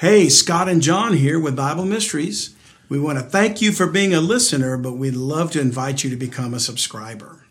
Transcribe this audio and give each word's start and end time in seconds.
Hey, 0.00 0.30
Scott 0.30 0.66
and 0.66 0.80
John 0.80 1.12
here 1.12 1.38
with 1.38 1.56
Bible 1.56 1.84
Mysteries. 1.84 2.54
We 2.88 2.98
want 2.98 3.18
to 3.18 3.22
thank 3.22 3.60
you 3.60 3.70
for 3.70 3.86
being 3.86 4.14
a 4.14 4.20
listener, 4.22 4.78
but 4.78 4.94
we'd 4.94 5.14
love 5.14 5.50
to 5.50 5.60
invite 5.60 6.02
you 6.02 6.08
to 6.08 6.16
become 6.16 6.54
a 6.54 6.58
subscriber. 6.58 7.44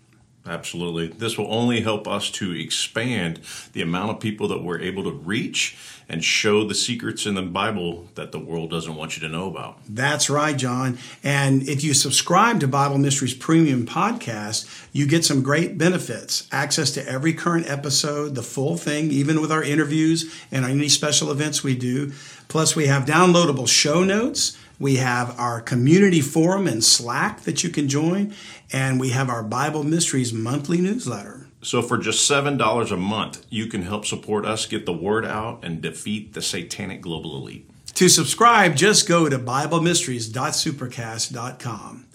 Absolutely. 0.50 1.08
This 1.08 1.38
will 1.38 1.54
only 1.54 1.82
help 1.82 2.08
us 2.08 2.32
to 2.32 2.52
expand 2.52 3.40
the 3.74 3.84
amount 3.84 4.10
of 4.10 4.20
people 4.20 4.48
that 4.48 4.64
we're 4.64 4.82
able 4.82 5.04
to 5.04 5.12
reach 5.12 5.78
and 6.10 6.24
show 6.24 6.68
the 6.68 6.74
secrets 6.74 7.28
in 7.28 7.36
the 7.36 7.44
Bible 7.44 8.08
that 8.16 8.32
the 8.32 8.40
world 8.40 8.72
doesn't 8.72 8.96
want 8.96 9.16
you 9.16 9.22
to 9.22 9.30
know 9.32 9.48
about. 9.48 9.78
That's 9.88 10.28
right, 10.28 10.58
John. 10.58 10.98
And 11.24 11.70
if 11.70 11.84
you 11.84 11.94
subscribe 11.94 12.60
to 12.62 12.68
Bible 12.68 12.98
Mysteries 12.98 13.36
Premium 13.36 13.86
Podcast, 13.86 14.88
you 14.92 15.06
get 15.06 15.24
some 15.24 15.44
great 15.44 15.78
benefits 15.78 16.48
access 16.52 16.90
to 16.94 17.08
every 17.08 17.34
current 17.34 17.70
episode, 17.70 18.34
the 18.34 18.42
full 18.42 18.76
thing, 18.76 19.12
even 19.12 19.40
with 19.40 19.52
our 19.52 19.64
interviews 19.64 20.34
and 20.52 20.66
any 20.66 20.90
special 20.90 21.30
events 21.30 21.64
we 21.64 21.76
do. 21.76 22.12
Plus, 22.48 22.76
we 22.76 22.88
have 22.88 23.06
downloadable 23.06 23.68
show 23.68 24.04
notes. 24.04 24.58
We 24.80 24.96
have 24.96 25.38
our 25.38 25.60
community 25.60 26.22
forum 26.22 26.66
and 26.66 26.82
Slack 26.82 27.42
that 27.42 27.66
you 27.66 27.70
can 27.70 27.90
join, 27.90 28.34
and 28.72 28.98
we 28.98 29.10
have 29.10 29.30
our 29.30 29.44
Bible 29.44 29.84
Mysteries 29.84 30.32
monthly 30.32 30.80
newsletter. 30.80 31.48
So, 31.62 31.82
for 31.82 31.98
just 31.98 32.32
$7 32.32 32.92
a 32.92 32.96
month, 32.96 33.46
you 33.50 33.68
can 33.68 33.82
help 33.82 34.06
support 34.06 34.46
us 34.46 34.66
get 34.66 34.86
the 34.86 34.94
word 34.94 35.26
out 35.26 35.66
and 35.66 35.82
defeat 35.82 36.34
the 36.34 36.42
satanic 36.42 37.02
global 37.02 37.36
elite. 37.36 37.70
To 37.96 38.08
subscribe, 38.08 38.78
just 38.78 39.06
go 39.06 39.28
to 39.28 39.38
BibleMysteries.supercast.com. 39.38 42.06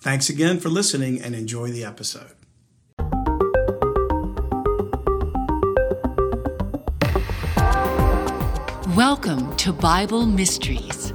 Thanks 0.00 0.28
again 0.28 0.60
for 0.60 0.68
listening 0.68 1.22
and 1.22 1.34
enjoy 1.34 1.70
the 1.70 1.84
episode. 1.84 2.32
Welcome 8.94 9.56
to 9.56 9.72
Bible 9.72 10.26
Mysteries. 10.26 11.14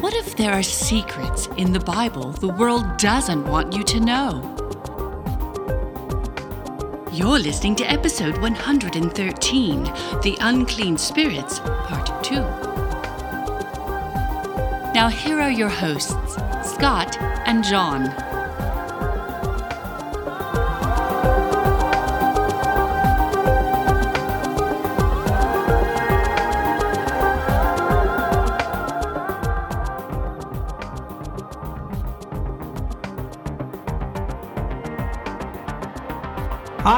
What 0.00 0.14
if 0.14 0.36
there 0.36 0.52
are 0.52 0.62
secrets 0.62 1.48
in 1.56 1.72
the 1.72 1.80
Bible 1.80 2.30
the 2.30 2.46
world 2.46 2.98
doesn't 2.98 3.44
want 3.44 3.72
you 3.72 3.82
to 3.82 3.98
know? 3.98 4.54
You're 7.12 7.40
listening 7.40 7.74
to 7.76 7.90
episode 7.90 8.38
113 8.38 9.82
The 9.82 10.36
Unclean 10.40 10.96
Spirits, 10.98 11.58
Part 11.58 12.22
2. 12.22 12.34
Now, 14.94 15.08
here 15.08 15.40
are 15.40 15.50
your 15.50 15.68
hosts, 15.68 16.14
Scott 16.62 17.20
and 17.20 17.64
John. 17.64 18.04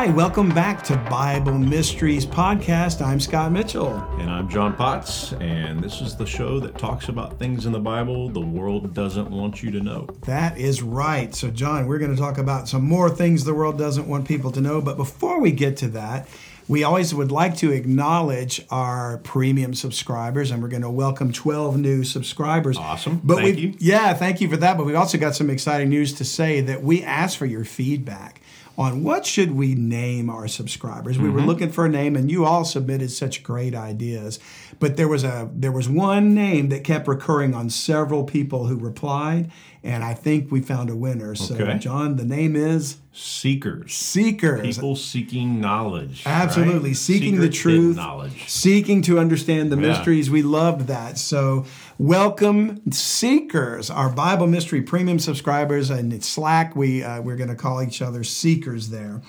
Hi, 0.01 0.07
welcome 0.07 0.49
back 0.49 0.83
to 0.85 0.97
Bible 1.11 1.59
Mysteries 1.59 2.25
Podcast. 2.25 3.05
I'm 3.05 3.21
Scott 3.21 3.53
Mitchell. 3.53 3.93
And 4.19 4.31
I'm 4.31 4.49
John 4.49 4.75
Potts, 4.75 5.35
and 5.35 5.85
this 5.85 6.01
is 6.01 6.17
the 6.17 6.25
show 6.25 6.59
that 6.61 6.79
talks 6.79 7.11
about 7.11 7.39
things 7.39 7.67
in 7.67 7.73
the 7.73 7.81
Bible 7.81 8.31
the 8.31 8.41
world 8.41 8.95
doesn't 8.95 9.31
want 9.31 9.63
you 9.63 9.71
to 9.73 9.81
know. 9.81 10.09
That 10.23 10.57
is 10.57 10.81
right. 10.81 11.35
So, 11.35 11.51
John, 11.51 11.87
we're 11.87 11.99
going 11.99 12.17
to 12.17 12.19
talk 12.19 12.39
about 12.39 12.67
some 12.67 12.83
more 12.83 13.11
things 13.11 13.45
the 13.45 13.53
world 13.53 13.77
doesn't 13.77 14.09
want 14.09 14.27
people 14.27 14.51
to 14.53 14.63
know. 14.63 14.81
But 14.81 14.97
before 14.97 15.39
we 15.39 15.53
get 15.53 15.77
to 15.77 15.89
that, 15.89 16.27
we 16.67 16.83
always 16.83 17.15
would 17.15 17.31
like 17.31 17.59
to 17.59 17.71
acknowledge 17.71 18.65
our 18.71 19.19
premium 19.19 19.75
subscribers, 19.75 20.51
and 20.51 20.63
we're 20.63 20.71
going 20.71 20.81
to 20.81 20.89
welcome 20.89 21.31
12 21.31 21.77
new 21.77 22.05
subscribers. 22.05 22.79
Awesome. 22.79 23.21
But 23.23 23.41
Thank 23.41 23.57
we, 23.57 23.63
you. 23.63 23.75
Yeah, 23.79 24.15
thank 24.15 24.41
you 24.41 24.49
for 24.49 24.57
that. 24.57 24.79
But 24.79 24.87
we've 24.87 24.97
also 24.97 25.19
got 25.19 25.35
some 25.35 25.51
exciting 25.51 25.91
news 25.91 26.15
to 26.15 26.25
say 26.25 26.63
that 26.63 26.83
we 26.83 27.03
ask 27.03 27.37
for 27.37 27.45
your 27.45 27.67
feedback 27.67 28.41
on 28.79 29.03
what 29.03 29.27
should 29.27 29.53
we 29.53 29.75
name 29.75 30.31
our 30.31 30.49
subscribers. 30.49 31.19
We 31.19 31.29
were 31.29 31.39
mm-hmm. 31.39 31.49
looking 31.49 31.71
for 31.71 31.87
a 31.87 31.89
name, 31.89 32.17
and 32.17 32.31
you 32.31 32.45
all 32.45 32.65
submitted 32.65 33.11
such 33.11 33.43
great 33.43 33.75
ideas. 33.75 34.39
But 34.79 34.97
there 34.97 35.09
was 35.09 35.25
a 35.25 35.51
there 35.53 35.73
was 35.73 35.89
one 35.89 36.35
name 36.35 36.69
that 36.71 36.85
kept 36.85 37.07
recurring 37.07 37.55
on 37.55 37.71
several 37.71 38.25
people 38.25 38.67
who 38.67 38.77
replied, 38.77 39.51
and 39.83 40.05
I 40.05 40.15
think 40.15 40.51
we 40.53 40.61
found 40.61 40.91
a 40.91 40.97
winner. 40.97 41.35
So, 41.35 41.55
Okay. 41.55 41.79
John, 41.79 42.17
the 42.17 42.25
name 42.25 42.55
is 42.57 42.99
Seekers. 43.13 43.93
Seekers. 43.95 44.77
People 44.77 44.95
seeking 44.97 45.61
knowledge. 45.61 46.23
Absolutely. 46.27 46.91
right? 46.91 46.97
Seeking 46.97 47.41
the 47.41 47.49
truth. 47.49 47.97
knowledge. 47.97 48.45
Seeking 48.47 49.03
to 49.03 49.19
understand 49.19 49.73
the 49.73 49.77
Yeah. 49.77 49.89
mysteries. 49.89 50.31
We 50.31 50.43
loved 50.43 50.87
that. 50.89 51.19
So, 51.19 51.65
welcome, 51.99 52.81
seekers, 52.93 53.91
our 53.91 54.09
Bible 54.11 54.47
Mystery 54.47 54.83
Premium 54.83 55.19
subscribers. 55.19 55.91
And 55.91 56.13
it's 56.13 56.29
Slack, 56.29 56.77
we, 56.77 57.03
uh, 57.03 57.21
we're 57.23 57.37
going 57.37 57.49
to 57.51 57.55
call 57.57 57.83
each 57.83 58.01
other 58.03 58.23
seekers 58.25 58.91
there. 58.91 59.23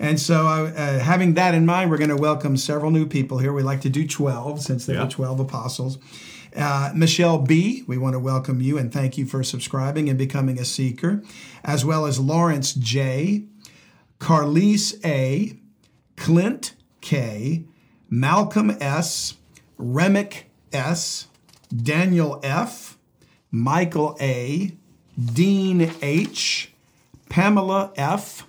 And 0.00 0.20
so, 0.20 0.46
uh, 0.46 0.72
uh, 0.76 0.98
having 1.00 1.34
that 1.34 1.54
in 1.54 1.66
mind, 1.66 1.90
we're 1.90 1.98
going 1.98 2.10
to 2.10 2.16
welcome 2.16 2.56
several 2.56 2.90
new 2.90 3.04
people 3.06 3.38
here. 3.38 3.52
We 3.52 3.62
like 3.62 3.80
to 3.82 3.88
do 3.88 4.06
12 4.06 4.62
since 4.62 4.86
there 4.86 4.96
Yeah. 4.96 5.04
were 5.04 5.10
12 5.10 5.40
apostles. 5.40 5.98
Uh, 6.56 6.92
Michelle 6.94 7.38
B., 7.38 7.84
we 7.86 7.98
want 7.98 8.14
to 8.14 8.18
welcome 8.18 8.60
you 8.60 8.78
and 8.78 8.92
thank 8.92 9.18
you 9.18 9.26
for 9.26 9.42
subscribing 9.42 10.08
and 10.08 10.18
becoming 10.18 10.58
a 10.58 10.64
seeker, 10.64 11.22
as 11.62 11.84
well 11.84 12.06
as 12.06 12.18
Lawrence 12.18 12.72
J., 12.74 13.44
Carlise 14.18 14.94
A., 15.04 15.58
Clint 16.16 16.74
K., 17.00 17.64
Malcolm 18.10 18.76
S., 18.80 19.36
Remick 19.76 20.50
S., 20.72 21.28
Daniel 21.74 22.40
F., 22.42 22.98
Michael 23.50 24.16
A., 24.20 24.76
Dean 25.18 25.92
H., 26.02 26.72
Pamela 27.28 27.92
F., 27.96 28.46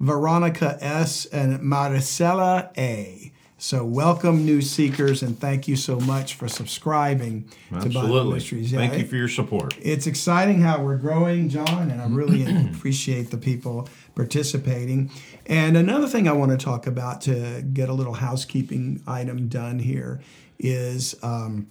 Veronica 0.00 0.78
S., 0.80 1.26
and 1.26 1.60
Maricela 1.60 2.76
A. 2.76 3.23
So, 3.64 3.82
welcome, 3.82 4.44
new 4.44 4.60
seekers, 4.60 5.22
and 5.22 5.40
thank 5.40 5.66
you 5.66 5.74
so 5.74 5.98
much 5.98 6.34
for 6.34 6.48
subscribing 6.48 7.48
to 7.70 7.76
Bible 7.76 7.86
Absolutely. 7.86 8.34
Mysteries. 8.34 8.70
Yeah, 8.70 8.80
Thank 8.80 8.98
you 8.98 9.06
for 9.06 9.16
your 9.16 9.26
support. 9.26 9.74
it's 9.80 10.06
exciting 10.06 10.60
how 10.60 10.82
we're 10.82 10.98
growing, 10.98 11.48
John, 11.48 11.90
and 11.90 11.98
I 12.02 12.06
really 12.08 12.44
appreciate 12.74 13.30
the 13.30 13.38
people 13.38 13.88
participating. 14.14 15.10
And 15.46 15.78
another 15.78 16.06
thing 16.06 16.28
I 16.28 16.32
want 16.32 16.50
to 16.50 16.58
talk 16.58 16.86
about 16.86 17.22
to 17.22 17.62
get 17.62 17.88
a 17.88 17.94
little 17.94 18.12
housekeeping 18.12 19.02
item 19.06 19.48
done 19.48 19.78
here 19.78 20.20
is 20.58 21.14
um, 21.22 21.68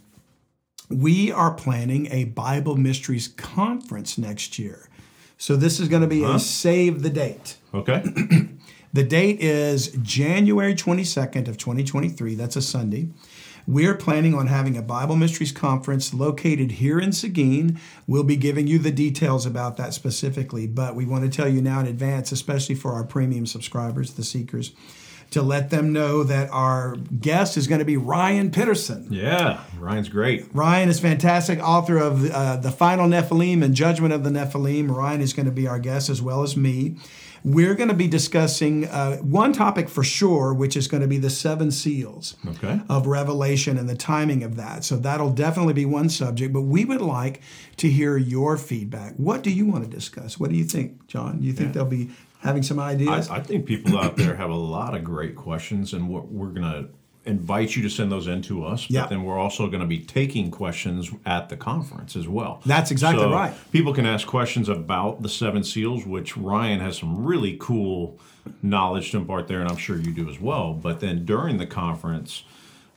we 0.89 1.31
are 1.31 1.53
planning 1.53 2.07
a 2.09 2.23
Bible 2.23 2.75
Mysteries 2.75 3.27
conference 3.27 4.17
next 4.17 4.57
year. 4.57 4.89
So 5.37 5.55
this 5.55 5.79
is 5.79 5.89
going 5.89 6.01
to 6.01 6.07
be 6.07 6.23
a 6.23 6.39
save 6.39 7.03
the 7.03 7.11
date. 7.11 7.57
Okay. 7.71 8.03
The 8.93 9.03
date 9.03 9.39
is 9.39 9.87
January 10.03 10.75
22nd 10.75 11.47
of 11.47 11.57
2023. 11.57 12.35
That's 12.35 12.55
a 12.55 12.61
Sunday. 12.61 13.09
We're 13.65 13.95
planning 13.95 14.35
on 14.35 14.47
having 14.47 14.77
a 14.77 14.83
Bible 14.83 15.15
Mysteries 15.15 15.51
conference 15.51 16.13
located 16.13 16.73
here 16.73 16.99
in 16.99 17.11
Seguin. 17.11 17.79
We'll 18.05 18.23
be 18.23 18.35
giving 18.35 18.67
you 18.67 18.77
the 18.77 18.91
details 18.91 19.47
about 19.47 19.77
that 19.77 19.95
specifically, 19.95 20.67
but 20.67 20.95
we 20.95 21.05
want 21.05 21.23
to 21.23 21.35
tell 21.35 21.47
you 21.47 21.59
now 21.59 21.79
in 21.79 21.87
advance, 21.87 22.31
especially 22.31 22.75
for 22.75 22.91
our 22.91 23.03
premium 23.03 23.47
subscribers, 23.47 24.13
the 24.13 24.23
seekers, 24.23 24.73
to 25.31 25.41
let 25.41 25.71
them 25.71 25.91
know 25.91 26.23
that 26.23 26.51
our 26.51 26.95
guest 27.19 27.57
is 27.57 27.67
going 27.67 27.79
to 27.79 27.85
be 27.85 27.97
Ryan 27.97 28.51
Pitterson. 28.51 29.07
yeah. 29.09 29.61
Ryan's 29.79 30.09
great. 30.09 30.45
Ryan 30.53 30.89
is 30.89 30.99
fantastic, 30.99 31.57
author 31.59 31.97
of 31.97 32.29
uh, 32.29 32.57
The 32.57 32.71
Final 32.71 33.07
Nephilim 33.07 33.63
and 33.63 33.73
Judgment 33.73 34.13
of 34.13 34.23
the 34.23 34.29
Nephilim. 34.29 34.95
Ryan 34.95 35.21
is 35.21 35.33
going 35.33 35.47
to 35.47 35.51
be 35.51 35.67
our 35.67 35.79
guest 35.79 36.09
as 36.09 36.21
well 36.21 36.43
as 36.43 36.55
me. 36.55 36.97
We're 37.43 37.75
going 37.75 37.89
to 37.89 37.95
be 37.95 38.07
discussing 38.07 38.85
uh, 38.85 39.17
one 39.17 39.51
topic 39.51 39.89
for 39.89 40.03
sure, 40.03 40.53
which 40.53 40.77
is 40.77 40.87
going 40.87 41.01
to 41.01 41.07
be 41.07 41.17
the 41.17 41.29
seven 41.29 41.71
seals 41.71 42.35
Okay. 42.47 42.79
of 42.87 43.05
Revelation 43.05 43.77
and 43.77 43.89
the 43.89 43.95
timing 43.97 44.43
of 44.43 44.55
that. 44.55 44.85
So 44.85 44.95
that'll 44.95 45.31
definitely 45.33 45.73
be 45.73 45.85
one 45.85 46.07
subject, 46.09 46.53
but 46.53 46.61
we 46.61 46.85
would 46.85 47.01
like 47.01 47.41
to 47.77 47.89
hear 47.89 48.15
your 48.17 48.57
feedback. 48.57 49.15
What 49.17 49.43
do 49.43 49.49
you 49.51 49.65
want 49.65 49.83
to 49.83 49.89
discuss? 49.89 50.39
What 50.39 50.51
do 50.51 50.55
you 50.55 50.63
think, 50.63 51.07
John? 51.07 51.41
Do 51.41 51.45
you 51.47 51.53
think 51.53 51.73
they'll 51.73 51.83
be 51.85 52.11
having 52.39 52.63
some 52.63 52.79
ideas? 52.79 53.29
I, 53.29 53.37
I 53.37 53.39
think 53.41 53.65
people 53.65 53.97
out 53.97 54.15
there 54.15 54.35
have 54.35 54.49
a 54.49 54.55
lot 54.55 54.95
of 54.95 55.03
great 55.03 55.35
questions, 55.35 55.93
and 55.93 56.07
we're, 56.09 56.21
we're 56.21 56.47
going 56.47 56.71
to 56.71 56.89
invite 57.25 57.75
you 57.75 57.81
to 57.83 57.89
send 57.89 58.11
those 58.11 58.27
in 58.27 58.41
to 58.43 58.65
us. 58.65 58.81
But 58.87 58.91
Yeah. 58.93 59.05
then 59.07 59.23
we're 59.23 59.39
also 59.39 59.67
going 59.67 59.79
to 59.81 59.87
be 59.87 59.99
taking 59.99 60.51
questions 60.51 61.09
at 61.25 61.49
the 61.49 61.55
conference 61.55 62.15
as 62.15 62.27
well. 62.27 62.61
That's 62.65 62.91
exactly 62.91 63.23
So 63.23 63.31
right. 63.31 63.53
People 63.71 63.93
can 63.93 64.05
ask 64.05 64.27
questions 64.27 64.67
about 64.69 65.21
the 65.23 65.29
seven 65.29 65.63
seals, 65.63 66.05
which 66.05 66.35
Ryan 66.35 66.79
has 66.81 66.97
some 66.97 67.23
really 67.23 67.55
cool 67.59 68.19
knowledge 68.61 69.11
to 69.11 69.17
impart 69.17 69.47
there, 69.47 69.61
and 69.61 69.69
I'm 69.69 69.77
sure 69.77 69.97
you 69.97 70.11
do 70.11 70.29
as 70.29 70.39
well. 70.41 70.73
But 70.73 70.99
then 70.99 71.23
during 71.25 71.57
the 71.57 71.65
conference, 71.65 72.43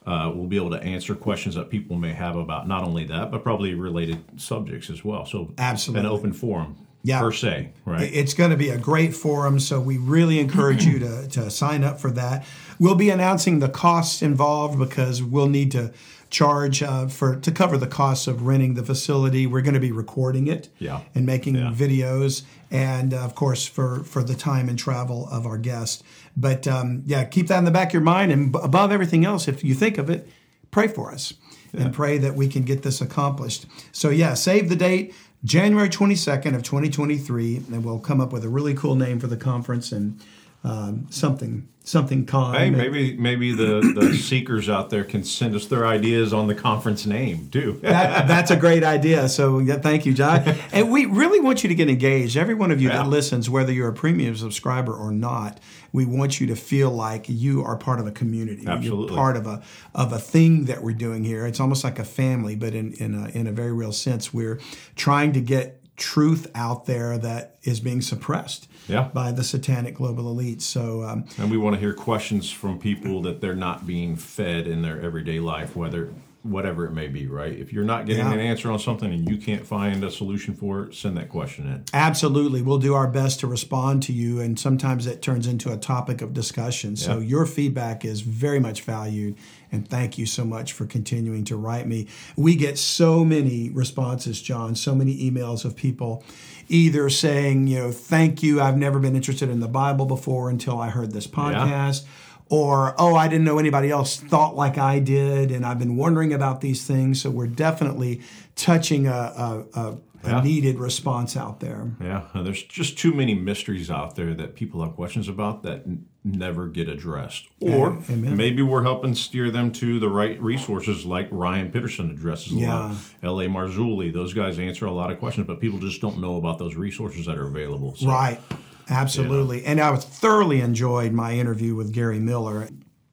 uh, 0.06 0.30
we'll 0.34 0.46
be 0.48 0.56
able 0.56 0.70
to 0.70 0.82
answer 0.82 1.14
questions 1.14 1.54
that 1.54 1.70
people 1.70 1.96
may 1.96 2.12
have 2.12 2.36
about 2.36 2.66
not 2.66 2.82
only 2.84 3.04
that, 3.04 3.30
but 3.30 3.42
probably 3.44 3.74
related 3.74 4.18
subjects 4.40 4.90
as 4.90 5.04
well. 5.04 5.24
So 5.26 5.52
Absolutely. 5.58 6.00
an 6.06 6.12
open 6.12 6.32
forum. 6.32 6.76
Yeah. 7.02 7.20
per 7.20 7.30
se, 7.30 7.68
right? 7.84 8.10
It's 8.12 8.34
going 8.34 8.50
to 8.50 8.56
be 8.56 8.70
a 8.70 8.78
great 8.78 9.14
forum, 9.14 9.60
so 9.60 9.78
we 9.78 9.96
really 9.96 10.40
encourage 10.40 10.84
you 10.84 10.98
to, 10.98 11.28
to 11.28 11.50
sign 11.52 11.84
up 11.84 12.00
for 12.00 12.10
that. 12.10 12.44
We'll 12.78 12.94
be 12.94 13.10
announcing 13.10 13.58
the 13.60 13.68
costs 13.68 14.22
involved 14.22 14.78
because 14.78 15.22
we'll 15.22 15.48
need 15.48 15.70
to 15.72 15.92
charge 16.28 16.82
uh, 16.82 17.06
for 17.06 17.36
to 17.36 17.52
cover 17.52 17.78
the 17.78 17.86
costs 17.86 18.26
of 18.26 18.42
renting 18.42 18.74
the 18.74 18.82
facility. 18.82 19.46
We're 19.46 19.60
going 19.62 19.74
to 19.74 19.80
be 19.80 19.92
recording 19.92 20.48
it 20.48 20.68
Yeah. 20.78 21.00
and 21.14 21.24
making 21.24 21.54
Yeah. 21.54 21.72
videos, 21.72 22.42
and 22.70 23.14
uh, 23.14 23.18
of 23.18 23.34
course 23.34 23.64
for 23.66 24.02
for 24.04 24.22
the 24.24 24.34
time 24.34 24.68
and 24.68 24.78
travel 24.78 25.28
of 25.30 25.46
our 25.46 25.56
guests. 25.58 26.02
But 26.36 26.66
um, 26.66 27.02
yeah, 27.06 27.24
keep 27.24 27.46
that 27.48 27.58
in 27.58 27.64
the 27.64 27.70
back 27.70 27.88
of 27.88 27.92
your 27.94 28.02
mind, 28.02 28.32
and 28.32 28.52
b- 28.52 28.58
above 28.62 28.90
everything 28.92 29.24
else, 29.24 29.46
if 29.48 29.62
you 29.64 29.74
think 29.74 29.98
of 29.98 30.10
it, 30.10 30.28
pray 30.70 30.88
for 30.88 31.12
us 31.12 31.32
and 31.72 31.92
pray 31.92 32.16
that 32.18 32.34
we 32.34 32.48
can 32.48 32.62
get 32.62 32.82
this 32.82 33.00
accomplished. 33.02 33.66
So 33.92 34.08
yeah, 34.10 34.34
save 34.34 34.68
the 34.68 34.76
date. 34.76 35.14
January 35.44 35.88
22nd 35.90 36.54
of 36.56 36.62
2023, 36.62 37.56
and 37.70 37.84
we'll 37.84 37.98
come 38.00 38.20
up 38.20 38.32
with 38.32 38.44
a 38.44 38.48
really 38.48 38.74
cool 38.74 38.96
name 38.96 39.20
for 39.20 39.26
the 39.28 39.36
conference 39.36 39.92
and 39.92 40.18
um, 40.64 41.06
something 41.10 41.68
something 41.86 42.26
called. 42.26 42.56
Hey, 42.56 42.68
maybe 42.68 43.16
maybe 43.16 43.52
the, 43.52 43.80
the 43.94 44.16
seekers 44.20 44.68
out 44.68 44.90
there 44.90 45.04
can 45.04 45.22
send 45.22 45.54
us 45.54 45.66
their 45.66 45.86
ideas 45.86 46.32
on 46.32 46.48
the 46.48 46.54
conference 46.54 47.06
name 47.06 47.48
too. 47.50 47.78
that, 47.82 48.26
that's 48.26 48.50
a 48.50 48.56
great 48.56 48.82
idea. 48.82 49.28
So 49.28 49.60
yeah, 49.60 49.76
thank 49.76 50.04
you, 50.04 50.12
John. 50.12 50.42
And 50.72 50.90
we 50.90 51.06
really 51.06 51.40
want 51.40 51.62
you 51.62 51.68
to 51.68 51.74
get 51.74 51.88
engaged. 51.88 52.36
Every 52.36 52.54
one 52.54 52.70
of 52.72 52.82
you 52.82 52.88
Yeah. 52.88 52.98
that 53.04 53.08
listens, 53.08 53.48
whether 53.48 53.72
you're 53.72 53.88
a 53.88 53.94
premium 53.94 54.36
subscriber 54.36 54.92
or 54.92 55.12
not, 55.12 55.60
we 55.92 56.04
want 56.04 56.40
you 56.40 56.48
to 56.48 56.56
feel 56.56 56.90
like 56.90 57.26
you 57.28 57.62
are 57.62 57.76
part 57.76 58.00
of 58.00 58.06
a 58.06 58.12
community. 58.12 58.66
Absolutely. 58.66 59.06
You're 59.06 59.16
part 59.16 59.36
of 59.36 59.46
a 59.46 59.62
of 59.94 60.12
a 60.12 60.18
thing 60.18 60.64
that 60.64 60.82
we're 60.82 60.92
doing 60.92 61.22
here. 61.22 61.46
It's 61.46 61.60
almost 61.60 61.84
like 61.84 62.00
a 62.00 62.04
family, 62.04 62.56
but 62.56 62.74
in 62.74 62.94
in 62.94 63.14
a, 63.14 63.28
in 63.28 63.46
a 63.46 63.52
very 63.52 63.72
real 63.72 63.92
sense, 63.92 64.34
we're 64.34 64.58
trying 64.96 65.32
to 65.34 65.40
get 65.40 65.80
truth 65.96 66.50
out 66.54 66.84
there 66.86 67.16
that 67.16 67.56
is 67.62 67.80
being 67.80 68.02
suppressed 68.02 68.68
Yeah. 68.88 69.08
by 69.12 69.32
the 69.32 69.42
satanic 69.44 69.94
global 69.94 70.28
elite. 70.30 70.62
So 70.62 71.02
um, 71.02 71.24
And 71.38 71.50
we 71.50 71.56
want 71.56 71.74
to 71.74 71.80
hear 71.80 71.92
questions 71.92 72.50
from 72.50 72.78
people 72.78 73.22
that 73.22 73.40
they're 73.40 73.54
not 73.54 73.86
being 73.86 74.16
fed 74.16 74.66
in 74.66 74.82
their 74.82 75.00
everyday 75.00 75.40
life, 75.40 75.74
whether 75.76 76.12
whatever 76.46 76.86
it 76.86 76.92
may 76.92 77.08
be, 77.08 77.26
right? 77.26 77.52
If 77.52 77.72
you're 77.72 77.84
not 77.84 78.06
getting 78.06 78.24
Yeah. 78.26 78.32
an 78.34 78.40
answer 78.40 78.70
on 78.70 78.78
something 78.78 79.12
and 79.12 79.28
you 79.28 79.36
can't 79.36 79.66
find 79.66 80.02
a 80.04 80.10
solution 80.10 80.54
for 80.54 80.84
it, 80.84 80.94
send 80.94 81.16
that 81.16 81.28
question 81.28 81.66
in. 81.66 81.82
Absolutely. 81.92 82.62
We'll 82.62 82.78
do 82.78 82.94
our 82.94 83.06
best 83.08 83.40
to 83.40 83.46
respond 83.46 84.02
to 84.04 84.12
you. 84.12 84.40
And 84.40 84.58
sometimes 84.58 85.06
it 85.06 85.22
turns 85.22 85.46
into 85.46 85.72
a 85.72 85.76
topic 85.76 86.22
of 86.22 86.32
discussion. 86.32 86.96
So 86.96 87.18
Yeah. 87.18 87.26
your 87.26 87.46
feedback 87.46 88.04
is 88.04 88.20
very 88.20 88.60
much 88.60 88.82
valued. 88.82 89.34
And 89.72 89.88
thank 89.88 90.16
you 90.16 90.26
so 90.26 90.44
much 90.44 90.72
for 90.72 90.86
continuing 90.86 91.44
to 91.44 91.56
write 91.56 91.88
me. 91.88 92.06
We 92.36 92.54
get 92.54 92.78
so 92.78 93.24
many 93.24 93.68
responses, 93.70 94.40
John, 94.40 94.74
so 94.76 94.94
many 94.94 95.28
emails 95.30 95.64
of 95.64 95.74
people 95.76 96.22
either 96.68 97.08
saying, 97.10 97.66
you 97.66 97.78
know, 97.78 97.92
thank 97.92 98.42
you. 98.42 98.60
I've 98.60 98.76
never 98.76 98.98
been 98.98 99.14
interested 99.16 99.48
in 99.50 99.60
the 99.60 99.68
Bible 99.68 100.06
before 100.06 100.50
until 100.50 100.80
I 100.80 100.90
heard 100.90 101.12
this 101.12 101.26
podcast. 101.26 102.02
Or, 102.48 102.94
oh, 103.00 103.16
I 103.16 103.26
didn't 103.26 103.44
know 103.44 103.58
anybody 103.58 103.90
else 103.90 104.20
thought 104.20 104.54
like 104.54 104.78
I 104.78 105.00
did, 105.00 105.50
and 105.50 105.66
I've 105.66 105.80
been 105.80 105.96
wondering 105.96 106.32
about 106.32 106.60
these 106.60 106.86
things. 106.86 107.20
So 107.20 107.28
we're 107.30 107.48
definitely 107.48 108.20
touching 108.54 109.08
a, 109.08 109.10
a, 109.10 109.64
a, 109.74 109.80
a 110.22 110.28
Yeah. 110.30 110.40
needed 110.42 110.78
response 110.78 111.36
out 111.36 111.58
there. 111.58 111.90
Yeah, 112.00 112.22
and 112.34 112.46
there's 112.46 112.62
just 112.62 112.98
too 112.98 113.12
many 113.12 113.34
mysteries 113.34 113.90
out 113.90 114.14
there 114.14 114.32
that 114.34 114.54
people 114.54 114.82
have 114.84 114.94
questions 114.94 115.28
about 115.28 115.64
that 115.64 115.82
n- 115.86 116.04
never 116.24 116.68
get 116.68 116.88
addressed. 116.88 117.46
Or 117.60 117.98
amen. 118.10 118.36
maybe 118.36 118.62
we're 118.62 118.82
helping 118.84 119.14
steer 119.16 119.50
them 119.50 119.72
to 119.72 119.98
the 119.98 120.08
right 120.08 120.40
resources 120.40 121.04
like 121.04 121.26
Ryan 121.32 121.70
Pitterson 121.72 122.10
addresses 122.12 122.52
a 122.52 122.56
lot. 122.66 122.96
L.A. 123.24 123.46
Marzulli, 123.48 124.12
those 124.12 124.32
guys 124.34 124.58
answer 124.60 124.86
a 124.86 124.92
lot 124.92 125.10
of 125.10 125.18
questions, 125.18 125.48
but 125.48 125.60
people 125.60 125.80
just 125.80 126.00
don't 126.00 126.20
know 126.20 126.36
about 126.36 126.58
those 126.58 126.76
resources 126.76 127.26
that 127.26 127.36
are 127.38 127.46
available. 127.48 127.96
So, 127.96 128.06
Right. 128.06 128.40
Absolutely. 128.88 129.64
And 129.64 129.80
I 129.80 129.94
thoroughly 129.96 130.60
enjoyed 130.60 131.12
my 131.12 131.32
interview 131.34 131.74
with 131.74 131.92
Gary 131.92 132.18
Miller. 132.20 132.68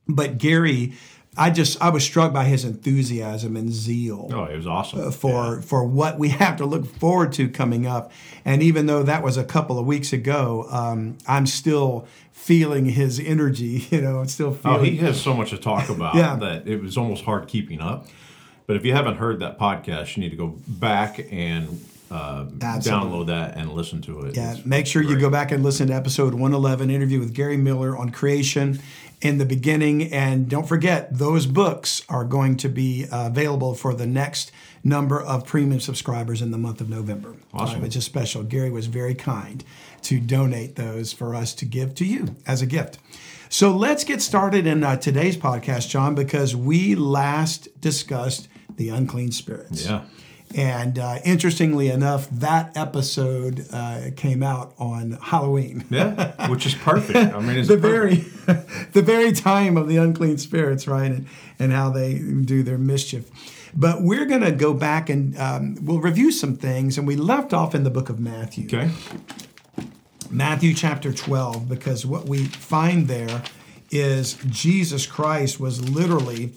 But 0.07 0.37
Gary, 0.37 0.93
I 1.35 1.49
just 1.49 1.81
I 1.81 1.89
was 1.89 2.03
struck 2.03 2.31
by 2.33 2.43
his 2.45 2.63
enthusiasm 2.65 3.55
and 3.55 3.71
zeal 3.71 4.29
Oh, 4.31 4.43
it 4.43 4.55
was 4.55 4.67
awesome. 4.67 5.11
for 5.11 5.61
for 5.61 5.83
what 5.85 6.19
we 6.19 6.29
have 6.43 6.57
to 6.57 6.65
look 6.65 6.85
forward 6.85 7.33
to 7.33 7.47
coming 7.49 7.87
up. 7.87 8.11
And 8.45 8.61
even 8.61 8.85
though 8.85 9.03
that 9.03 9.23
was 9.23 9.37
a 9.37 9.43
couple 9.43 9.79
of 9.79 9.85
weeks 9.85 10.13
ago, 10.13 10.67
um, 10.69 11.17
I'm 11.27 11.47
still 11.47 12.05
feeling 12.33 12.85
his 12.85 13.19
energy. 13.19 13.87
You 13.91 14.01
know, 14.01 14.19
I'm 14.19 14.27
still 14.27 14.57
Oh, 14.65 14.79
he 14.83 14.97
has 14.97 15.19
so 15.21 15.33
much 15.33 15.49
to 15.51 15.57
talk 15.57 15.89
about 15.95 16.15
Yeah. 16.15 16.35
that 16.35 16.67
it 16.67 16.81
was 16.81 16.97
almost 16.97 17.23
hard 17.23 17.47
keeping 17.47 17.79
up. 17.81 18.07
But 18.67 18.75
if 18.75 18.85
you 18.85 18.93
haven't 18.93 19.17
heard 19.17 19.39
that 19.39 19.57
podcast, 19.59 20.15
you 20.15 20.21
need 20.23 20.29
to 20.29 20.37
go 20.37 20.55
back 20.67 21.19
and 21.31 21.83
uh, 22.13 22.45
download 22.45 23.27
that 23.27 23.57
and 23.57 23.73
listen 23.73 24.01
to 24.03 24.21
it. 24.21 24.35
Yeah, 24.35 24.53
It's 24.53 24.65
make 24.65 24.85
sure 24.87 25.01
you 25.01 25.19
go 25.19 25.29
back 25.29 25.51
and 25.51 25.63
listen 25.63 25.87
to 25.87 25.93
episode 25.93 26.33
111, 26.33 26.89
interview 26.89 27.19
with 27.19 27.33
Gary 27.33 27.57
Miller 27.57 27.97
on 27.97 28.11
creation 28.11 28.79
in 29.21 29.37
the 29.37 29.45
beginning. 29.45 30.11
And 30.13 30.47
don't 30.49 30.67
forget, 30.67 31.17
those 31.17 31.45
books 31.45 32.03
are 32.09 32.23
going 32.23 32.57
to 32.57 32.69
be 32.69 33.05
uh, 33.11 33.27
available 33.27 33.73
for 33.73 33.93
the 33.93 34.05
next 34.05 34.51
number 34.83 35.21
of 35.21 35.45
premium 35.45 35.79
subscribers 35.79 36.41
in 36.41 36.51
the 36.51 36.57
month 36.57 36.81
of 36.81 36.89
November. 36.89 37.35
Awesome. 37.53 37.81
Which 37.81 37.95
is 37.95 38.03
special. 38.05 38.43
Gary 38.43 38.69
was 38.69 38.87
very 38.87 39.15
kind 39.15 39.63
to 40.03 40.19
donate 40.19 40.75
those 40.75 41.13
for 41.13 41.33
us 41.33 41.53
to 41.55 41.65
give 41.65 41.95
to 41.95 42.05
you 42.05 42.35
as 42.45 42.61
a 42.61 42.65
gift. 42.65 42.99
So 43.49 43.75
let's 43.75 44.03
get 44.03 44.21
started 44.21 44.67
in 44.67 44.83
uh, 44.83 44.97
today's 44.97 45.37
podcast, 45.37 45.87
John, 45.89 46.15
because 46.15 46.55
we 46.55 46.95
last 46.95 47.79
discussed 47.79 48.47
the 48.75 48.89
unclean 48.89 49.31
spirits. 49.31 49.85
Yeah. 49.85 50.05
And 50.55 50.99
uh, 50.99 51.19
interestingly 51.25 51.89
enough, 51.89 52.29
that 52.29 52.77
episode 52.77 53.65
uh, 53.71 54.11
came 54.15 54.43
out 54.43 54.73
on 54.77 55.13
Halloween. 55.13 55.83
Yeah, 55.89 56.49
which 56.49 56.65
is 56.65 56.75
perfect. 56.75 57.33
I 57.33 57.39
mean, 57.39 57.57
it's 57.57 57.67
the 57.69 57.77
perfect. 57.77 58.23
very, 58.45 58.85
the 58.93 59.01
very 59.01 59.31
time 59.31 59.77
of 59.77 59.87
the 59.87 59.97
unclean 59.97 60.37
spirits, 60.37 60.87
right, 60.87 61.11
and, 61.11 61.27
and 61.57 61.71
how 61.71 61.89
they 61.89 62.19
do 62.19 62.61
their 62.61 62.77
mischief. 62.77 63.29
But 63.75 64.03
we're 64.03 64.25
going 64.25 64.41
to 64.41 64.51
go 64.51 64.73
back 64.73 65.09
and 65.09 65.37
um, 65.39 65.77
we'll 65.81 65.99
review 65.99 66.31
some 66.31 66.55
things, 66.55 66.97
and 66.97 67.07
we 67.07 67.15
left 67.15 67.53
off 67.53 67.73
in 67.73 67.83
the 67.83 67.89
book 67.89 68.09
of 68.09 68.19
Matthew. 68.19 68.65
Okay. 68.65 68.91
Matthew 70.29 70.73
chapter 70.73 71.13
12, 71.13 71.69
because 71.69 72.05
what 72.05 72.27
we 72.27 72.45
find 72.45 73.07
there 73.07 73.43
is 73.91 74.35
Jesus 74.47 75.05
Christ 75.05 75.59
was 75.59 75.87
literally 75.87 76.53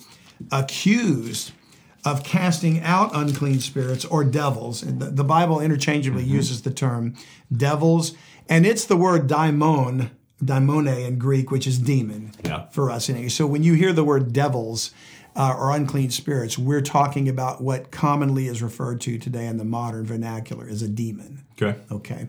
accused 0.51 1.53
of 2.07 2.23
casting 2.23 2.81
out 2.83 3.11
unclean 3.15 3.61
spirits 3.61 4.05
or 4.05 4.25
devils. 4.25 4.83
And 4.83 5.01
the, 5.01 5.07
the 5.07 5.25
Bible 5.25 5.61
interchangeably 5.61 6.25
uses 6.25 6.63
the 6.63 6.71
term 6.71 7.15
devils, 7.55 8.15
and 8.49 8.65
it's 8.65 8.85
the 8.87 8.97
word 8.97 9.27
daimon, 9.27 10.11
daimone 10.43 11.07
in 11.07 11.19
Greek, 11.19 11.51
which 11.51 11.67
is 11.67 11.79
demon 11.79 12.33
Yeah. 12.45 12.67
for 12.71 12.91
us 12.91 13.09
in 13.09 13.17
English. 13.17 13.35
So 13.35 13.47
when 13.47 13.63
you 13.63 13.75
hear 13.75 13.93
the 13.93 14.05
word 14.05 14.33
devils 14.33 14.93
uh, 15.35 15.55
or 15.59 15.71
unclean 15.73 16.11
spirits, 16.11 16.57
we're 16.57 16.81
talking 16.81 17.29
about 17.29 17.61
what 17.61 17.91
commonly 17.91 18.47
is 18.47 18.63
referred 18.63 19.01
to 19.03 19.19
today 19.19 19.47
in 19.47 19.57
the 19.59 19.65
modern 19.65 20.07
vernacular 20.07 20.67
as 20.69 20.83
a 20.83 20.89
demon. 20.89 21.45
Okay. 21.61 21.79
Okay. 21.91 22.29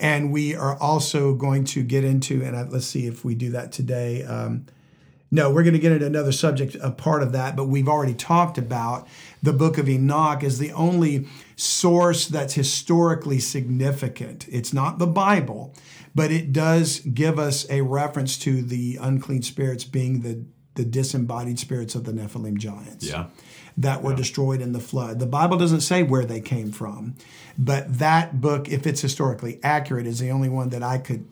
And 0.00 0.32
we 0.32 0.54
are 0.56 0.76
also 0.80 1.34
going 1.34 1.64
to 1.66 1.82
get 1.82 2.02
into, 2.04 2.42
and 2.42 2.56
I, 2.56 2.62
let's 2.62 2.86
see 2.86 3.06
if 3.06 3.24
we 3.24 3.34
do 3.34 3.50
that 3.50 3.72
today. 3.72 4.24
Um, 4.24 4.66
no, 5.30 5.50
we're 5.50 5.62
going 5.62 5.74
to 5.74 5.78
get 5.78 5.92
into 5.92 6.06
another 6.06 6.32
subject, 6.32 6.76
a 6.80 6.90
part 6.90 7.22
of 7.22 7.32
that, 7.32 7.54
but 7.56 7.64
we've 7.64 7.88
already 7.88 8.14
talked 8.14 8.56
about 8.58 9.06
the 9.42 9.52
book 9.52 9.76
of 9.78 9.88
Enoch 9.88 10.42
as 10.42 10.58
the 10.58 10.72
only 10.72 11.26
source 11.56 12.26
that's 12.26 12.54
historically 12.54 13.38
significant. 13.38 14.46
It's 14.50 14.72
not 14.72 14.98
the 14.98 15.06
Bible, 15.06 15.74
but 16.14 16.30
it 16.30 16.52
does 16.52 17.00
give 17.00 17.38
us 17.38 17.68
a 17.70 17.82
reference 17.82 18.38
to 18.38 18.62
the 18.62 18.98
unclean 19.00 19.42
spirits 19.42 19.84
being 19.84 20.22
the, 20.22 20.44
the 20.74 20.84
disembodied 20.84 21.58
spirits 21.58 21.94
of 21.94 22.04
the 22.04 22.12
Nephilim 22.12 22.56
giants 22.56 23.04
Yeah. 23.06 23.26
that 23.76 24.02
were 24.02 24.14
destroyed 24.14 24.60
in 24.62 24.72
the 24.72 24.80
flood. 24.80 25.18
The 25.18 25.26
Bible 25.26 25.58
doesn't 25.58 25.82
say 25.82 26.02
where 26.02 26.24
they 26.24 26.40
came 26.40 26.72
from, 26.72 27.16
but 27.58 27.98
that 27.98 28.40
book, 28.40 28.68
if 28.68 28.86
it's 28.86 29.00
historically 29.02 29.60
accurate, 29.62 30.06
is 30.06 30.20
the 30.20 30.30
only 30.30 30.48
one 30.48 30.70
that 30.70 30.82
I 30.82 30.98
could 30.98 31.26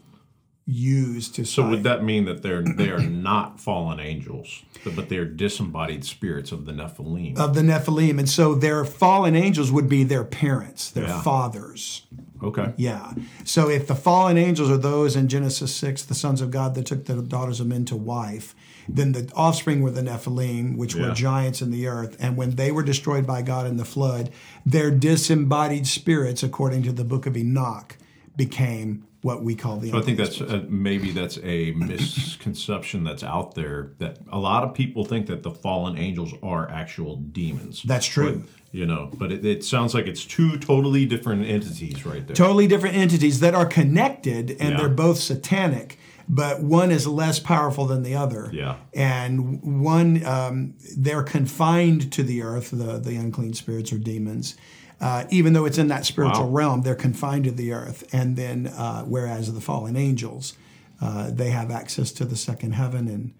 use 0.67 1.31
to 1.31 1.45
So 1.45 1.63
cite. 1.63 1.71
would 1.71 1.83
that 1.85 2.03
mean 2.03 2.25
that 2.25 2.43
they're 2.43 2.63
they 2.63 2.91
are 2.91 2.99
not 2.99 3.61
fallen 3.61 4.01
angels, 4.01 4.63
but 4.97 5.09
they're 5.09 5.25
disembodied 5.25 6.05
spirits 6.05 6.51
of 6.51 6.67
the 6.67 6.73
Nephilim? 6.73 7.39
of 7.39 7.55
the 7.55 7.63
Nephilim. 7.63 8.19
And 8.19 8.29
so 8.29 8.55
their 8.55 8.85
fallen 8.85 9.37
angels 9.37 9.71
would 9.71 9.89
be 9.89 10.03
their 10.03 10.25
parents, 10.25 10.91
their 10.91 11.05
Yeah. 11.05 11.23
fathers. 11.23 12.03
okay. 12.43 12.73
Yeah. 12.77 13.13
So 13.45 13.69
if 13.71 13.87
the 13.87 13.95
fallen 13.95 14.37
angels 14.37 14.69
are 14.69 14.77
those 14.77 15.15
in 15.15 15.29
Genesis 15.29 15.73
6, 15.75 16.03
the 16.03 16.15
sons 16.15 16.41
of 16.41 16.51
God 16.51 16.75
that 16.75 16.85
took 16.87 17.05
the 17.05 17.23
daughters 17.23 17.61
of 17.61 17.69
men 17.69 17.85
to 17.87 17.97
wife, 17.97 18.55
then 18.89 19.13
the 19.13 19.31
offspring 19.37 19.83
were 19.83 19.91
the 19.93 20.03
Nephilim, 20.03 20.77
which 20.77 20.95
were 20.97 21.11
giants 21.13 21.63
in 21.63 21.71
the 21.71 21.87
earth. 21.87 22.17
And 22.21 22.37
when 22.37 22.57
they 22.57 22.71
were 22.73 22.83
destroyed 22.83 23.27
by 23.27 23.43
God 23.43 23.67
in 23.67 23.77
the 23.77 23.85
flood, 23.85 24.31
their 24.65 24.91
disembodied 24.91 25.87
spirits, 25.87 26.43
according 26.43 26.83
to 26.85 26.93
the 26.93 27.05
book 27.05 27.25
of 27.27 27.37
Enoch, 27.37 27.97
became 28.37 29.05
what 29.27 29.43
we 29.43 29.55
call 29.57 29.77
the 29.79 29.93
I 29.93 30.01
think 30.03 30.19
that's 30.19 30.41
uh, 30.41 30.65
maybe 30.69 31.11
that's 31.11 31.39
a 31.43 31.73
misconception 31.73 33.03
that's 33.05 33.25
out 33.25 33.55
there 33.55 33.93
that 33.99 34.19
a 34.31 34.39
lot 34.39 34.63
of 34.65 34.73
people 34.75 35.05
think 35.05 35.27
that 35.27 35.43
the 35.43 35.51
fallen 35.51 35.99
angels 35.99 36.33
are 36.43 36.71
actual 36.71 37.17
demons. 37.17 37.83
That's 37.83 38.07
true. 38.07 38.39
But, 38.41 38.49
you 38.73 38.87
know, 38.87 39.11
but 39.15 39.33
it, 39.33 39.45
it 39.45 39.65
sounds 39.65 39.95
like 39.95 40.07
it's 40.07 40.25
two 40.25 40.59
totally 40.59 41.07
different 41.07 41.45
entities 41.47 42.07
right 42.07 42.27
there. 42.27 42.37
totally 42.37 42.67
different 42.67 42.97
entities 42.97 43.41
that 43.41 43.55
are 43.55 43.67
connected 43.67 44.51
and 44.61 44.71
Yeah. 44.71 44.77
they're 44.77 44.89
both 44.89 45.19
satanic 45.19 45.99
but 46.29 46.61
one 46.61 46.91
is 46.91 47.07
less 47.07 47.39
powerful 47.39 47.87
than 47.87 48.03
the 48.03 48.15
other 48.17 48.51
Yeah. 48.53 48.77
and 48.93 49.63
one 49.85 50.25
um, 50.27 50.75
they're 50.97 51.23
confined 51.23 52.13
to 52.13 52.23
the 52.25 52.43
earth 52.43 52.71
the, 52.73 52.99
the 52.99 53.15
unclean 53.17 53.55
spirits 53.55 53.93
or 53.93 53.99
demons 53.99 54.57
uh, 55.01 55.25
even 55.31 55.53
though 55.53 55.65
it's 55.67 55.79
in 55.79 55.89
that 55.89 56.05
spiritual 56.07 56.47
Wow. 56.47 56.51
realm 56.53 56.83
they're 56.83 56.95
confined 56.95 57.45
to 57.45 57.51
the 57.51 57.73
earth 57.73 58.09
and 58.15 58.37
then 58.37 58.67
uh, 58.69 59.03
whereas 59.05 59.53
the 59.53 59.61
fallen 59.61 59.97
angels 59.97 60.55
uh, 61.01 61.31
they 61.31 61.51
have 61.51 61.71
access 61.71 62.13
to 62.13 62.25
the 62.25 62.37
second 62.37 62.73
heaven 62.73 63.07
and 63.09 63.35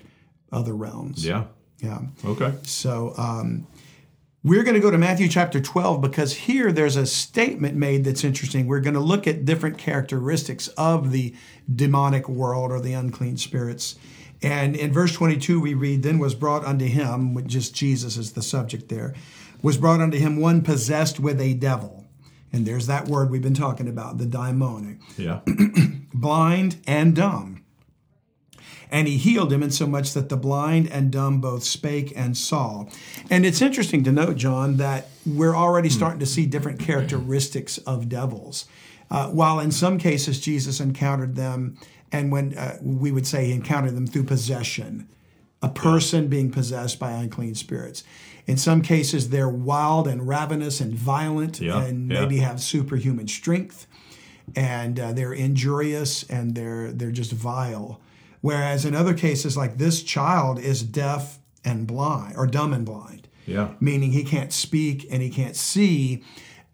other 0.53 0.75
realms 0.75 1.25
Yeah. 1.25 1.45
yeah 1.81 2.01
Okay. 2.25 2.53
so 2.63 3.15
um, 3.17 3.67
we're 4.45 4.63
going 4.63 4.75
to 4.75 4.81
go 4.81 4.93
to 4.93 4.99
Matthew 4.99 5.27
chapter 5.29 5.61
12 5.61 6.01
because 6.01 6.33
here 6.35 6.71
there's 6.71 6.95
a 6.95 7.05
statement 7.05 7.75
made 7.75 8.05
that's 8.05 8.23
interesting. 8.23 8.69
We're 8.69 8.79
going 8.81 8.95
to 8.95 9.01
look 9.01 9.27
at 9.27 9.45
different 9.45 9.77
characteristics 9.77 10.69
of 10.77 11.11
the 11.11 11.35
demonic 11.75 12.29
world 12.29 12.71
or 12.71 12.81
the 12.81 12.93
unclean 12.93 13.39
spirits. 13.39 13.97
And 14.43 14.77
in 14.77 14.93
verse 14.93 15.13
22, 15.15 15.59
we 15.61 15.75
read, 15.75 16.05
Then 16.05 16.21
was 16.21 16.37
brought 16.37 16.65
unto 16.65 16.85
him, 16.85 17.45
just 17.49 17.75
Jesus 17.75 18.17
is 18.17 18.35
the 18.35 18.43
subject 18.43 18.89
there, 18.89 19.15
was 19.67 19.79
brought 19.79 20.01
unto 20.01 20.17
him 20.17 20.37
one 20.37 20.63
possessed 20.63 21.19
with 21.19 21.41
a 21.41 21.53
devil. 21.55 22.05
And 22.53 22.65
there's 22.65 22.87
that 22.87 23.09
word 23.09 23.31
we've 23.31 23.43
been 23.43 23.53
talking 23.53 23.89
about, 23.89 24.17
the 24.17 24.25
daimonic 24.25 24.99
Yeah. 25.17 25.41
blind 26.15 26.77
and 26.87 27.17
dumb. 27.17 27.65
And 28.93 29.09
he 29.09 29.17
healed 29.17 29.53
him 29.53 29.65
insomuch 29.65 30.13
that 30.13 30.29
the 30.29 30.37
blind 30.37 30.89
and 30.93 31.11
dumb 31.11 31.41
both 31.41 31.65
spake 31.65 32.13
and 32.15 32.37
saw. 32.37 32.85
And 33.29 33.45
it's 33.45 33.61
interesting 33.61 34.05
to 34.05 34.13
note, 34.13 34.37
John, 34.37 34.77
that 34.77 35.09
we're 35.27 35.57
already 35.57 35.89
starting 35.89 36.21
to 36.21 36.27
see 36.27 36.47
different 36.47 36.79
characteristics 36.79 37.79
of 37.79 38.09
devils. 38.09 38.67
Uh, 39.11 39.31
while 39.31 39.59
in 39.59 39.73
some 39.73 39.99
cases 39.99 40.39
Jesus 40.39 40.79
encountered 40.79 41.35
them, 41.35 41.77
and 42.13 42.31
when 42.31 42.57
uh, 42.57 42.79
we 42.81 43.11
would 43.11 43.27
say 43.27 43.47
he 43.47 43.53
encountered 43.53 43.97
them 43.97 44.07
through 44.07 44.25
possession, 44.27 45.09
a 45.61 45.69
person 45.69 46.29
being 46.29 46.53
possessed 46.53 47.01
by 47.01 47.11
unclean 47.11 47.57
spirits. 47.57 48.05
In 48.47 48.57
some 48.57 48.81
cases, 48.83 49.31
they're 49.31 49.49
wild 49.49 50.07
and 50.07 50.27
ravenous 50.29 50.81
and 50.81 50.95
violent 50.95 51.61
Yeah, 51.61 51.83
and 51.83 52.11
yeah. 52.11 52.21
maybe 52.21 52.39
have 52.39 52.61
superhuman 52.61 53.27
strength 53.29 53.87
and 54.55 55.01
uh, 55.01 55.13
they're 55.13 55.33
injurious 55.33 56.23
and 56.31 56.55
they're 56.55 56.93
they're 56.93 57.11
just 57.11 57.33
vile. 57.33 58.01
Whereas 58.43 58.85
in 58.85 58.95
other 58.95 59.15
cases, 59.15 59.57
like 59.57 59.79
this 59.79 60.03
child 60.03 60.61
is 60.61 60.83
deaf 60.83 61.39
and 61.65 61.87
blind 61.87 62.35
or 62.37 62.47
dumb 62.47 62.73
and 62.73 62.85
blind, 62.87 63.27
Yeah. 63.47 63.71
meaning 63.81 64.13
he 64.13 64.23
can't 64.23 64.53
speak 64.53 65.07
and 65.11 65.21
he 65.21 65.31
can't 65.31 65.57
see, 65.57 66.23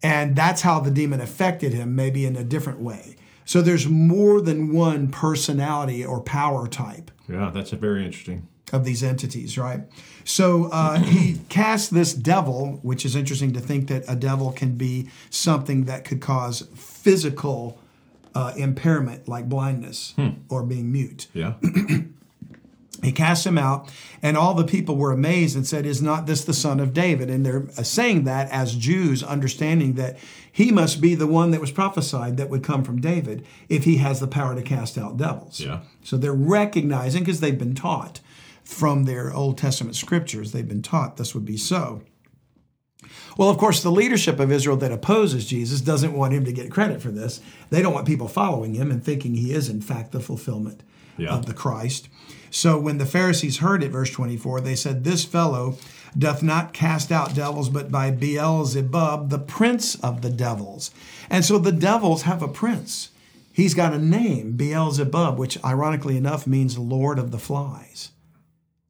and 0.02 0.36
that's 0.36 0.60
how 0.62 0.80
the 0.80 0.90
demon 0.90 1.20
affected 1.22 1.72
him, 1.72 1.96
maybe 1.96 2.26
in 2.26 2.36
a 2.36 2.44
different 2.44 2.80
way. 2.80 3.16
So 3.46 3.62
there's 3.62 3.88
more 3.88 4.42
than 4.42 4.72
one 4.74 5.08
personality 5.08 6.04
or 6.04 6.20
power 6.20 6.66
type 6.68 7.10
Yeah. 7.28 7.50
That's 7.54 7.72
a 7.72 7.76
very 7.76 8.04
interesting. 8.04 8.46
of 8.72 8.84
these 8.84 9.02
entities, 9.02 9.56
right? 9.56 9.80
So 10.24 10.66
uh, 10.66 10.98
he 10.98 11.40
cast 11.48 11.92
this 11.92 12.14
devil, 12.14 12.78
which 12.82 13.04
is 13.04 13.16
interesting 13.16 13.52
to 13.54 13.60
think 13.60 13.88
that 13.88 14.04
a 14.08 14.16
devil 14.16 14.52
can 14.52 14.76
be 14.76 15.08
something 15.30 15.84
that 15.84 16.04
could 16.04 16.20
cause 16.20 16.68
physical 16.74 17.78
uh, 18.34 18.52
impairment, 18.56 19.28
like 19.28 19.48
blindness 19.48 20.14
or 20.48 20.62
being 20.62 20.92
mute. 20.92 21.26
Yeah. 21.32 21.54
He 23.02 23.10
cast 23.10 23.44
him 23.44 23.58
out, 23.58 23.90
and 24.22 24.36
all 24.36 24.54
the 24.54 24.64
people 24.64 24.96
were 24.96 25.10
amazed 25.10 25.56
and 25.56 25.66
said, 25.66 25.84
Is 25.86 26.00
not 26.00 26.26
this 26.26 26.44
the 26.44 26.54
son 26.54 26.78
of 26.78 26.94
David? 26.94 27.28
And 27.28 27.44
they're 27.44 27.66
saying 27.82 28.24
that 28.24 28.48
as 28.52 28.76
Jews, 28.76 29.24
understanding 29.24 29.94
that 29.94 30.18
he 30.50 30.70
must 30.70 31.00
be 31.00 31.16
the 31.16 31.26
one 31.26 31.50
that 31.50 31.60
was 31.60 31.72
prophesied 31.72 32.36
that 32.36 32.48
would 32.48 32.62
come 32.62 32.84
from 32.84 33.00
David 33.00 33.44
if 33.68 33.84
he 33.84 33.96
has 33.96 34.20
the 34.20 34.28
power 34.28 34.54
to 34.54 34.62
cast 34.62 34.96
out 34.96 35.16
devils. 35.16 35.58
Yeah. 35.58 35.80
So 36.04 36.16
they're 36.16 36.32
recognizing, 36.32 37.24
because 37.24 37.40
they've 37.40 37.58
been 37.58 37.74
taught 37.74 38.20
from 38.64 39.04
their 39.04 39.32
Old 39.32 39.58
Testament 39.58 39.96
scriptures, 39.96 40.52
they've 40.52 40.66
been 40.68 40.82
taught 40.82 41.16
this 41.16 41.34
would 41.34 41.44
be 41.44 41.56
so. 41.56 42.02
Well, 43.36 43.48
of 43.50 43.58
course, 43.58 43.82
the 43.82 43.90
leadership 43.90 44.38
of 44.38 44.52
Israel 44.52 44.76
that 44.78 44.92
opposes 44.92 45.46
Jesus 45.46 45.80
doesn't 45.80 46.12
want 46.12 46.34
him 46.34 46.44
to 46.44 46.52
get 46.52 46.70
credit 46.70 47.02
for 47.02 47.10
this. 47.10 47.40
They 47.70 47.82
don't 47.82 47.94
want 47.94 48.06
people 48.06 48.28
following 48.28 48.74
him 48.74 48.90
and 48.90 49.02
thinking 49.02 49.34
he 49.34 49.52
is, 49.52 49.68
in 49.68 49.80
fact, 49.80 50.12
the 50.12 50.20
fulfillment 50.20 50.82
Yeah. 51.18 51.30
of 51.30 51.46
the 51.46 51.54
Christ. 51.54 52.08
So 52.50 52.78
when 52.78 52.98
the 52.98 53.06
Pharisees 53.06 53.58
heard 53.58 53.82
it, 53.82 53.90
verse 53.90 54.10
24, 54.10 54.60
they 54.60 54.74
said, 54.76 55.02
This 55.04 55.24
fellow 55.24 55.76
doth 56.16 56.42
not 56.42 56.72
cast 56.74 57.10
out 57.10 57.34
devils, 57.34 57.70
but 57.70 57.90
by 57.90 58.10
Beelzebub, 58.10 59.30
the 59.30 59.38
prince 59.38 59.94
of 59.96 60.22
the 60.22 60.30
devils. 60.30 60.90
And 61.30 61.44
so 61.44 61.58
the 61.58 61.72
devils 61.72 62.22
have 62.22 62.42
a 62.42 62.48
prince. 62.48 63.08
He's 63.52 63.74
got 63.74 63.92
a 63.94 63.98
name, 63.98 64.52
Beelzebub, 64.52 65.38
which 65.38 65.62
ironically 65.64 66.16
enough 66.16 66.46
means 66.46 66.78
Lord 66.78 67.18
of 67.18 67.30
the 67.30 67.38
Flies. 67.38 68.11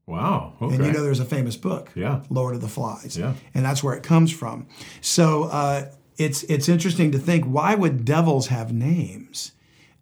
Wow. 0.06 0.54
Okay. 0.60 0.74
And 0.74 0.84
you 0.84 0.92
know 0.92 1.02
there's 1.02 1.20
a 1.20 1.24
famous 1.24 1.56
book, 1.56 1.90
Yeah. 1.94 2.22
Lord 2.28 2.54
of 2.54 2.60
the 2.60 2.68
Flies. 2.68 3.16
Yeah. 3.16 3.34
And 3.54 3.64
that's 3.64 3.82
where 3.84 3.94
it 3.94 4.02
comes 4.02 4.32
from. 4.32 4.66
So 5.00 5.44
uh, 5.44 5.90
it's 6.18 6.42
it's 6.44 6.68
interesting 6.68 7.12
to 7.12 7.18
think 7.18 7.44
why 7.44 7.74
would 7.74 8.04
devils 8.04 8.48
have 8.48 8.72
names? 8.72 9.52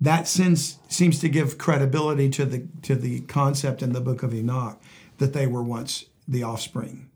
That 0.00 0.26
seems 0.26 0.78
seems 0.88 1.18
to 1.20 1.28
give 1.28 1.58
credibility 1.58 2.30
to 2.30 2.44
the 2.46 2.66
to 2.82 2.94
the 2.94 3.20
concept 3.22 3.82
in 3.82 3.92
the 3.92 4.00
book 4.00 4.22
of 4.22 4.32
Enoch 4.34 4.80
that 5.18 5.32
they 5.34 5.46
were 5.46 5.62
once 5.62 6.06
the 6.26 6.42
offspring. 6.42 7.10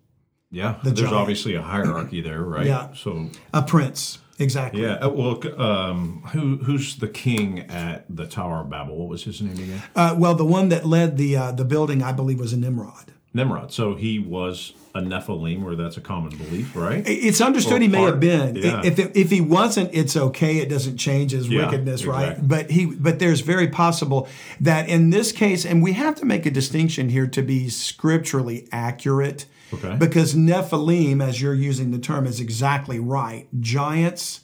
yeah. 0.50 0.76
There's 0.84 1.00
giant. 1.00 1.14
obviously 1.14 1.54
a 1.54 1.62
hierarchy 1.62 2.20
there, 2.20 2.42
right? 2.42 2.66
Yeah. 2.66 2.92
So 2.94 3.30
A 3.54 3.62
prince. 3.62 4.18
Exactly. 4.38 4.82
yeah. 4.82 4.94
uh, 4.94 5.08
Well, 5.10 5.40
um, 5.60 6.22
who 6.32 6.56
who's 6.58 6.96
the 6.96 7.08
king 7.08 7.60
at 7.70 8.04
the 8.14 8.26
Tower 8.26 8.60
of 8.60 8.70
Babel? 8.70 8.96
What 8.96 9.08
was 9.08 9.24
his 9.24 9.40
name 9.40 9.52
again? 9.54 9.82
Uh, 9.94 10.14
well, 10.18 10.34
the 10.34 10.44
one 10.44 10.68
that 10.70 10.84
led 10.86 11.16
the 11.16 11.36
uh, 11.36 11.52
the 11.52 11.64
building, 11.64 12.02
I 12.02 12.12
believe, 12.12 12.40
was 12.40 12.52
a 12.52 12.56
Nimrod. 12.56 13.12
Nimrod. 13.36 13.72
So 13.72 13.96
he 13.96 14.20
was 14.20 14.74
a 14.94 15.00
Nephilim, 15.00 15.64
where 15.64 15.74
that's 15.74 15.96
a 15.96 16.00
common 16.00 16.36
belief, 16.36 16.76
right? 16.76 17.02
It's 17.04 17.40
understood 17.40 17.78
Or 17.78 17.80
he 17.80 17.88
may 17.88 17.98
part- 17.98 18.10
have 18.10 18.20
been. 18.20 18.54
yeah. 18.54 18.80
If 18.84 18.98
if 19.16 19.30
he 19.30 19.40
wasn't, 19.40 19.90
it's 19.92 20.16
okay. 20.16 20.58
It 20.58 20.68
doesn't 20.68 20.98
change 20.98 21.32
his 21.32 21.48
Yeah, 21.48 21.64
wickedness, 21.66 22.04
right? 22.04 22.36
But 22.40 22.70
he, 22.70 22.86
but 22.86 23.18
there's 23.18 23.40
very 23.40 23.66
possible 23.68 24.28
that 24.60 24.88
in 24.88 25.10
this 25.10 25.32
case, 25.32 25.64
and 25.66 25.82
we 25.82 25.94
have 25.94 26.14
to 26.16 26.24
make 26.24 26.46
a 26.46 26.50
distinction 26.50 27.08
here 27.08 27.26
to 27.26 27.42
be 27.42 27.68
scripturally 27.70 28.68
accurate, 28.70 29.46
Okay. 29.74 29.96
because 29.96 30.34
Nephilim, 30.34 31.22
as 31.22 31.40
you're 31.40 31.54
using 31.54 31.90
the 31.90 31.98
term, 31.98 32.26
is 32.26 32.40
exactly 32.40 32.98
right. 32.98 33.46
Giants 33.60 34.40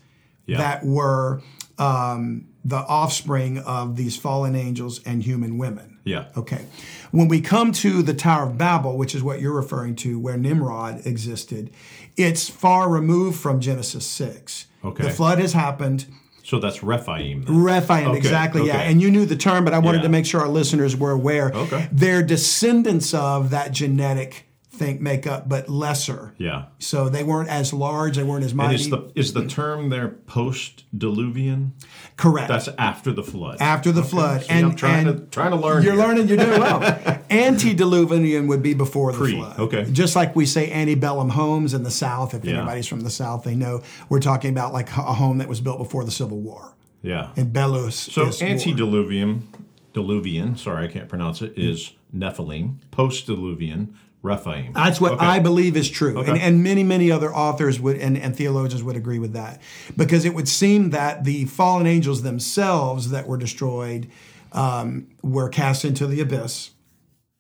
Yeah. 0.47 0.59
that 0.59 0.85
were 0.85 1.43
um, 1.79 2.47
the 2.65 2.77
offspring 2.77 3.59
of 3.59 3.97
these 3.97 4.17
fallen 4.17 4.55
angels 4.55 5.01
and 5.07 5.23
human 5.23 5.57
women. 5.59 5.99
Yeah. 6.05 6.27
Okay. 6.37 6.65
When 7.11 7.29
we 7.29 7.41
come 7.41 7.73
to 7.73 8.03
the 8.03 8.13
Tower 8.15 8.45
of 8.49 8.59
Babel, 8.59 8.97
which 8.99 9.15
is 9.15 9.23
what 9.23 9.41
you're 9.41 9.55
referring 9.55 9.97
to, 9.97 10.19
where 10.19 10.37
Nimrod 10.37 11.07
existed, 11.07 11.71
it's 12.17 12.49
far 12.51 12.89
removed 12.91 13.39
from 13.39 13.61
Genesis 13.61 14.05
6. 14.07 14.67
Okay. 14.85 15.05
The 15.05 15.11
flood 15.11 15.39
has 15.39 15.53
happened. 15.55 16.07
So 16.43 16.59
that's 16.59 16.83
Rephaim. 16.83 17.43
then. 17.45 17.63
Rephaim, 17.63 18.09
Okay, 18.09 18.19
exactly, 18.19 18.67
yeah. 18.67 18.79
And 18.81 19.01
you 19.01 19.11
knew 19.11 19.25
the 19.25 19.37
term, 19.37 19.65
but 19.65 19.73
I 19.73 19.79
wanted 19.79 19.99
Yeah. 19.99 20.03
to 20.05 20.09
make 20.11 20.27
sure 20.27 20.41
our 20.41 20.49
listeners 20.49 20.97
were 20.97 21.13
aware. 21.13 21.53
Okay. 21.55 21.89
They're 21.93 22.23
descendants 22.23 23.15
of 23.15 23.51
that 23.51 23.73
genetic 23.73 24.47
think 24.81 25.01
makeup, 25.01 25.49
but 25.49 25.69
lesser. 25.69 26.35
Yeah. 26.39 26.65
So 26.79 27.09
they 27.09 27.23
weren't 27.23 27.49
as 27.51 27.73
large, 27.73 28.17
they 28.17 28.23
weren't 28.25 28.45
as 28.45 28.53
And 28.53 28.57
mighty. 28.59 28.75
is 28.77 28.89
the 28.91 29.13
is 29.15 29.33
the 29.35 29.47
term 29.47 29.91
there 29.91 30.09
post 30.09 30.85
diluvian? 30.97 31.73
Correct. 32.17 32.49
That's 32.49 32.69
after 32.79 33.13
the 33.13 33.23
flood. 33.23 33.59
after 33.61 33.93
the 33.93 34.03
flood. 34.03 34.43
See, 34.45 34.53
I'm 34.55 34.75
trying 34.75 35.07
and 35.07 35.19
to 35.19 35.27
trying 35.27 35.51
to 35.51 35.57
learn. 35.57 35.83
You're 35.83 35.93
here. 35.95 36.03
learning, 36.03 36.29
you're 36.29 36.39
doing 36.39 36.59
well. 36.61 36.81
Antediluvian 37.31 38.47
would 38.47 38.63
be 38.63 38.75
before 38.75 39.13
the 39.13 39.19
Pre, 39.19 39.33
flood. 39.37 39.59
okay. 39.59 39.85
Just 39.93 40.17
like 40.17 40.35
we 40.35 40.47
say 40.47 40.71
antebellum 40.73 41.31
homes 41.31 41.75
in 41.75 41.83
the 41.83 41.91
South. 41.91 42.35
If 42.35 42.45
Yeah. 42.45 42.57
anybody's 42.59 42.87
from 42.87 43.01
the 43.01 43.11
South, 43.11 43.45
they 43.45 43.55
know 43.55 43.83
we're 44.09 44.21
talking 44.21 44.51
about 44.51 44.73
like 44.73 44.89
a 44.91 45.15
home 45.15 45.39
that 45.39 45.49
was 45.49 45.61
built 45.61 45.79
before 45.79 46.05
the 46.05 46.11
Civil 46.11 46.39
War. 46.41 46.75
Yeah. 47.03 47.29
And 47.37 47.53
Belus. 47.53 47.93
So 48.13 48.27
antediluvian, 48.45 49.49
diluvian. 49.93 50.59
Sorry, 50.59 50.85
I 50.87 50.89
can't 50.89 51.09
pronounce 51.09 51.43
it. 51.43 51.53
Is 51.57 51.93
Nephilim. 52.15 52.77
Post 52.91 53.27
diluvian, 53.27 53.95
Rephaim. 54.23 54.73
That's 54.75 55.01
what 55.01 55.13
Okay. 55.13 55.25
I 55.25 55.39
believe 55.39 55.77
is 55.77 55.89
true. 55.89 56.21
And, 56.21 56.39
and 56.39 56.63
many, 56.63 56.83
many 56.83 57.11
other 57.11 57.35
authors 57.35 57.81
would 57.81 57.97
and, 57.97 58.19
and 58.19 58.37
theologians 58.37 58.83
would 58.83 58.97
agree 58.97 59.19
with 59.19 59.33
that. 59.33 59.61
Because 59.97 60.25
it 60.25 60.35
would 60.35 60.49
seem 60.49 60.91
that 60.91 61.25
the 61.25 61.47
fallen 61.47 61.87
angels 61.87 62.23
themselves 62.23 63.11
that 63.11 63.27
were 63.27 63.39
destroyed 63.39 64.11
um, 64.53 65.07
were 65.23 65.49
cast 65.49 65.85
into 65.85 66.07
the 66.07 66.21
abyss. 66.21 66.71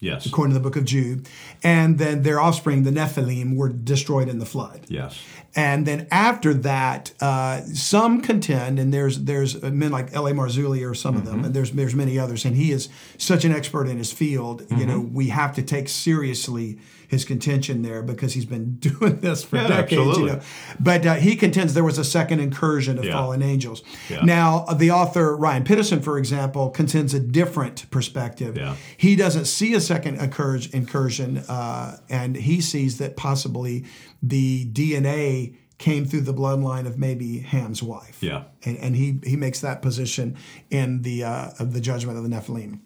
Yes. 0.00 0.24
according 0.24 0.54
to 0.54 0.58
the 0.58 0.62
book 0.62 0.76
of 0.76 0.84
Jude. 0.86 1.28
And 1.62 1.98
then 1.98 2.22
their 2.22 2.40
offspring, 2.40 2.84
the 2.84 2.90
Nephilim, 2.90 3.54
were 3.54 3.68
destroyed 3.68 4.28
in 4.28 4.38
the 4.38 4.46
flood. 4.46 4.80
Yes. 4.88 5.20
And 5.54 5.84
then 5.86 6.06
after 6.10 6.54
that, 6.54 7.12
uh, 7.20 7.62
some 7.64 8.20
contend, 8.22 8.78
and 8.78 8.94
there's 8.94 9.18
there's 9.24 9.60
men 9.62 9.90
like 9.90 10.12
L.A. 10.14 10.32
Marzulli 10.32 10.88
or 10.88 10.94
some 10.94 11.16
of 11.16 11.24
them, 11.26 11.44
and 11.44 11.52
there's 11.52 11.72
there's 11.72 11.94
many 11.94 12.18
others, 12.20 12.44
and 12.44 12.56
he 12.56 12.70
is 12.70 12.88
such 13.18 13.44
an 13.44 13.52
expert 13.52 13.88
in 13.88 13.98
his 13.98 14.12
field. 14.12 14.64
You 14.70 14.86
know, 14.86 15.00
we 15.00 15.28
have 15.28 15.52
to 15.56 15.62
take 15.62 15.88
seriously 15.88 16.78
his 17.08 17.24
contention 17.24 17.82
there 17.82 18.02
because 18.02 18.34
he's 18.34 18.44
been 18.44 18.74
doing 18.78 19.18
this 19.18 19.42
for 19.42 19.56
Yeah, 19.56 19.66
decades. 19.66 19.92
absolutely. 19.94 20.22
You 20.30 20.36
know, 20.36 20.42
but 20.78 21.04
uh, 21.04 21.14
he 21.14 21.34
contends 21.34 21.74
there 21.74 21.82
was 21.82 21.98
a 21.98 22.04
second 22.04 22.38
incursion 22.38 22.98
of 22.98 23.04
Yeah. 23.04 23.14
fallen 23.14 23.42
angels. 23.42 23.82
Yeah. 24.08 24.20
Now, 24.22 24.64
the 24.66 24.92
author 24.92 25.36
Ryan 25.36 25.64
Pitterson, 25.64 26.00
for 26.04 26.16
example, 26.18 26.70
contends 26.70 27.12
a 27.12 27.18
different 27.18 27.90
perspective. 27.90 28.56
Yeah. 28.56 28.76
He 28.96 29.16
doesn't 29.16 29.46
see 29.46 29.74
a 29.74 29.80
second 29.90 30.18
incurs- 30.20 30.72
incursion, 30.72 31.38
uh, 31.48 31.96
and 32.08 32.36
he 32.36 32.60
sees 32.60 32.98
that 32.98 33.16
possibly 33.16 33.84
the 34.22 34.66
DNA 34.72 35.56
came 35.78 36.04
through 36.04 36.20
the 36.20 36.34
bloodline 36.34 36.86
of 36.86 36.96
maybe 36.98 37.38
Ham's 37.40 37.82
wife. 37.82 38.18
Yeah. 38.20 38.44
and, 38.64 38.76
and 38.78 38.94
he 38.96 39.18
he 39.24 39.36
makes 39.36 39.60
that 39.60 39.82
position 39.82 40.36
in 40.70 41.02
the 41.02 41.24
uh, 41.24 41.50
of 41.58 41.72
the 41.72 41.80
judgment 41.80 42.18
of 42.18 42.22
the 42.24 42.30
Nephilim. 42.30 42.78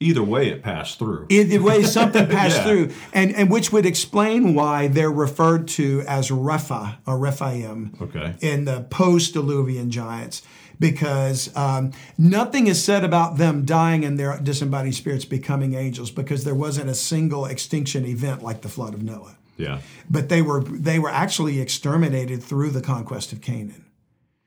Either 0.00 0.24
way, 0.24 0.48
it 0.48 0.60
passed 0.62 0.98
through. 0.98 1.26
Either 1.30 1.62
way, 1.62 1.82
something 1.84 2.26
passed 2.38 2.56
Yeah. 2.58 2.64
through, 2.66 2.90
and 3.12 3.28
and 3.36 3.48
which 3.48 3.70
would 3.72 3.86
explain 3.86 4.54
why 4.54 4.88
they're 4.88 5.10
referred 5.26 5.68
to 5.78 6.02
as 6.08 6.30
Repha 6.30 6.96
or 7.06 7.16
Rephaim 7.16 7.92
Okay. 8.02 8.34
in 8.40 8.64
the 8.64 8.80
post-Diluvian 8.90 9.88
giants, 9.90 10.42
because 10.78 11.54
um, 11.56 11.92
nothing 12.18 12.66
is 12.66 12.82
said 12.82 13.04
about 13.04 13.36
them 13.38 13.64
dying 13.64 14.04
and 14.04 14.18
their 14.18 14.38
disembodied 14.40 14.94
spirits 14.94 15.24
becoming 15.24 15.74
angels, 15.74 16.10
because 16.10 16.44
there 16.44 16.54
wasn't 16.54 16.88
a 16.90 16.94
single 16.94 17.46
extinction 17.46 18.04
event 18.04 18.42
like 18.42 18.62
the 18.62 18.68
flood 18.68 18.94
of 18.94 19.02
Noah. 19.02 19.36
Yeah. 19.56 19.80
But 20.10 20.28
they 20.28 20.42
were 20.42 20.62
they 20.64 20.98
were 20.98 21.10
actually 21.10 21.60
exterminated 21.60 22.42
through 22.42 22.70
the 22.70 22.80
conquest 22.80 23.32
of 23.32 23.40
Canaan, 23.40 23.86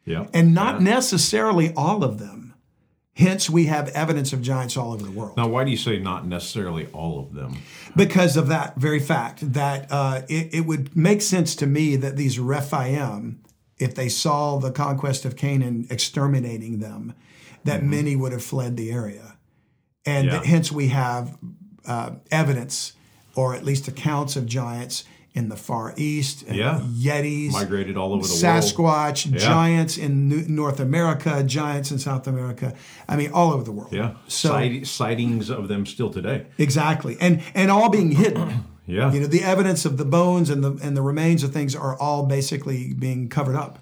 Yeah. 0.05 0.27
and 0.33 0.53
not 0.53 0.75
Yeah. 0.81 0.89
necessarily 0.95 1.73
all 1.75 2.03
of 2.03 2.19
them. 2.19 2.53
Hence, 3.13 3.49
we 3.49 3.65
have 3.65 3.87
evidence 3.89 4.31
of 4.31 4.43
giants 4.43 4.77
all 4.77 4.93
over 4.93 5.03
the 5.03 5.09
world. 5.11 5.37
Now, 5.37 5.47
why 5.47 5.63
do 5.63 5.71
you 5.71 5.77
say 5.77 5.97
not 5.97 6.27
necessarily 6.27 6.85
all 6.93 7.19
of 7.19 7.33
them? 7.33 7.57
because 7.95 8.37
of 8.37 8.47
that 8.47 8.75
very 8.75 8.99
fact 8.99 9.53
that 9.53 9.87
uh, 9.89 10.21
it, 10.29 10.53
it 10.53 10.65
would 10.67 10.95
make 10.95 11.19
sense 11.19 11.55
to 11.55 11.65
me 11.65 11.95
that 11.95 12.15
these 12.15 12.37
Rephaim, 12.37 13.39
if 13.79 13.93
they 13.95 14.09
saw 14.09 14.57
the 14.57 14.71
conquest 14.71 15.25
of 15.25 15.35
Canaan 15.35 15.87
exterminating 15.89 16.79
them, 16.79 17.13
that 17.63 17.83
many 17.83 18.15
would 18.15 18.31
have 18.31 18.43
fled 18.43 18.77
the 18.77 18.91
area, 18.91 19.35
and 20.05 20.25
Yeah. 20.27 20.31
that 20.33 20.45
hence 20.45 20.71
we 20.71 20.87
have 20.89 21.37
uh, 21.85 22.11
evidence, 22.31 22.93
or 23.35 23.55
at 23.55 23.63
least 23.63 23.87
accounts 23.87 24.35
of 24.35 24.45
giants 24.45 25.03
in 25.33 25.49
the 25.49 25.55
Far 25.55 25.93
East, 25.97 26.43
and 26.47 26.57
Yeah. 26.57 26.81
Yetis, 26.97 27.51
Migrated 27.51 27.95
all 27.95 28.11
over 28.13 28.25
the 28.27 28.33
world. 28.33 28.43
Sasquatch, 28.43 29.31
giants 29.37 29.97
in 29.97 30.53
North 30.53 30.79
America, 30.79 31.43
giants 31.43 31.91
in 31.91 31.99
South 31.99 32.25
America. 32.27 32.73
I 33.07 33.15
mean, 33.15 33.31
all 33.31 33.53
over 33.53 33.63
the 33.63 33.71
world. 33.71 33.93
Yeah. 33.93 34.15
So 34.27 34.49
Sight- 34.49 34.87
sightings 34.87 35.49
of 35.51 35.67
them 35.67 35.85
still 35.85 36.09
today. 36.09 36.47
exactly, 36.57 37.15
and 37.21 37.41
and 37.53 37.69
all 37.71 37.89
being 37.89 38.11
hidden. 38.13 38.65
Yeah. 38.87 39.11
You 39.13 39.19
know, 39.19 39.27
the 39.27 39.43
evidence 39.43 39.85
of 39.85 39.97
the 39.97 40.05
bones 40.05 40.49
and 40.49 40.63
the 40.63 40.71
and 40.81 40.95
the 40.97 41.01
remains 41.03 41.43
of 41.43 41.51
things 41.53 41.75
are 41.75 41.95
all 41.99 42.25
basically 42.25 42.93
being 42.93 43.27
covered 43.29 43.55
up, 43.55 43.77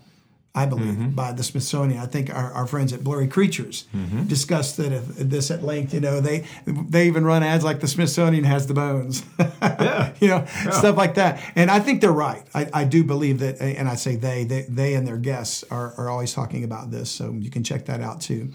I 0.54 0.66
believe, 0.66 0.96
Mm-hmm. 0.96 1.10
by 1.12 1.32
the 1.32 1.44
Smithsonian. 1.44 2.00
I 2.02 2.08
think 2.08 2.34
our, 2.34 2.52
our 2.54 2.66
friends 2.68 2.92
at 2.92 3.04
Blurry 3.04 3.28
Creatures 3.28 3.86
Mm-hmm. 3.96 4.24
discussed 4.24 4.78
that 4.78 4.92
if, 4.92 5.06
this 5.16 5.52
at 5.52 5.62
length. 5.64 5.94
You 5.94 6.00
know, 6.02 6.20
they 6.22 6.46
they 6.66 7.06
even 7.08 7.24
run 7.24 7.44
ads 7.44 7.64
like 7.64 7.80
the 7.82 7.88
Smithsonian 7.88 8.44
has 8.46 8.66
the 8.68 8.74
bones. 8.74 9.24
Yeah. 9.62 10.14
you 10.20 10.28
know, 10.28 10.46
stuff 10.72 10.96
like 10.98 11.16
that. 11.16 11.42
And 11.56 11.70
I 11.70 11.80
think 11.80 12.02
they're 12.02 12.12
right. 12.12 12.44
I, 12.54 12.68
I 12.74 12.84
do 12.86 13.04
believe 13.04 13.40
that, 13.40 13.60
and 13.62 13.88
I 13.90 13.96
say 13.96 14.16
they, 14.16 14.44
they, 14.46 14.62
they 14.70 14.94
and 14.96 15.06
their 15.08 15.18
guests 15.18 15.64
are, 15.70 15.94
are 15.98 16.10
always 16.10 16.34
talking 16.34 16.64
about 16.64 16.92
this. 16.92 17.10
So 17.12 17.32
you 17.34 17.50
can 17.50 17.64
check 17.64 17.86
that 17.86 18.00
out 18.02 18.22
too. 18.22 18.54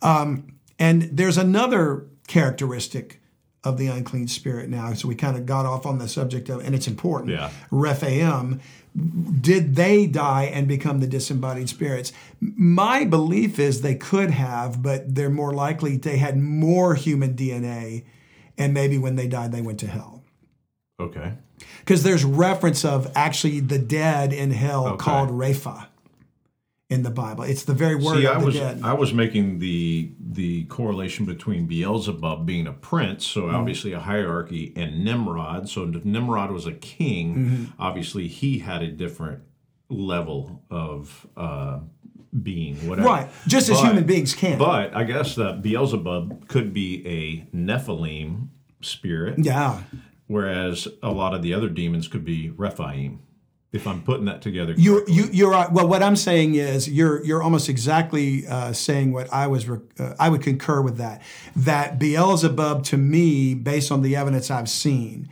Um, 0.00 0.54
and 0.78 1.02
there's 1.12 1.36
another 1.38 2.06
characteristic 2.28 3.20
of 3.64 3.78
the 3.78 3.86
unclean 3.86 4.28
spirit 4.28 4.68
now. 4.68 4.92
So 4.94 5.08
we 5.08 5.14
kind 5.14 5.36
of 5.36 5.46
got 5.46 5.66
off 5.66 5.86
on 5.86 5.98
the 5.98 6.08
subject 6.08 6.48
of, 6.48 6.64
and 6.64 6.74
it's 6.74 6.86
important. 6.86 7.32
Yeah. 7.32 7.50
Rephaim, 7.70 8.60
did 9.40 9.74
they 9.74 10.06
die 10.06 10.44
and 10.44 10.68
become 10.68 11.00
the 11.00 11.06
disembodied 11.06 11.68
spirits? 11.68 12.12
My 12.40 13.04
belief 13.04 13.58
is 13.58 13.80
they 13.80 13.96
could 13.96 14.30
have, 14.30 14.82
but 14.82 15.14
they're 15.14 15.30
more 15.30 15.52
likely 15.52 15.96
they 15.96 16.18
had 16.18 16.38
more 16.38 16.94
human 16.94 17.34
DNA, 17.34 18.04
and 18.56 18.72
maybe 18.72 18.98
when 18.98 19.16
they 19.16 19.26
died, 19.26 19.50
they 19.50 19.62
went 19.62 19.80
to 19.80 19.86
hell. 19.88 20.22
Okay. 21.00 21.32
Because 21.80 22.02
there's 22.02 22.24
reference 22.24 22.84
of 22.84 23.10
actually 23.16 23.60
the 23.60 23.78
dead 23.78 24.32
in 24.32 24.50
hell 24.50 24.86
Okay. 24.86 24.96
called 24.96 25.30
Repha 25.30 25.86
in 26.90 27.02
the 27.02 27.10
Bible. 27.10 27.44
It's 27.44 27.64
the 27.64 27.72
very 27.74 27.94
word 27.96 28.18
See, 28.18 28.26
of 28.26 28.36
I 28.36 28.40
the 28.40 28.46
was 28.46 28.54
dead. 28.56 28.80
I 28.82 28.92
was 28.92 29.12
making 29.14 29.58
the 29.58 30.12
the 30.20 30.64
correlation 30.64 31.24
between 31.24 31.66
Beelzebub 31.66 32.44
being 32.44 32.66
a 32.66 32.72
prince, 32.72 33.26
so 33.26 33.42
Mm-hmm. 33.42 33.54
obviously 33.56 33.92
a 33.92 34.00
hierarchy, 34.00 34.72
and 34.76 35.04
Nimrod. 35.04 35.68
So 35.68 35.84
if 35.84 36.04
Nimrod 36.04 36.50
was 36.50 36.66
a 36.66 36.72
king, 36.72 37.34
Mm-hmm. 37.34 37.64
obviously 37.82 38.28
he 38.28 38.58
had 38.58 38.82
a 38.82 38.88
different 38.88 39.40
level 39.88 40.62
of 40.70 41.26
uh, 41.36 41.80
being, 42.42 42.76
whatever. 42.88 43.08
right. 43.08 43.28
Just 43.46 43.68
as 43.70 43.80
But- 43.80 43.86
human 43.88 44.04
beings 44.04 44.34
can. 44.34 44.58
But 44.58 44.94
I 44.94 45.04
guess 45.04 45.34
that 45.36 45.62
Beelzebub 45.62 46.48
could 46.48 46.72
be 46.74 47.06
a 47.06 47.56
Nephilim 47.56 48.48
spirit, 48.82 49.38
yeah. 49.38 49.82
whereas 50.26 50.86
a 51.02 51.10
lot 51.12 51.32
of 51.34 51.42
the 51.42 51.54
other 51.54 51.68
demons 51.68 52.08
could 52.08 52.24
be 52.24 52.50
Rephaim. 52.50 53.20
If 53.74 53.86
I'm 53.88 54.02
putting 54.02 54.26
that 54.26 54.40
together, 54.40 54.72
You, 54.76 55.04
you, 55.08 55.24
you're. 55.32 55.50
Well, 55.70 55.88
what 55.88 56.00
I'm 56.02 56.14
saying 56.14 56.54
is 56.54 56.88
you're 56.88 57.24
you're 57.24 57.42
almost 57.42 57.68
exactly 57.68 58.46
uh, 58.46 58.72
saying 58.72 59.12
what 59.12 59.30
I 59.32 59.48
was. 59.48 59.68
Uh, 59.68 60.14
I 60.18 60.28
would 60.28 60.42
concur 60.42 60.80
with 60.80 60.96
that. 60.98 61.22
That 61.56 61.98
Beelzebub, 61.98 62.84
to 62.84 62.96
me, 62.96 63.54
based 63.54 63.90
on 63.90 64.02
the 64.02 64.14
evidence 64.14 64.48
I've 64.50 64.68
seen, 64.68 65.28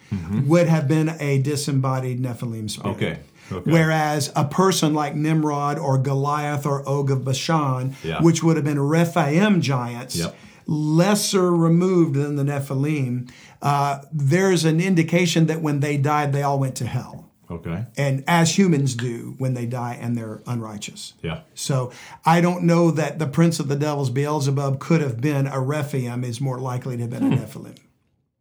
would 0.47 0.67
have 0.67 0.89
been 0.89 1.11
a 1.21 1.39
disembodied 1.39 2.21
Nephilim 2.21 2.69
spirit. 2.69 2.97
Mm-hmm. 2.97 3.05
Okay. 3.05 3.19
Okay. 3.53 3.71
Whereas 3.71 4.33
a 4.35 4.45
person 4.45 4.95
like 4.95 5.15
Nimrod 5.15 5.79
or 5.79 5.99
Goliath 5.99 6.65
or 6.67 6.89
Og 6.89 7.11
of 7.11 7.25
Bashan, 7.25 7.95
Yeah. 8.03 8.21
which 8.23 8.43
would 8.43 8.57
have 8.57 8.65
been 8.65 8.81
Rephaim 8.81 9.61
giants, 9.61 10.17
Yep. 10.17 10.35
lesser 10.67 11.53
removed 11.53 12.15
than 12.15 12.37
the 12.37 12.45
Nephilim, 12.45 13.31
uh, 13.61 14.01
there's 14.13 14.65
an 14.65 14.81
indication 14.81 15.47
that 15.47 15.61
when 15.61 15.81
they 15.81 15.97
died, 15.97 16.33
they 16.33 16.43
all 16.43 16.59
went 16.59 16.75
to 16.77 16.87
hell 16.87 17.31
okay. 17.53 17.87
and 17.97 18.25
as 18.27 18.57
humans 18.57 18.95
do 18.95 19.35
when 19.39 19.55
they 19.55 19.67
die 19.67 19.99
and 20.01 20.17
they're 20.17 20.43
unrighteous. 20.47 21.15
Yeah. 21.23 21.43
So 21.55 21.93
I 22.25 22.41
don't 22.41 22.65
know 22.65 22.91
that 22.91 23.19
the 23.19 23.27
prince 23.27 23.61
of 23.61 23.69
the 23.69 23.77
devils 23.77 24.11
Beelzebub 24.11 24.79
could 24.81 25.01
have 25.01 25.21
been 25.21 25.47
a 25.47 25.61
Rephaim 25.61 26.25
is 26.25 26.41
more 26.41 26.59
likely 26.59 26.97
to 26.97 27.03
have 27.03 27.11
been 27.11 27.33
a 27.33 27.37
hmm. 27.37 27.43
Nephilim. 27.43 27.79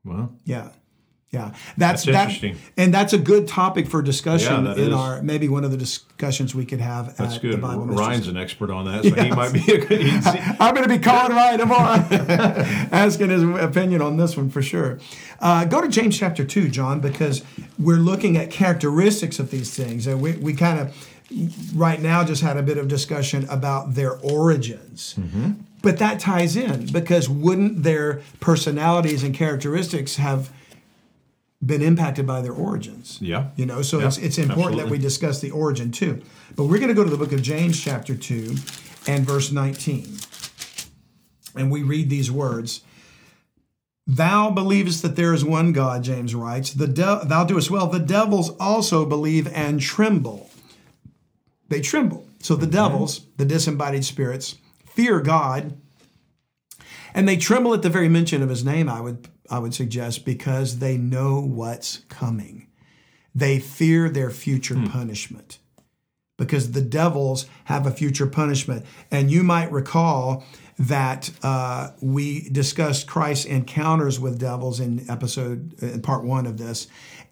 Well, 0.03 0.35
Yeah. 0.45 0.69
Yeah. 1.31 1.51
That's, 1.77 2.03
That's 2.03 2.05
that, 2.05 2.13
interesting. 2.23 2.57
And 2.75 2.93
that's 2.93 3.13
a 3.13 3.17
good 3.17 3.47
topic 3.47 3.87
for 3.87 4.01
discussion 4.01 4.65
Yeah, 4.65 4.73
in 4.73 4.79
is. 4.89 4.93
our 4.93 5.21
maybe 5.21 5.47
one 5.47 5.63
of 5.63 5.71
the 5.71 5.77
discussions 5.77 6.53
we 6.53 6.65
could 6.65 6.81
have 6.81 7.15
That's 7.15 7.35
at 7.35 7.41
good. 7.41 7.53
the 7.53 7.57
Bible 7.57 7.85
Mysteries. 7.85 8.07
Ryan's 8.07 8.27
an 8.27 8.35
expert 8.35 8.69
on 8.69 8.83
that, 8.85 9.05
so 9.05 9.15
he 9.15 9.29
might 9.31 9.53
be 9.53 9.61
a 9.71 9.85
good. 9.85 10.01
I'm 10.59 10.75
going 10.75 10.83
to 10.87 10.93
be 10.93 10.99
calling 10.99 11.31
Ryan 11.33 11.59
tomorrow, 11.59 12.05
asking 12.91 13.29
his 13.29 13.43
opinion 13.43 14.01
on 14.01 14.17
this 14.17 14.35
one 14.35 14.49
for 14.49 14.61
sure. 14.61 14.99
Uh, 15.39 15.63
go 15.63 15.79
to 15.79 15.87
James 15.87 16.19
chapter 16.19 16.43
2, 16.43 16.67
John, 16.67 16.99
because 16.99 17.45
we're 17.79 17.95
looking 17.95 18.35
at 18.35 18.51
characteristics 18.51 19.39
of 19.39 19.51
these 19.51 19.73
things. 19.73 20.07
And 20.07 20.21
we, 20.21 20.33
we 20.33 20.53
kind 20.53 20.79
of, 20.79 21.73
right 21.73 22.01
now, 22.01 22.25
just 22.25 22.41
had 22.41 22.57
a 22.57 22.61
bit 22.61 22.77
of 22.77 22.89
discussion 22.89 23.47
about 23.49 23.93
their 23.95 24.17
origins. 24.17 25.15
But 25.81 25.97
that 25.99 26.19
ties 26.19 26.57
in 26.57 26.87
because 26.87 27.29
wouldn't 27.29 27.83
their 27.83 28.21
personalities 28.41 29.23
and 29.23 29.33
characteristics 29.33 30.17
have 30.17 30.51
been 31.65 31.81
impacted 31.81 32.25
by 32.25 32.41
their 32.41 32.53
origins? 32.53 33.17
Yeah. 33.21 33.49
You 33.55 33.65
know, 33.65 33.81
so 33.81 33.99
Yeah, 33.99 34.07
it's, 34.07 34.17
it's 34.17 34.37
important 34.37 34.81
that 34.81 34.89
we 34.89 34.97
discuss 34.97 35.41
the 35.41 35.51
origin 35.51 35.91
too. 35.91 36.21
But 36.55 36.65
we're 36.65 36.77
going 36.77 36.89
to 36.89 36.93
go 36.93 37.03
to 37.03 37.09
the 37.09 37.17
book 37.17 37.31
of 37.31 37.41
James, 37.41 37.81
chapter 37.81 38.15
2, 38.15 38.55
and 39.07 39.25
verse 39.25 39.51
19. 39.51 40.17
And 41.55 41.71
we 41.71 41.83
read 41.83 42.09
these 42.09 42.31
words 42.31 42.81
Thou 44.07 44.49
believest 44.49 45.03
that 45.03 45.15
there 45.15 45.33
is 45.33 45.45
one 45.45 45.71
God, 45.71 46.03
James 46.03 46.33
writes. 46.33 46.73
The 46.73 46.87
de- 46.87 47.21
thou 47.25 47.45
doest 47.45 47.69
well. 47.69 47.87
The 47.87 47.99
devils 47.99 48.49
also 48.59 49.05
believe 49.05 49.47
and 49.53 49.79
tremble. 49.79 50.49
They 51.69 51.81
tremble. 51.81 52.27
So 52.39 52.55
the 52.55 52.65
mm-hmm. 52.65 52.73
devils, 52.73 53.21
the 53.37 53.45
disembodied 53.45 54.03
spirits, 54.03 54.55
fear 54.85 55.21
God, 55.21 55.77
and 57.13 57.27
they 57.27 57.37
tremble 57.37 57.73
at 57.73 57.81
the 57.81 57.89
very 57.89 58.09
mention 58.09 58.41
of 58.41 58.49
his 58.49 58.65
name, 58.65 58.89
I 58.89 59.01
would 59.01 59.27
I 59.51 59.59
would 59.59 59.73
suggest, 59.75 60.25
because 60.25 60.79
they 60.79 60.97
know 60.97 61.41
what's 61.41 61.97
coming. 62.09 62.67
They 63.35 63.59
fear 63.59 64.09
their 64.09 64.29
future 64.29 64.81
punishment 64.87 65.59
because 66.37 66.71
the 66.71 66.81
devils 66.81 67.45
have 67.65 67.85
a 67.85 67.91
future 67.91 68.25
punishment. 68.25 68.83
And 69.11 69.29
you 69.29 69.43
might 69.43 69.71
recall 69.71 70.43
that 70.79 71.29
uh, 71.43 71.91
we 72.01 72.49
discussed 72.49 73.07
Christ's 73.07 73.45
encounters 73.45 74.19
with 74.19 74.39
devils 74.39 74.79
in 74.79 75.07
episode 75.09 75.75
in 75.81 76.01
part 76.01 76.23
one 76.23 76.47
of 76.47 76.57
this, 76.57 76.87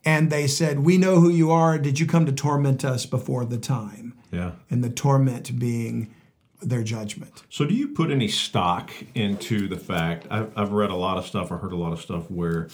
and 0.05 0.29
they 0.29 0.45
said, 0.45 0.79
"We 0.79 0.97
know 0.97 1.19
who 1.19 1.29
you 1.29 1.49
are. 1.51 1.79
Did 1.79 1.99
you 1.99 2.05
come 2.05 2.27
to 2.27 2.32
torment 2.32 2.86
us 2.86 3.08
before 3.08 3.45
the 3.45 3.58
time?" 3.58 4.13
Yeah. 4.32 4.51
And 4.69 4.84
the 4.84 4.89
torment 4.91 5.58
being 5.58 6.13
their 6.62 6.84
judgment. 6.84 7.43
So, 7.50 7.65
do 7.65 7.74
you 7.74 7.89
put 7.89 8.12
any 8.12 8.28
stock 8.28 8.91
into 9.15 9.67
the 9.67 9.78
fact? 9.78 10.28
I've, 10.30 10.52
I've 10.58 10.72
read 10.72 10.89
a 10.89 10.95
lot 10.95 11.17
of 11.17 11.26
stuff, 11.26 11.52
I 11.52 11.58
heard 11.58 11.72
a 11.72 11.78
lot 11.78 11.93
of 11.93 12.02
stuff 12.02 12.30
where 12.30 12.65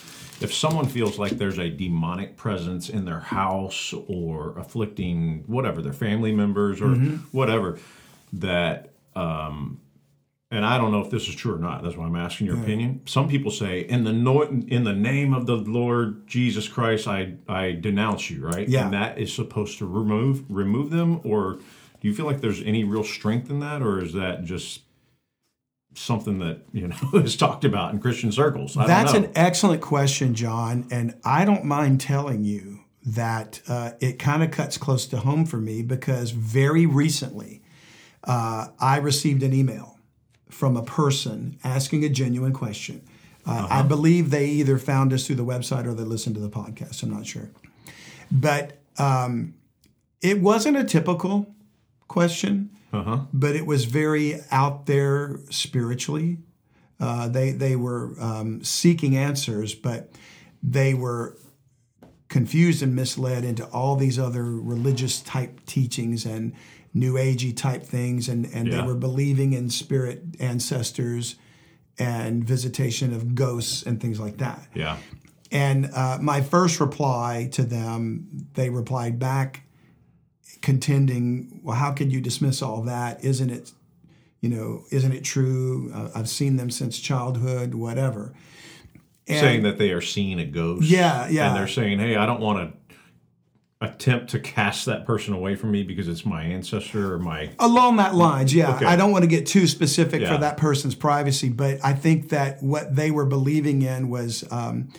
if 0.42 0.54
someone 0.54 0.88
feels 0.88 1.20
like 1.20 1.34
there's 1.34 1.60
a 1.60 1.70
demonic 1.70 2.36
presence 2.36 2.90
in 2.90 3.06
their 3.06 3.20
house 3.20 3.94
or 4.08 4.58
afflicting 4.58 5.44
whatever, 5.48 5.82
their 5.82 5.94
family 5.94 6.32
members 6.32 6.82
or 6.82 6.96
whatever, 7.32 7.78
that, 8.34 8.94
um, 9.16 9.80
and 10.52 10.66
I 10.66 10.78
don't 10.78 10.92
know 10.92 11.02
if 11.02 11.12
this 11.12 11.28
is 11.28 11.36
true 11.36 11.56
or 11.56 11.60
not. 11.60 11.84
That's 11.84 11.96
why 11.96 12.06
I'm 12.06 12.16
asking 12.16 12.48
your 12.48 12.58
opinion. 12.62 13.02
Some 13.06 13.28
people 13.28 13.52
say, 13.52 13.82
"In 13.82 14.04
the 14.04 14.14
no, 14.14 14.44
in 14.44 14.84
the 14.84 14.94
name 14.94 15.34
of 15.34 15.48
the 15.48 15.56
Lord 15.56 16.28
Jesus 16.28 16.68
Christ, 16.68 17.08
I 17.08 17.34
I 17.48 17.72
denounce 17.74 18.30
you." 18.30 18.46
Right? 18.46 18.68
Yeah. 18.68 18.86
And 18.86 18.94
that 18.94 19.18
is 19.18 19.34
supposed 19.34 19.80
to 19.80 19.86
remove 19.86 20.46
remove 20.48 20.92
them, 20.92 21.20
or 21.24 21.60
do 22.06 22.10
you 22.10 22.16
feel 22.16 22.28
like 22.28 22.40
there's 22.40 22.62
any 22.62 22.84
real 22.84 23.04
strength 23.04 23.50
in 23.50 23.62
that, 23.62 23.82
or 23.82 24.00
is 24.00 24.14
that 24.14 24.44
just 24.44 24.82
something 25.96 26.38
that 26.38 26.60
you 26.72 26.88
know 26.88 26.96
is 27.16 27.36
talked 27.36 27.66
about 27.66 27.96
in 27.96 28.00
Christian 28.00 28.32
circles? 28.32 28.78
I 28.78 28.86
That's 28.86 29.12
don't 29.12 29.24
know. 29.24 29.28
an 29.30 29.34
excellent 29.36 29.82
question, 29.82 30.36
John. 30.36 30.88
And 30.92 31.16
I 31.26 31.46
don't 31.46 31.66
mind 31.66 32.00
telling 32.00 32.44
you 32.44 32.82
that 33.08 33.60
uh, 33.68 33.94
it 34.00 34.20
kind 34.20 34.44
of 34.44 34.52
cuts 34.52 34.78
close 34.78 35.08
to 35.08 35.18
home 35.18 35.48
for 35.48 35.58
me 35.58 35.82
because 35.82 36.30
very 36.30 36.86
recently 36.86 37.64
uh, 38.24 38.68
I 38.80 38.98
received 38.98 39.42
an 39.42 39.52
email 39.52 39.98
from 40.48 40.78
a 40.78 40.84
person 40.84 41.58
asking 41.64 42.06
a 42.06 42.10
genuine 42.10 42.54
question. 42.54 43.02
Uh, 43.48 43.66
I 43.68 43.82
believe 43.82 44.30
they 44.30 44.46
either 44.46 44.78
found 44.78 45.12
us 45.12 45.26
through 45.26 45.38
the 45.38 45.46
website 45.46 45.88
or 45.88 45.96
they 45.96 46.04
listened 46.04 46.36
to 46.36 46.42
the 46.42 46.52
podcast. 46.52 47.02
I'm 47.02 47.10
not 47.10 47.26
sure. 47.26 47.50
But 48.32 48.78
um, 49.00 49.56
it 50.22 50.40
wasn't 50.40 50.78
a 50.78 50.84
typical 50.84 51.56
question 52.08 52.70
uh-huh. 52.96 53.20
but 53.34 53.56
it 53.56 53.66
was 53.66 53.86
very 53.86 54.40
out 54.52 54.86
there 54.86 55.40
spiritually. 55.50 56.40
Uh, 57.00 57.28
they 57.28 57.52
they 57.52 57.76
were 57.76 58.14
um, 58.20 58.64
seeking 58.64 59.18
answers, 59.18 59.76
but 59.76 60.12
they 60.64 60.94
were 60.94 61.38
confused 62.30 62.82
and 62.82 62.96
misled 62.96 63.44
into 63.44 63.66
all 63.66 63.96
these 63.96 64.18
other 64.18 64.44
religious 64.46 65.22
type 65.22 65.66
teachings 65.66 66.26
and 66.26 66.54
new 66.94 67.16
agey 67.16 67.56
type 67.56 67.84
things, 67.84 68.30
and 68.30 68.46
and 68.54 68.68
Yeah. 68.68 68.78
they 68.82 68.88
were 68.88 68.96
believing 68.96 69.54
in 69.54 69.70
spirit 69.70 70.24
ancestors 70.40 71.36
and 72.00 72.44
visitation 72.44 73.14
of 73.14 73.36
ghosts 73.36 73.84
and 73.84 74.00
things 74.00 74.20
like 74.20 74.38
that. 74.38 74.68
Yeah. 74.74 74.98
And 75.52 75.90
uh, 75.94 76.18
my 76.22 76.42
first 76.42 76.80
reply 76.80 77.50
to 77.54 77.64
them, 77.64 78.48
they 78.54 78.70
replied 78.70 79.20
back 79.20 79.65
contending, 80.66 81.60
well, 81.64 81.76
how 81.76 81.92
could 81.92 82.12
you 82.12 82.20
dismiss 82.20 82.64
all 82.64 82.82
that? 82.82 83.24
Isn't 83.24 83.52
it, 83.52 83.72
you 84.42 84.50
know, 84.50 84.84
isn't 84.92 85.12
it 85.12 85.24
true? 85.24 85.92
Uh, 85.94 86.10
I've 86.16 86.28
seen 86.28 86.56
them 86.58 86.72
since 86.72 86.98
childhood, 87.00 87.76
whatever. 87.76 88.34
And- 89.28 89.40
saying 89.40 89.62
that 89.64 89.78
they 89.78 89.92
are 89.92 90.02
seeing 90.02 90.40
a 90.40 90.46
ghost. 90.46 90.88
Yeah, 90.88 91.28
yeah. 91.30 91.50
And 91.50 91.56
they're 91.58 91.68
saying, 91.68 92.00
"Hey, 92.00 92.16
I 92.16 92.26
don't 92.26 92.42
want 92.42 92.58
to 92.90 92.96
attempt 93.80 94.32
to 94.32 94.40
cast 94.40 94.88
that 94.88 95.06
person 95.06 95.36
away 95.36 95.56
from 95.56 95.70
me 95.72 95.84
because 95.84 96.08
it's 96.08 96.26
my 96.26 96.44
ancestor 96.44 97.14
or 97.14 97.20
my." 97.20 97.52
Along 97.60 97.98
that 97.98 98.16
lines, 98.16 98.52
yeah. 98.54 98.76
Okay. 98.76 98.86
I 98.86 98.96
don't 98.96 99.12
want 99.12 99.24
to 99.24 99.28
get 99.30 99.46
too 99.46 99.68
specific 99.68 100.22
Yeah. 100.22 100.34
for 100.34 100.40
that 100.40 100.58
person's 100.58 100.96
privacy, 100.96 101.50
but 101.50 101.78
I 101.84 101.94
think 101.94 102.30
that 102.30 102.64
what 102.64 102.96
they 102.96 103.12
were 103.12 103.26
believing 103.26 103.84
in 103.84 104.10
was 104.10 104.44
um, 104.52 104.90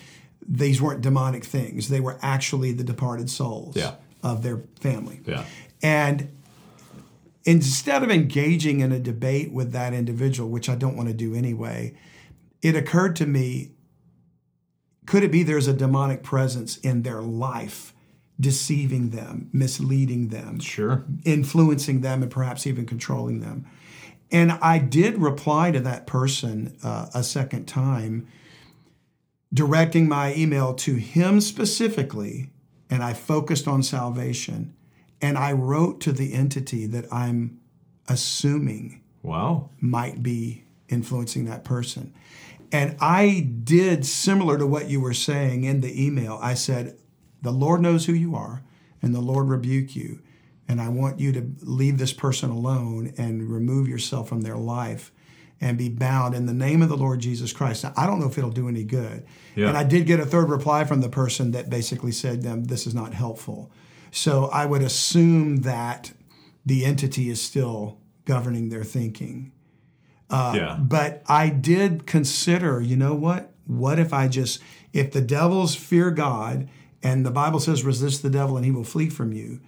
these 0.46 0.80
weren't 0.80 1.00
demonic 1.00 1.44
things. 1.44 1.88
They 1.88 2.00
were 2.00 2.18
actually 2.22 2.70
the 2.72 2.84
departed 2.84 3.28
souls 3.30 3.74
Yeah. 3.76 3.94
Of 4.26 4.42
their 4.42 4.62
family. 4.80 5.20
Yeah. 5.24 5.44
And 5.82 6.36
instead 7.44 8.02
of 8.02 8.10
engaging 8.10 8.80
in 8.80 8.92
a 8.92 8.98
debate 8.98 9.52
with 9.52 9.72
that 9.72 9.94
individual, 9.94 10.50
which 10.50 10.68
I 10.68 10.74
don't 10.74 10.96
want 10.96 11.08
to 11.08 11.14
do 11.14 11.34
anyway, 11.34 11.96
it 12.60 12.74
occurred 12.74 13.16
to 13.16 13.26
me 13.26 13.70
could 15.06 15.22
it 15.22 15.30
be 15.30 15.44
there's 15.44 15.68
a 15.68 15.72
demonic 15.72 16.24
presence 16.24 16.78
in 16.78 17.02
their 17.02 17.22
life 17.22 17.94
deceiving 18.40 19.10
them, 19.10 19.48
misleading 19.52 20.28
them, 20.28 20.58
Sure. 20.58 21.04
influencing 21.24 22.00
them, 22.00 22.22
and 22.22 22.30
perhaps 22.30 22.66
even 22.66 22.84
controlling 22.86 23.38
them? 23.38 23.66
And 24.32 24.50
I 24.50 24.78
did 24.78 25.18
reply 25.18 25.70
to 25.70 25.78
that 25.78 26.08
person 26.08 26.76
uh, 26.82 27.06
a 27.14 27.22
second 27.22 27.66
time, 27.66 28.26
directing 29.54 30.08
my 30.08 30.34
email 30.34 30.74
to 30.74 30.96
him 30.96 31.40
specifically, 31.40 32.50
and 32.90 33.02
I 33.02 33.12
focused 33.14 33.66
on 33.66 33.82
salvation. 33.82 34.74
And 35.20 35.38
I 35.38 35.52
wrote 35.52 36.00
to 36.02 36.12
the 36.12 36.34
entity 36.34 36.86
that 36.86 37.12
I'm 37.12 37.58
assuming 38.08 39.02
Wow. 39.22 39.70
might 39.80 40.22
be 40.22 40.64
influencing 40.88 41.46
that 41.46 41.64
person. 41.64 42.12
And 42.70 42.96
I 43.00 43.48
did 43.64 44.04
similar 44.04 44.58
to 44.58 44.66
what 44.66 44.88
you 44.88 45.00
were 45.00 45.14
saying 45.14 45.64
in 45.64 45.80
the 45.80 46.04
email. 46.04 46.38
I 46.42 46.54
said, 46.54 46.98
The 47.42 47.52
Lord 47.52 47.80
knows 47.80 48.06
who 48.06 48.12
you 48.12 48.34
are, 48.34 48.62
and 49.02 49.14
the 49.14 49.20
Lord 49.20 49.48
rebuke 49.48 49.96
you. 49.96 50.20
And 50.68 50.80
I 50.80 50.88
want 50.88 51.20
you 51.20 51.32
to 51.32 51.52
leave 51.62 51.98
this 51.98 52.12
person 52.12 52.50
alone 52.50 53.14
and 53.16 53.50
remove 53.50 53.88
yourself 53.88 54.28
from 54.28 54.40
their 54.42 54.56
life 54.56 55.12
and 55.60 55.78
be 55.78 55.88
bound 55.88 56.34
in 56.34 56.46
the 56.46 56.52
name 56.52 56.82
of 56.82 56.88
the 56.88 56.96
Lord 56.96 57.20
Jesus 57.20 57.52
Christ. 57.52 57.84
Now, 57.84 57.92
I 57.96 58.06
don't 58.06 58.20
know 58.20 58.26
if 58.26 58.36
it'll 58.36 58.50
do 58.50 58.68
any 58.68 58.84
good. 58.84 59.24
Yeah. 59.54 59.68
And 59.68 59.76
I 59.76 59.84
did 59.84 60.06
get 60.06 60.20
a 60.20 60.26
third 60.26 60.50
reply 60.50 60.84
from 60.84 61.00
the 61.00 61.08
person 61.08 61.52
that 61.52 61.70
basically 61.70 62.12
said, 62.12 62.46
um, 62.46 62.64
This 62.64 62.86
is 62.86 62.94
not 62.94 63.14
helpful. 63.14 63.70
So 64.10 64.46
I 64.46 64.66
would 64.66 64.82
assume 64.82 65.58
that 65.58 66.12
the 66.64 66.84
entity 66.84 67.30
is 67.30 67.40
still 67.40 67.98
governing 68.24 68.68
their 68.68 68.84
thinking. 68.84 69.52
yeah. 70.30 70.76
But 70.80 71.22
I 71.26 71.48
did 71.48 72.06
consider, 72.06 72.80
you 72.80 72.96
know 72.96 73.14
what? 73.14 73.52
What 73.66 73.98
if 73.98 74.12
I 74.12 74.28
just, 74.28 74.60
if 74.92 75.12
the 75.12 75.20
devils 75.20 75.74
fear 75.74 76.10
God, 76.10 76.68
and 77.02 77.24
the 77.24 77.30
Bible 77.30 77.60
says, 77.60 77.84
resist 77.84 78.22
the 78.22 78.30
devil 78.30 78.56
and 78.56 78.64
he 78.64 78.72
will 78.72 78.84
flee 78.84 79.08
from 79.08 79.32
you. 79.32 79.60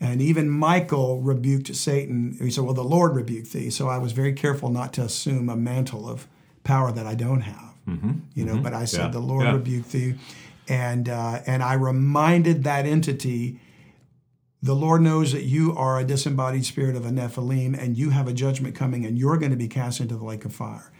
And 0.00 0.20
even 0.20 0.50
Michael 0.50 1.20
rebuked 1.22 1.74
Satan. 1.74 2.36
He 2.40 2.50
said, 2.50 2.64
Well, 2.64 2.74
the 2.74 2.84
Lord 2.84 3.14
rebuked 3.16 3.52
thee. 3.52 3.70
So 3.70 3.88
I 3.88 3.98
was 3.98 4.12
very 4.12 4.32
careful 4.34 4.68
not 4.68 4.92
to 4.94 5.02
assume 5.02 5.48
a 5.48 5.56
mantle 5.56 6.08
of 6.08 6.28
power 6.64 6.92
that 6.92 7.06
I 7.06 7.14
don't 7.14 7.42
have. 7.42 7.62
You 8.34 8.44
know, 8.44 8.58
but 8.58 8.74
I 8.74 8.84
said, 8.84 9.00
Yeah. 9.06 9.08
The 9.10 9.20
Lord 9.20 9.44
Yeah. 9.44 9.52
rebuked 9.54 9.92
thee. 9.92 10.14
And, 10.68 11.08
uh, 11.08 11.40
and 11.46 11.62
I 11.62 11.74
reminded 11.74 12.64
that 12.64 12.84
entity 12.86 13.60
the 14.62 14.74
Lord 14.74 15.00
knows 15.02 15.32
that 15.32 15.44
you 15.44 15.76
are 15.76 16.00
a 16.00 16.04
disembodied 16.04 16.64
spirit 16.66 16.96
of 16.96 17.06
a 17.06 17.10
Nephilim 17.10 17.78
and 17.80 17.96
you 17.96 18.10
have 18.10 18.26
a 18.26 18.32
judgment 18.32 18.74
coming 18.74 19.04
and 19.06 19.16
you're 19.16 19.36
going 19.36 19.52
to 19.52 19.56
be 19.56 19.68
cast 19.68 20.00
into 20.00 20.16
the 20.16 20.24
lake 20.24 20.44
of 20.44 20.52
fire. 20.52 20.90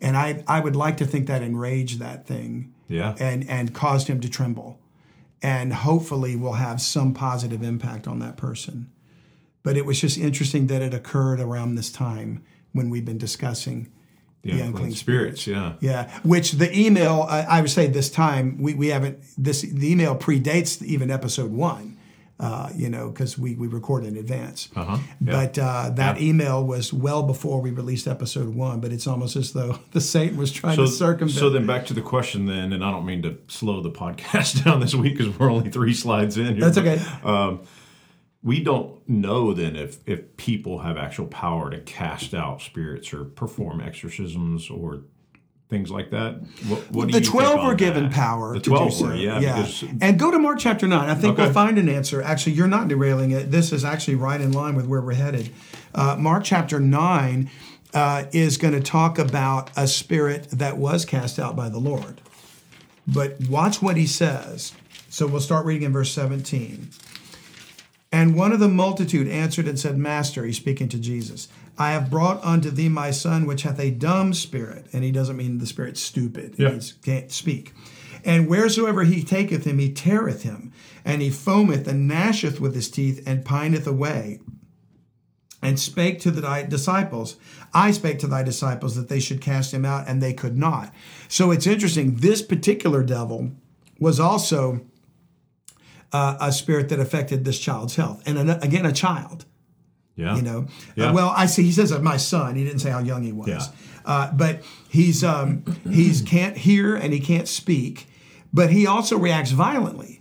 And 0.00 0.16
I, 0.16 0.42
I 0.48 0.58
would 0.58 0.74
like 0.74 0.96
to 0.96 1.06
think 1.06 1.28
that 1.28 1.42
enraged 1.42 2.00
that 2.00 2.26
thing 2.26 2.72
Yeah. 2.88 3.14
and, 3.20 3.48
and 3.48 3.72
caused 3.72 4.08
him 4.08 4.20
to 4.22 4.28
tremble. 4.28 4.80
And 5.42 5.72
hopefully 5.72 6.36
will 6.36 6.52
have 6.52 6.80
some 6.80 7.14
positive 7.14 7.62
impact 7.62 8.06
on 8.06 8.20
that 8.20 8.36
person. 8.36 8.90
But 9.64 9.76
it 9.76 9.84
was 9.84 10.00
just 10.00 10.18
interesting 10.18 10.68
that 10.68 10.82
it 10.82 10.94
occurred 10.94 11.40
around 11.40 11.74
this 11.74 11.90
time 11.90 12.44
when 12.72 12.90
we've 12.90 13.04
been 13.04 13.18
discussing 13.18 13.90
The 14.42 14.60
unclean 14.60 14.92
spirits. 14.92 15.46
Yeah. 15.46 15.74
yeah, 15.80 16.10
which 16.24 16.52
the 16.52 16.76
email 16.76 17.26
I, 17.28 17.42
I 17.42 17.60
would 17.60 17.70
say 17.70 17.86
this 17.86 18.10
time 18.10 18.60
we, 18.60 18.74
we 18.74 18.88
haven't 18.88 19.20
this 19.38 19.62
the 19.62 19.92
email 19.92 20.16
predates 20.16 20.82
even 20.82 21.12
episode 21.12 21.52
one, 21.52 21.96
uh, 22.42 22.68
you 22.74 22.88
know, 22.90 23.08
because 23.08 23.38
we 23.38 23.54
we 23.54 23.68
record 23.68 24.04
in 24.04 24.16
advance. 24.16 24.68
Uh-huh. 24.74 24.98
Yeah. 25.20 25.32
But 25.32 25.58
uh, 25.58 25.90
that 25.94 26.20
email 26.20 26.62
was 26.66 26.92
well 26.92 27.22
before 27.22 27.60
we 27.62 27.70
released 27.70 28.08
episode 28.08 28.48
one. 28.54 28.80
But 28.80 28.92
it's 28.92 29.06
almost 29.06 29.36
as 29.36 29.52
though 29.52 29.78
the 29.92 30.00
Satan 30.00 30.36
was 30.36 30.50
trying 30.50 30.76
So, 30.76 30.82
to 30.86 30.90
circumvent. 30.90 31.38
so 31.38 31.48
then 31.50 31.66
back 31.66 31.86
to 31.86 31.94
the 31.94 32.02
question 32.02 32.46
then, 32.46 32.72
and 32.72 32.84
I 32.84 32.90
don't 32.90 33.06
mean 33.06 33.22
to 33.22 33.38
slow 33.46 33.80
the 33.80 33.90
podcast 34.02 34.64
down 34.64 34.80
this 34.80 34.94
week 34.94 35.16
because 35.16 35.38
we're 35.38 35.50
only 35.50 35.70
three 35.70 35.94
slides 35.94 36.36
in. 36.36 36.56
Here, 36.56 36.60
That's 36.70 36.76
but, 36.78 36.86
okay. 36.88 37.02
Um, 37.22 37.62
we 38.42 38.60
don't 38.60 39.08
know 39.08 39.54
then 39.54 39.76
if 39.76 39.98
if 40.08 40.36
people 40.36 40.80
have 40.80 40.96
actual 40.96 41.26
power 41.28 41.70
to 41.70 41.78
cast 41.80 42.34
out 42.34 42.60
spirits 42.60 43.12
or 43.14 43.24
perform 43.24 43.80
exorcisms 43.80 44.68
or 44.68 45.04
things 45.72 45.90
like 45.90 46.10
that. 46.10 46.34
What, 46.68 46.90
what 46.92 47.06
do 47.08 47.12
the 47.14 47.20
you 47.24 47.24
twelve 47.30 47.58
on 47.60 47.66
were 47.66 47.74
given 47.74 48.04
that? 48.04 48.12
power. 48.12 48.52
The 48.52 48.60
to 48.60 48.64
do 48.64 48.70
twelve 48.70 48.92
so. 48.92 49.06
were, 49.06 49.14
yeah, 49.16 49.66
and 50.00 50.18
go 50.18 50.30
to 50.30 50.38
Mark 50.38 50.58
chapter 50.60 50.86
nine. 50.86 51.08
I 51.08 51.14
think 51.14 51.32
Okay. 51.32 51.44
we'll 51.44 51.52
find 51.52 51.78
an 51.78 51.88
answer. 51.88 52.22
Actually, 52.22 52.52
you're 52.52 52.68
not 52.68 52.86
derailing 52.88 53.30
it. 53.32 53.50
This 53.50 53.72
is 53.72 53.84
actually 53.84 54.14
right 54.14 54.40
in 54.40 54.52
line 54.52 54.76
with 54.76 54.86
where 54.86 55.00
we're 55.00 55.14
headed. 55.14 55.50
Uh, 55.94 56.14
Mark 56.18 56.44
chapter 56.44 56.78
nine 56.78 57.50
uh, 57.94 58.24
is 58.32 58.58
going 58.58 58.74
to 58.74 58.80
talk 58.80 59.18
about 59.18 59.70
a 59.76 59.88
spirit 59.88 60.48
that 60.52 60.76
was 60.76 61.04
cast 61.04 61.38
out 61.38 61.56
by 61.56 61.68
the 61.68 61.78
Lord. 61.78 62.20
But 63.06 63.40
watch 63.48 63.82
what 63.82 63.96
he 63.96 64.06
says. 64.06 64.72
So 65.08 65.26
we'll 65.26 65.40
start 65.40 65.66
reading 65.66 65.86
in 65.86 65.92
verse 65.92 66.12
17. 66.12 66.88
And 68.12 68.36
one 68.36 68.52
of 68.52 68.60
the 68.60 68.68
multitude 68.68 69.26
answered 69.26 69.66
and 69.66 69.80
said, 69.80 69.96
Master, 69.96 70.44
he's 70.44 70.58
speaking 70.58 70.88
to 70.90 70.98
Jesus, 70.98 71.48
I 71.78 71.92
have 71.92 72.10
brought 72.10 72.44
unto 72.44 72.70
thee 72.70 72.90
my 72.90 73.10
son, 73.10 73.46
which 73.46 73.62
hath 73.62 73.80
a 73.80 73.90
dumb 73.90 74.34
spirit. 74.34 74.86
And 74.92 75.02
he 75.02 75.10
doesn't 75.10 75.38
mean 75.38 75.58
the 75.58 75.66
spirit's 75.66 76.02
stupid, 76.02 76.54
Yeah. 76.58 76.72
he 76.78 76.92
can't 77.02 77.32
speak. 77.32 77.72
And 78.24 78.48
wheresoever 78.48 79.04
he 79.04 79.22
taketh 79.24 79.64
him, 79.64 79.78
he 79.78 79.90
teareth 79.90 80.42
him, 80.42 80.72
and 81.04 81.22
he 81.22 81.30
foameth 81.30 81.88
and 81.88 82.08
gnasheth 82.08 82.60
with 82.60 82.74
his 82.74 82.90
teeth, 82.90 83.22
and 83.26 83.44
pineth 83.44 83.86
away. 83.86 84.40
And 85.62 85.80
spake 85.80 86.20
to 86.20 86.30
the 86.30 86.66
disciples, 86.68 87.36
I 87.72 87.92
spake 87.92 88.18
to 88.20 88.26
thy 88.26 88.42
disciples 88.42 88.94
that 88.96 89.08
they 89.08 89.20
should 89.20 89.40
cast 89.40 89.72
him 89.72 89.84
out, 89.84 90.06
and 90.06 90.20
they 90.20 90.34
could 90.34 90.56
not. 90.58 90.92
So 91.28 91.50
it's 91.50 91.66
interesting. 91.66 92.16
This 92.16 92.42
particular 92.42 93.02
devil 93.02 93.52
was 93.98 94.20
also 94.20 94.84
uh, 96.12 96.36
a 96.40 96.52
spirit 96.52 96.88
that 96.90 97.00
affected 97.00 97.44
this 97.44 97.58
child's 97.58 97.96
health, 97.96 98.22
and 98.26 98.38
an, 98.38 98.50
again, 98.50 98.86
a 98.86 98.92
child. 98.92 99.44
Yeah. 100.14 100.36
You 100.36 100.42
know, 100.42 100.66
Yeah. 100.94 101.10
Uh, 101.10 101.14
well, 101.14 101.32
I 101.34 101.46
see. 101.46 101.62
He 101.62 101.72
says 101.72 101.90
of 101.90 102.02
my 102.02 102.18
son. 102.18 102.54
He 102.54 102.64
didn't 102.64 102.80
say 102.80 102.90
how 102.90 102.98
young 102.98 103.22
he 103.22 103.32
was. 103.32 103.48
Yeah. 103.48 103.62
Uh, 104.04 104.32
but 104.32 104.62
he's 104.88 105.24
um, 105.24 105.64
he's 105.90 106.22
can't 106.22 106.56
hear 106.56 106.94
and 106.94 107.12
he 107.12 107.20
can't 107.20 107.48
speak, 107.48 108.08
but 108.52 108.70
he 108.70 108.86
also 108.86 109.16
reacts 109.16 109.52
violently 109.52 110.20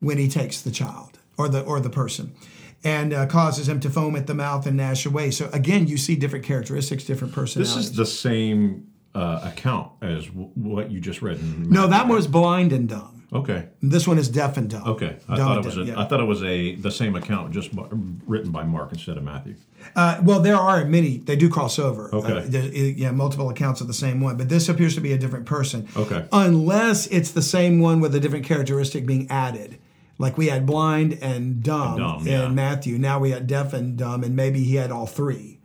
when 0.00 0.18
he 0.18 0.28
takes 0.28 0.60
the 0.60 0.70
child 0.70 1.18
or 1.36 1.48
the 1.48 1.62
or 1.62 1.78
the 1.78 1.90
person, 1.90 2.34
and 2.82 3.12
uh, 3.12 3.26
causes 3.26 3.68
him 3.68 3.78
to 3.80 3.90
foam 3.90 4.16
at 4.16 4.26
the 4.26 4.34
mouth 4.34 4.66
and 4.66 4.76
gnash 4.76 5.06
away. 5.06 5.30
So 5.30 5.48
again, 5.52 5.86
you 5.86 5.96
see 5.96 6.16
different 6.16 6.44
characteristics, 6.44 7.04
different 7.04 7.32
personalities. 7.32 7.76
This 7.76 7.90
is 7.90 7.96
the 7.96 8.06
same 8.06 8.88
uh, 9.14 9.40
account 9.44 9.92
as 10.02 10.26
w- 10.26 10.50
what 10.54 10.90
you 10.90 11.00
just 11.00 11.22
read. 11.22 11.38
In 11.38 11.70
no, 11.70 11.86
that 11.88 12.06
one 12.06 12.16
was 12.16 12.26
blind 12.26 12.72
and 12.72 12.88
dumb. 12.88 13.14
Okay. 13.30 13.68
This 13.82 14.08
one 14.08 14.16
is 14.16 14.28
deaf 14.30 14.56
and 14.56 14.70
dumb. 14.70 14.88
Okay. 14.88 15.16
I 15.28 15.36
Dumb 15.36 15.46
thought 15.48 15.56
and 15.58 15.66
it 15.66 15.68
was 15.68 15.76
a, 15.76 15.82
yeah. 15.82 16.00
I 16.00 16.06
thought 16.06 16.20
it 16.20 16.24
was 16.24 16.42
a 16.42 16.76
the 16.76 16.90
same 16.90 17.14
account 17.14 17.52
just 17.52 17.76
bu- 17.76 17.86
written 18.26 18.50
by 18.50 18.64
Mark 18.64 18.90
instead 18.90 19.18
of 19.18 19.22
Matthew. 19.22 19.56
Uh, 19.94 20.18
well, 20.22 20.40
there 20.40 20.56
are 20.56 20.82
many. 20.86 21.18
They 21.18 21.36
do 21.36 21.50
cross 21.50 21.78
over. 21.78 22.14
Okay. 22.14 22.32
Uh, 22.38 22.42
there- 22.46 22.62
yeah, 22.72 23.10
multiple 23.10 23.50
accounts 23.50 23.82
of 23.82 23.86
the 23.86 23.92
same 23.92 24.22
one, 24.22 24.38
but 24.38 24.48
this 24.48 24.68
appears 24.70 24.94
to 24.94 25.02
be 25.02 25.12
a 25.12 25.18
different 25.18 25.44
person. 25.44 25.88
Okay. 25.94 26.26
Unless 26.32 27.08
it's 27.08 27.30
the 27.32 27.42
same 27.42 27.80
one 27.80 28.00
with 28.00 28.14
a 28.14 28.20
different 28.20 28.46
characteristic 28.46 29.04
being 29.04 29.30
added. 29.30 29.78
Like 30.16 30.38
we 30.38 30.48
had 30.48 30.64
blind 30.66 31.18
and 31.20 31.62
dumb, 31.62 31.98
dumb, 31.98 32.20
in 32.26 32.32
yeah. 32.32 32.48
Matthew. 32.48 32.98
Now 32.98 33.18
we 33.20 33.30
had 33.30 33.46
deaf 33.46 33.72
and 33.74 33.96
dumb, 33.96 34.24
and 34.24 34.34
maybe 34.34 34.64
he 34.64 34.76
had 34.76 34.90
all 34.90 35.06
three. 35.06 35.57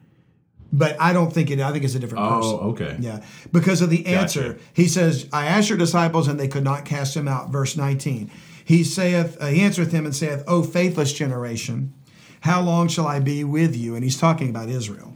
But 0.76 1.00
I 1.00 1.14
don't 1.14 1.32
think 1.32 1.52
it. 1.52 1.60
I 1.60 1.72
think 1.72 1.84
it's 1.84 1.94
a 1.94 2.00
different 2.00 2.28
person. 2.28 2.60
Oh, 2.60 2.70
okay. 2.72 2.98
Yeah, 3.00 3.24
because 3.52 3.82
of 3.82 3.92
the 3.92 4.08
answer. 4.08 4.54
Gotcha. 4.54 4.64
He 4.74 4.88
says, 4.88 5.30
I 5.32 5.46
asked 5.46 5.70
your 5.70 5.78
disciples, 5.78 6.28
and 6.28 6.40
they 6.40 6.48
could 6.48 6.64
not 6.64 6.84
cast 6.84 7.16
him 7.16 7.28
out. 7.28 7.52
Verse 7.52 7.78
19. 7.78 8.32
He 8.66 8.84
saith, 8.84 9.38
uh, 9.40 9.48
he 9.48 9.62
answereth 9.62 9.92
him 9.92 10.06
and 10.06 10.16
saith, 10.16 10.44
O 10.48 10.64
faithless 10.64 11.14
generation, 11.14 11.94
how 12.42 12.62
long 12.62 12.88
shall 12.88 13.08
I 13.08 13.20
be 13.20 13.44
with 13.44 13.76
you? 13.76 13.94
And 13.94 14.04
he's 14.04 14.18
talking 14.18 14.50
about 14.50 14.68
Israel. 14.68 15.14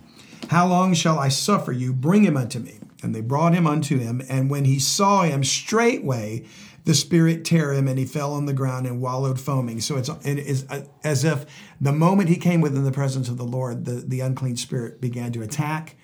How 0.49 0.67
long 0.67 0.93
shall 0.93 1.17
I 1.17 1.29
suffer 1.29 1.71
you? 1.71 1.91
Bring 1.91 2.23
him 2.23 2.37
unto 2.37 2.59
me. 2.59 2.79
And 3.03 3.13
they 3.15 3.21
brought 3.21 3.53
him 3.53 3.67
unto 3.67 3.97
him. 3.97 4.21
And 4.29 4.49
when 4.49 4.65
he 4.65 4.79
saw 4.79 5.23
him, 5.23 5.43
straightway 5.43 6.45
the 6.87 6.93
spirit 6.95 7.43
tear 7.43 7.73
him, 7.73 7.85
and 7.89 7.99
he 7.99 8.05
fell 8.05 8.33
on 8.33 8.45
the 8.45 8.53
ground 8.53 8.87
and 8.87 9.01
wallowed 9.01 9.39
foaming. 9.39 9.81
So 9.81 9.97
it's 9.97 10.07
it 10.23 10.39
is 10.39 10.65
uh, 10.69 10.85
as 11.03 11.25
if 11.25 11.45
the 11.81 11.91
moment 11.91 12.29
he 12.29 12.37
came 12.37 12.61
within 12.61 12.85
the 12.85 12.93
presence 12.93 13.27
of 13.27 13.35
the 13.37 13.43
Lord, 13.43 13.83
the, 13.83 13.91
the 13.95 14.21
unclean 14.21 14.55
spirit 14.55 15.01
began 15.01 15.33
to 15.33 15.41
attack 15.41 15.95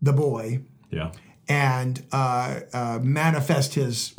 the 0.00 0.12
boy 0.12 0.60
Yeah. 0.90 1.10
and 1.48 2.04
uh, 2.12 2.60
uh, 2.72 3.00
manifest 3.02 3.74
his 3.74 4.14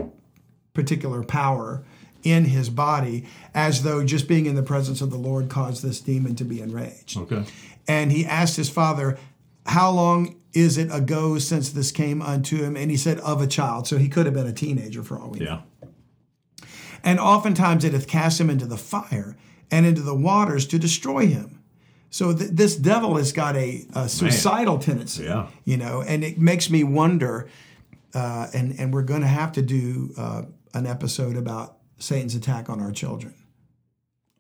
particular 0.74 1.24
power 1.24 1.86
in 2.24 2.44
his 2.44 2.70
body 2.70 3.26
as 3.54 3.84
though 3.84 4.04
just 4.04 4.28
being 4.28 4.46
in 4.46 4.56
the 4.56 4.64
presence 4.64 5.00
of 5.00 5.12
the 5.12 5.18
Lord 5.18 5.48
caused 5.50 5.82
this 5.84 6.02
demon 6.02 6.36
to 6.36 6.44
be 6.44 6.60
enraged. 6.62 7.16
Okay. 7.18 7.46
And 7.88 8.12
he 8.12 8.26
asked 8.26 8.58
his 8.58 8.70
father, 8.70 9.18
How 9.68 9.90
long 9.90 10.36
is 10.52 10.78
it 10.78 10.92
ago 10.94 11.38
since 11.40 11.70
this 11.70 11.92
came 11.94 12.22
unto 12.22 12.58
him? 12.62 12.76
And 12.76 12.92
he 12.92 12.98
said, 12.98 13.20
Of 13.20 13.42
a 13.42 13.48
child. 13.48 13.88
So 13.88 13.98
he 13.98 14.10
could 14.10 14.26
have 14.26 14.36
been 14.36 14.48
a 14.48 14.52
teenager 14.54 15.02
for 15.02 15.18
all 15.18 15.30
we 15.30 15.40
know. 15.40 15.64
Yeah. 17.04 17.10
And 17.12 17.20
oftentimes 17.20 17.84
it 17.84 17.94
hath 17.94 18.08
cast 18.08 18.40
him 18.40 18.50
into 18.50 18.66
the 18.66 18.78
fire 18.78 19.36
and 19.72 19.86
into 19.86 20.02
the 20.02 20.16
waters 20.16 20.66
to 20.68 20.80
destroy 20.80 21.28
him. 21.28 21.62
So 22.12 22.34
th- 22.36 22.52
this 22.52 22.76
devil 22.76 23.18
has 23.18 23.32
got 23.32 23.56
a, 23.56 23.86
a 23.94 24.10
suicidal 24.10 24.80
tendency, 24.80 25.24
Yeah. 25.26 25.48
you 25.64 25.78
know, 25.78 26.02
and 26.02 26.24
it 26.24 26.40
makes 26.40 26.70
me 26.70 26.84
wonder. 26.84 27.48
Uh, 28.14 28.48
and 28.56 28.74
and 28.80 28.92
we're 28.92 29.04
going 29.04 29.22
to 29.22 29.28
have 29.28 29.52
to 29.52 29.62
do 29.62 30.12
uh, 30.18 30.42
an 30.74 30.88
episode 30.88 31.38
about 31.38 31.78
Satan's 32.00 32.34
attack 32.34 32.68
on 32.68 32.82
our 32.82 32.92
children 32.92 33.36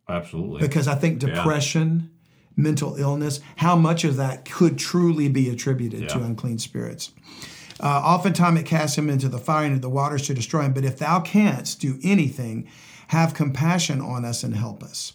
Absolutely. 0.08 0.62
because 0.62 0.88
I 0.88 0.95
think 0.95 1.19
depression, 1.19 2.10
mental 2.56 2.95
illness, 2.95 3.39
how 3.58 3.76
much 3.76 4.04
of 4.04 4.15
that 4.17 4.43
could 4.50 4.80
truly 4.80 5.30
be 5.30 5.50
attributed 5.50 6.10
to 6.10 6.17
unclean 6.24 6.58
spirits. 6.58 7.12
Uh, 7.80 7.88
oftentimes 7.88 8.60
it 8.60 8.65
casts 8.65 8.98
him 8.98 9.10
into 9.10 9.30
the 9.30 9.38
fire 9.38 9.65
and 9.65 9.76
into 9.76 9.82
the 9.82 9.89
waters 9.89 10.28
to 10.28 10.34
destroy 10.34 10.63
him. 10.63 10.74
But 10.74 10.86
if 10.86 10.98
thou 10.98 11.20
canst 11.22 11.80
do 11.80 12.00
anything, 12.04 12.68
have 13.08 13.34
compassion 13.34 14.02
on 14.02 14.26
us 14.26 14.44
and 14.44 14.56
help 14.56 14.84
us. 14.84 15.13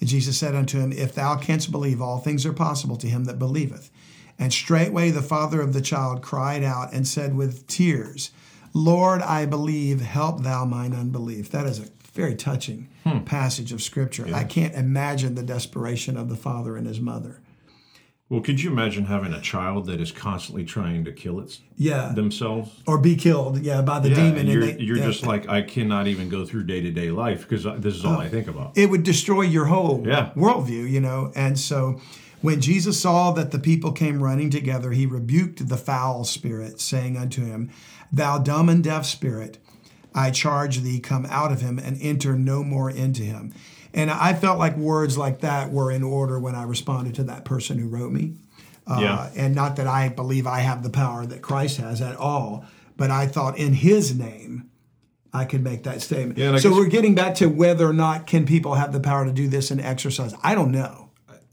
And 0.00 0.08
Jesus 0.08 0.38
said 0.38 0.54
unto 0.54 0.80
him, 0.80 0.92
If 0.92 1.14
thou 1.14 1.36
canst 1.36 1.70
believe, 1.70 2.00
all 2.00 2.18
things 2.18 2.44
are 2.46 2.52
possible 2.52 2.96
to 2.96 3.06
him 3.06 3.24
that 3.24 3.38
believeth. 3.38 3.90
And 4.38 4.52
straightway 4.52 5.10
the 5.10 5.22
father 5.22 5.60
of 5.60 5.74
the 5.74 5.82
child 5.82 6.22
cried 6.22 6.62
out 6.64 6.92
and 6.92 7.06
said 7.06 7.36
with 7.36 7.66
tears, 7.66 8.30
Lord, 8.72 9.20
I 9.20 9.46
believe, 9.46 10.00
help 10.00 10.42
thou 10.42 10.64
mine 10.64 10.94
unbelief. 10.94 11.50
That 11.50 11.66
is 11.66 11.78
a 11.78 11.88
very 12.14 12.34
touching 12.34 12.88
passage 13.24 13.72
of 13.72 13.82
scripture. 13.82 14.26
I 14.34 14.44
can't 14.44 14.74
imagine 14.74 15.34
the 15.34 15.42
desperation 15.42 16.16
of 16.16 16.28
the 16.28 16.36
father 16.36 16.76
and 16.76 16.86
his 16.86 17.00
mother. 17.00 17.40
Well, 18.30 18.40
could 18.40 18.62
you 18.62 18.70
imagine 18.70 19.06
having 19.06 19.32
a 19.34 19.40
child 19.40 19.86
that 19.86 20.00
is 20.00 20.12
constantly 20.12 20.64
trying 20.64 21.04
to 21.04 21.12
kill 21.12 21.40
its 21.40 21.60
Yeah. 21.76 22.12
themselves? 22.14 22.70
Or 22.86 22.96
be 22.96 23.16
killed, 23.16 23.58
yeah, 23.60 23.82
by 23.82 23.98
the 23.98 24.08
Yeah, 24.10 24.14
demon. 24.14 24.38
and 24.38 24.48
you're, 24.48 24.66
they- 24.66 24.78
you're 24.78 24.96
yeah. 24.98 25.04
just 25.06 25.26
like 25.26 25.48
I 25.48 25.62
cannot 25.62 26.06
even 26.06 26.28
go 26.28 26.46
through 26.46 26.62
day 26.64 26.80
to 26.80 26.90
day 26.92 27.10
life 27.10 27.46
because 27.46 27.64
this 27.82 27.94
is 27.96 28.04
all 28.04 28.18
I 28.20 28.26
oh, 28.26 28.28
think 28.28 28.46
about. 28.48 28.72
it 28.78 28.88
would 28.88 29.02
destroy 29.02 29.42
your 29.42 29.66
whole 29.66 30.04
Yeah. 30.06 30.30
worldview, 30.36 30.88
you 30.88 31.00
know. 31.00 31.32
And 31.34 31.58
so 31.58 32.00
when 32.40 32.60
Jesus 32.60 32.98
saw 33.00 33.32
that 33.32 33.50
the 33.50 33.58
people 33.58 33.90
came 33.92 34.22
running 34.22 34.48
together, 34.48 34.92
he 34.92 35.06
rebuked 35.06 35.68
the 35.68 35.76
foul 35.76 36.22
spirit, 36.24 36.80
saying 36.80 37.16
unto 37.16 37.44
him, 37.44 37.68
Thou 38.12 38.38
dumb 38.38 38.68
and 38.68 38.82
deaf 38.82 39.06
spirit, 39.06 39.58
I 40.14 40.30
charge 40.30 40.80
thee, 40.82 41.00
come 41.00 41.26
out 41.30 41.50
of 41.52 41.60
him 41.60 41.78
and 41.78 41.98
enter 42.00 42.36
no 42.36 42.62
more 42.64 42.90
into 42.90 43.22
him. 43.22 43.52
And 43.92 44.10
I 44.10 44.34
felt 44.34 44.58
like 44.58 44.76
words 44.76 45.18
like 45.18 45.40
that 45.40 45.72
were 45.72 45.90
in 45.90 46.02
order 46.02 46.38
when 46.38 46.54
I 46.54 46.62
responded 46.62 47.14
to 47.16 47.24
that 47.24 47.44
person 47.44 47.78
who 47.78 47.88
wrote 47.88 48.12
me. 48.12 48.34
Uh, 48.86 48.98
Yeah. 49.00 49.30
And 49.36 49.54
not 49.54 49.76
that 49.76 49.86
I 49.86 50.08
believe 50.08 50.46
I 50.46 50.60
have 50.60 50.82
the 50.82 50.90
power 50.90 51.26
that 51.26 51.42
Christ 51.42 51.78
has 51.78 52.00
at 52.00 52.16
all, 52.16 52.64
but 52.96 53.10
I 53.10 53.26
thought 53.26 53.58
in 53.58 53.72
his 53.72 54.16
name, 54.16 54.68
I 55.32 55.44
could 55.44 55.62
make 55.62 55.84
that 55.84 56.02
statement. 56.02 56.38
Yeah, 56.38 56.56
so 56.58 56.70
we're 56.72 56.88
getting 56.88 57.14
back 57.14 57.36
to 57.36 57.46
whether 57.46 57.88
or 57.88 57.92
not 57.92 58.26
can 58.26 58.46
people 58.46 58.74
have 58.74 58.92
the 58.92 59.00
power 59.00 59.24
to 59.24 59.32
do 59.32 59.46
this 59.48 59.70
and 59.70 59.80
exercise. 59.80 60.34
I 60.42 60.54
don't 60.54 60.72
know. 60.72 61.09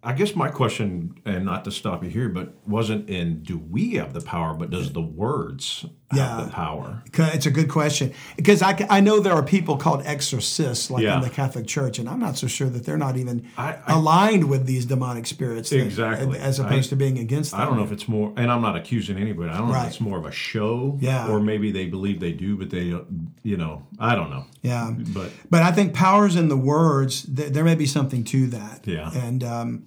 I 0.07 0.13
guess 0.13 0.35
my 0.37 0.47
question, 0.47 1.19
and 1.25 1.43
not 1.43 1.65
to 1.65 1.71
stop 1.71 2.01
you 2.01 2.09
here, 2.09 2.29
but 2.29 2.53
wasn't 2.65 3.09
in 3.09 3.43
do 3.43 3.57
we 3.57 3.95
have 3.95 4.13
the 4.13 4.21
power, 4.21 4.53
but 4.53 4.69
does 4.69 4.93
the 4.93 5.01
words 5.01 5.85
Yeah. 6.13 6.37
have 6.37 6.45
the 6.45 6.51
power? 6.53 7.03
It's 7.13 7.45
a 7.45 7.51
good 7.51 7.67
question 7.67 8.13
because 8.37 8.61
I, 8.61 8.87
I 8.89 9.01
know 9.01 9.19
there 9.19 9.33
are 9.33 9.43
people 9.43 9.75
called 9.75 10.03
exorcists 10.05 10.89
like 10.89 11.03
Yeah. 11.03 11.17
in 11.17 11.21
the 11.23 11.29
Catholic 11.29 11.67
Church, 11.67 11.99
and 11.99 12.07
I'm 12.07 12.19
not 12.21 12.37
so 12.37 12.47
sure 12.47 12.69
that 12.69 12.85
they're 12.85 12.97
not 12.97 13.17
even 13.17 13.47
I- 13.57 13.73
I- 13.85 13.93
aligned 13.99 14.45
with 14.49 14.65
these 14.65 14.85
demonic 14.85 15.25
spirits, 15.27 15.71
that- 15.71 15.81
Exactly. 15.83 16.39
as 16.39 16.57
opposed 16.59 16.87
I- 16.87 16.91
to 16.91 16.95
being 16.95 17.17
against 17.19 17.51
them. 17.51 17.59
I 17.59 17.65
don't 17.65 17.75
know 17.75 17.83
if 17.83 17.91
it's 17.91 18.07
more, 18.07 18.31
and 18.37 18.49
I'm 18.49 18.61
not 18.61 18.77
accusing 18.77 19.17
anybody. 19.17 19.49
I 19.49 19.57
don't 19.57 19.67
know 19.67 19.73
Right. 19.73 19.87
if 19.87 19.89
it's 19.89 19.99
more 20.01 20.17
of 20.17 20.25
a 20.25 20.31
show, 20.31 20.97
Yeah. 21.01 21.27
or 21.27 21.41
maybe 21.41 21.73
they 21.73 21.85
believe 21.87 22.21
they 22.21 22.31
do, 22.31 22.55
but 22.55 22.69
they, 22.69 22.95
you 23.43 23.57
know, 23.57 23.83
I 23.99 24.15
don't 24.15 24.29
know. 24.29 24.45
Yeah, 24.61 24.89
But 25.13 25.31
but 25.49 25.63
I 25.63 25.73
think 25.73 25.93
powers 25.93 26.37
in 26.37 26.47
the 26.47 26.55
words. 26.57 27.23
Th- 27.23 27.51
there 27.51 27.65
may 27.65 27.75
be 27.75 27.85
something 27.85 28.23
to 28.25 28.47
that. 28.47 28.83
Yeah. 28.85 29.11
and 29.13 29.43
um, 29.43 29.83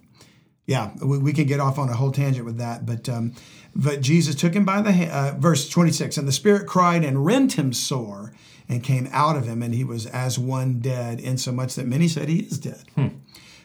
yeah, 0.70 0.92
we, 1.04 1.18
we 1.18 1.33
could 1.33 1.48
get 1.48 1.59
off 1.59 1.80
on 1.80 1.88
a 1.88 1.96
whole 1.96 2.12
tangent 2.12 2.46
with 2.46 2.59
that, 2.59 2.87
but 2.87 3.09
um, 3.09 3.35
but 3.74 4.00
Jesus 4.00 4.37
took 4.37 4.54
him 4.54 4.64
by 4.64 4.80
the 4.80 4.92
hand. 4.92 5.11
Uh, 5.11 5.35
verse 5.37 5.68
twenty 5.68 5.90
six, 5.90 6.16
and 6.16 6.28
the 6.28 6.33
spirit 6.33 6.68
cried 6.68 7.04
and 7.04 7.26
rent 7.26 7.54
him 7.54 7.72
sore, 7.72 8.33
and 8.68 8.85
came 8.85 9.09
out 9.11 9.37
of 9.37 9.46
him, 9.46 9.64
and 9.64 9.74
he 9.74 9.83
was 9.83 10.06
as 10.06 10.38
one 10.38 10.78
dead, 10.78 11.18
insomuch 11.18 11.74
that 11.74 11.88
many 11.88 12.06
said 12.06 12.28
he 12.28 12.42
is 12.42 12.56
dead. 12.56 12.85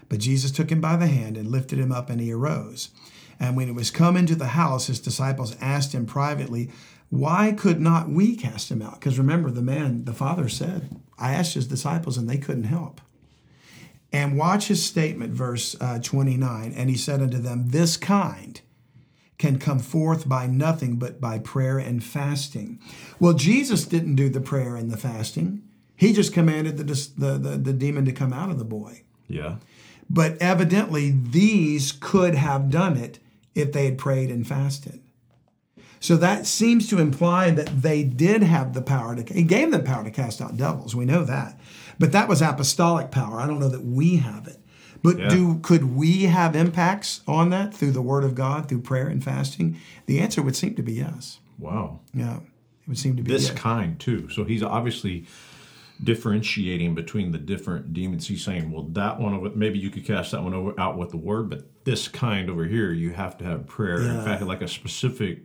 But 0.09 0.17
Jesus 0.17 0.49
took 0.49 0.71
him 0.71 0.81
by 0.81 0.95
the 0.95 1.05
hand 1.05 1.37
and 1.37 1.51
lifted 1.51 1.77
him 1.77 1.91
up, 1.91 2.09
and 2.09 2.19
he 2.19 2.31
arose. 2.31 2.89
And 3.39 3.55
when 3.55 3.67
he 3.67 3.71
was 3.71 3.91
come 3.91 4.17
into 4.17 4.33
the 4.33 4.47
house, 4.47 4.87
his 4.87 4.99
disciples 4.99 5.55
asked 5.61 5.93
him 5.93 6.07
privately, 6.07 6.71
Why 7.09 7.51
could 7.51 7.79
not 7.79 8.09
we 8.09 8.35
cast 8.35 8.71
him 8.71 8.81
out? 8.81 8.99
Because 8.99 9.19
remember, 9.19 9.51
the 9.51 9.61
man, 9.61 10.05
the 10.05 10.13
father 10.13 10.49
said, 10.49 10.89
I 11.19 11.33
asked 11.33 11.53
his 11.53 11.67
disciples, 11.67 12.17
and 12.17 12.27
they 12.27 12.37
couldn't 12.39 12.63
help. 12.63 12.99
And 14.15 14.37
watch 14.37 14.69
his 14.69 14.81
statement, 14.81 15.33
verse 15.33 15.75
uh, 15.81 15.99
29. 15.99 16.71
And 16.71 16.89
he 16.89 16.95
said 16.95 17.21
unto 17.21 17.37
them, 17.37 17.67
This 17.71 17.97
kind 17.97 18.61
can 19.37 19.59
come 19.59 19.79
forth 19.79 20.29
by 20.29 20.47
nothing 20.47 20.95
but 20.95 21.19
by 21.19 21.37
prayer 21.37 21.77
and 21.77 22.01
fasting. 22.01 22.79
Well, 23.19 23.33
Jesus 23.33 23.83
didn't 23.83 24.15
do 24.15 24.29
the 24.29 24.39
prayer 24.39 24.77
and 24.77 24.89
the 24.89 24.95
fasting. 24.95 25.63
He 25.97 26.13
just 26.13 26.31
commanded 26.31 26.77
the, 26.77 26.85
the, 26.85 27.37
the, 27.37 27.57
the 27.57 27.73
demon 27.73 28.05
to 28.05 28.13
come 28.13 28.31
out 28.31 28.49
of 28.49 28.57
the 28.57 28.63
boy. 28.63 29.03
Yeah. 29.27 29.57
But 30.09 30.37
evidently, 30.41 31.11
these 31.11 31.91
could 31.91 32.35
have 32.35 32.69
done 32.69 32.95
it 32.95 33.19
if 33.53 33.73
they 33.73 33.83
had 33.83 33.97
prayed 33.97 34.31
and 34.31 34.47
fasted. 34.47 35.01
So 35.99 36.15
that 36.17 36.45
seems 36.45 36.87
to 36.89 36.99
imply 36.99 37.49
that 37.51 37.81
they 37.81 38.03
did 38.03 38.43
have 38.43 38.73
the 38.73 38.81
power 38.81 39.13
to, 39.13 39.33
he 39.33 39.43
gave 39.43 39.71
them 39.71 39.83
power 39.83 40.05
to 40.05 40.11
cast 40.11 40.39
out 40.39 40.55
devils. 40.55 40.95
We 40.95 41.03
know 41.03 41.25
that. 41.25 41.59
But 41.99 42.11
that 42.11 42.27
was 42.27 42.41
apostolic 42.41 43.11
power. 43.11 43.39
I 43.39 43.47
don't 43.47 43.59
know 43.59 43.69
that 43.69 43.85
we 43.85 44.17
have 44.17 44.47
it. 44.47 44.59
But 45.03 45.19
Yeah. 45.19 45.29
do 45.29 45.59
could 45.59 45.95
we 45.95 46.23
have 46.23 46.55
impacts 46.55 47.21
on 47.27 47.49
that 47.51 47.73
through 47.73 47.91
the 47.91 48.01
word 48.01 48.23
of 48.23 48.33
God, 48.35 48.67
through 48.67 48.81
prayer 48.81 49.07
and 49.07 49.23
fasting? 49.23 49.77
The 50.07 50.19
answer 50.19 50.41
would 50.41 50.55
seem 50.55 50.73
to 50.75 50.83
be 50.83 50.93
yes. 50.93 51.39
Wow. 51.59 51.99
Yeah. 52.13 52.37
It 52.37 52.87
would 52.87 52.97
seem 52.97 53.15
to 53.17 53.23
be 53.23 53.31
This 53.31 53.49
yes. 53.49 53.57
kind 53.57 53.99
too. 53.99 54.29
So 54.29 54.43
he's 54.45 54.63
obviously 54.63 55.25
differentiating 56.03 56.93
between 56.95 57.31
the 57.31 57.37
different 57.37 57.93
demons. 57.93 58.27
He's 58.27 58.43
saying, 58.43 58.71
well, 58.71 58.83
that 58.93 59.19
one 59.19 59.33
over, 59.33 59.49
maybe 59.55 59.79
you 59.79 59.89
could 59.89 60.05
cast 60.05 60.31
that 60.31 60.43
one 60.43 60.53
over 60.53 60.73
out 60.79 60.97
with 60.97 61.09
the 61.09 61.17
word, 61.17 61.49
but 61.49 61.69
this 61.85 62.07
kind 62.07 62.49
over 62.49 62.65
here, 62.65 62.91
you 62.91 63.11
have 63.11 63.37
to 63.37 63.45
have 63.45 63.65
prayer. 63.67 64.01
Yeah. 64.01 64.19
In 64.19 64.25
fact, 64.25 64.41
like 64.43 64.61
a 64.61 64.67
specific 64.67 65.43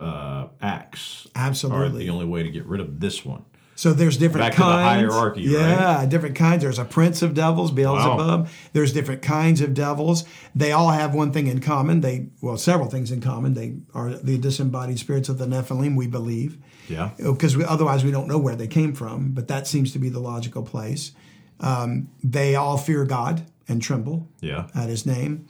uh, 0.00 0.48
acts 0.60 1.26
are 1.36 1.46
Absolutely. 1.48 2.04
the 2.04 2.10
only 2.10 2.26
way 2.26 2.42
to 2.42 2.50
get 2.50 2.66
rid 2.66 2.80
of 2.80 3.00
this 3.00 3.24
one. 3.24 3.44
So 3.78 3.92
there's 3.92 4.16
different 4.16 4.46
Back 4.46 4.52
to 4.54 4.58
the 4.60 4.64
kinds. 4.64 5.12
hierarchy, 5.12 5.42
yeah, 5.42 6.06
different 6.06 6.34
kinds. 6.34 6.62
There's 6.62 6.78
a 6.78 6.84
prince 6.84 7.20
of 7.20 7.34
devils, 7.34 7.70
Beelzebub. 7.70 8.40
Wow. 8.44 8.46
There's 8.72 8.92
different 8.92 9.20
kinds 9.20 9.60
of 9.60 9.74
devils. 9.74 10.24
They 10.54 10.72
all 10.72 10.90
have 10.90 11.14
one 11.14 11.30
thing 11.30 11.46
in 11.46 11.60
common. 11.60 12.00
They 12.00 12.28
well, 12.40 12.56
several 12.56 12.88
things 12.88 13.12
in 13.12 13.20
common. 13.20 13.52
They 13.52 13.76
are 13.92 14.10
the 14.14 14.38
disembodied 14.38 14.98
spirits 14.98 15.28
of 15.28 15.36
the 15.36 15.44
Nephilim. 15.46 15.94
We 15.94 16.06
believe 16.06 16.56
Yeah. 16.88 17.10
because 17.18 17.54
otherwise 17.62 18.02
we 18.02 18.10
don't 18.10 18.28
know 18.28 18.38
where 18.38 18.56
they 18.56 18.66
came 18.66 18.94
from. 18.94 19.32
But 19.32 19.46
that 19.48 19.66
seems 19.66 19.92
to 19.92 19.98
be 19.98 20.08
the 20.08 20.20
logical 20.20 20.62
place. 20.62 21.12
Um, 21.60 22.08
they 22.24 22.54
all 22.54 22.78
fear 22.78 23.04
God 23.04 23.44
and 23.68 23.82
tremble 23.82 24.26
Yeah. 24.40 24.68
at 24.74 24.88
His 24.88 25.04
name, 25.04 25.48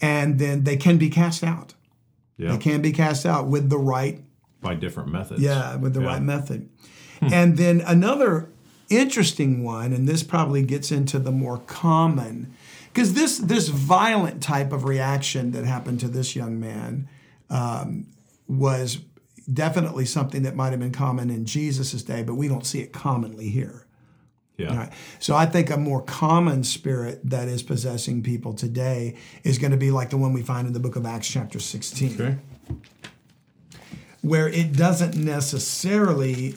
and 0.00 0.38
then 0.40 0.64
they 0.64 0.76
can 0.76 0.98
be 0.98 1.10
cast 1.10 1.44
out. 1.44 1.74
Yeah. 2.36 2.52
They 2.52 2.58
can 2.58 2.82
be 2.82 2.90
cast 2.92 3.24
out 3.24 3.46
with 3.46 3.70
the 3.70 3.78
right 3.78 4.20
By 4.60 4.74
different 4.74 5.10
methods. 5.12 5.40
yeah, 5.42 5.76
with 5.76 5.94
the 5.94 6.00
Yeah. 6.00 6.06
right 6.06 6.22
method. 6.22 6.68
And 7.20 7.56
then 7.56 7.80
another 7.80 8.48
interesting 8.88 9.62
one, 9.62 9.92
and 9.92 10.08
this 10.08 10.22
probably 10.22 10.62
gets 10.62 10.90
into 10.90 11.18
the 11.18 11.32
more 11.32 11.58
common, 11.58 12.54
because 12.92 13.14
this 13.14 13.38
this 13.38 13.68
violent 13.68 14.42
type 14.42 14.72
of 14.72 14.84
reaction 14.84 15.52
that 15.52 15.64
happened 15.64 16.00
to 16.00 16.08
this 16.08 16.34
young 16.36 16.58
man 16.58 17.08
um, 17.50 18.06
was 18.48 18.98
definitely 19.52 20.04
something 20.04 20.42
that 20.42 20.54
might 20.54 20.70
have 20.70 20.80
been 20.80 20.92
common 20.92 21.30
in 21.30 21.44
Jesus' 21.44 22.02
day, 22.02 22.22
but 22.22 22.34
we 22.34 22.48
don't 22.48 22.66
see 22.66 22.80
it 22.80 22.92
commonly 22.92 23.48
here. 23.48 23.86
Yeah. 24.58 24.76
Right. 24.76 24.92
So 25.20 25.36
I 25.36 25.46
think 25.46 25.70
a 25.70 25.76
more 25.76 26.02
common 26.02 26.64
spirit 26.64 27.20
that 27.30 27.46
is 27.46 27.62
possessing 27.62 28.24
people 28.24 28.52
today 28.54 29.16
is 29.44 29.56
going 29.56 29.70
to 29.70 29.76
be 29.76 29.92
like 29.92 30.10
the 30.10 30.16
one 30.16 30.32
we 30.32 30.42
find 30.42 30.66
in 30.66 30.72
the 30.72 30.80
book 30.80 30.96
of 30.96 31.06
Acts, 31.06 31.28
chapter 31.28 31.60
16 31.60 32.14
Okay. 32.20 32.36
where 34.20 34.48
it 34.48 34.72
doesn't 34.72 35.14
necessarily 35.16 36.56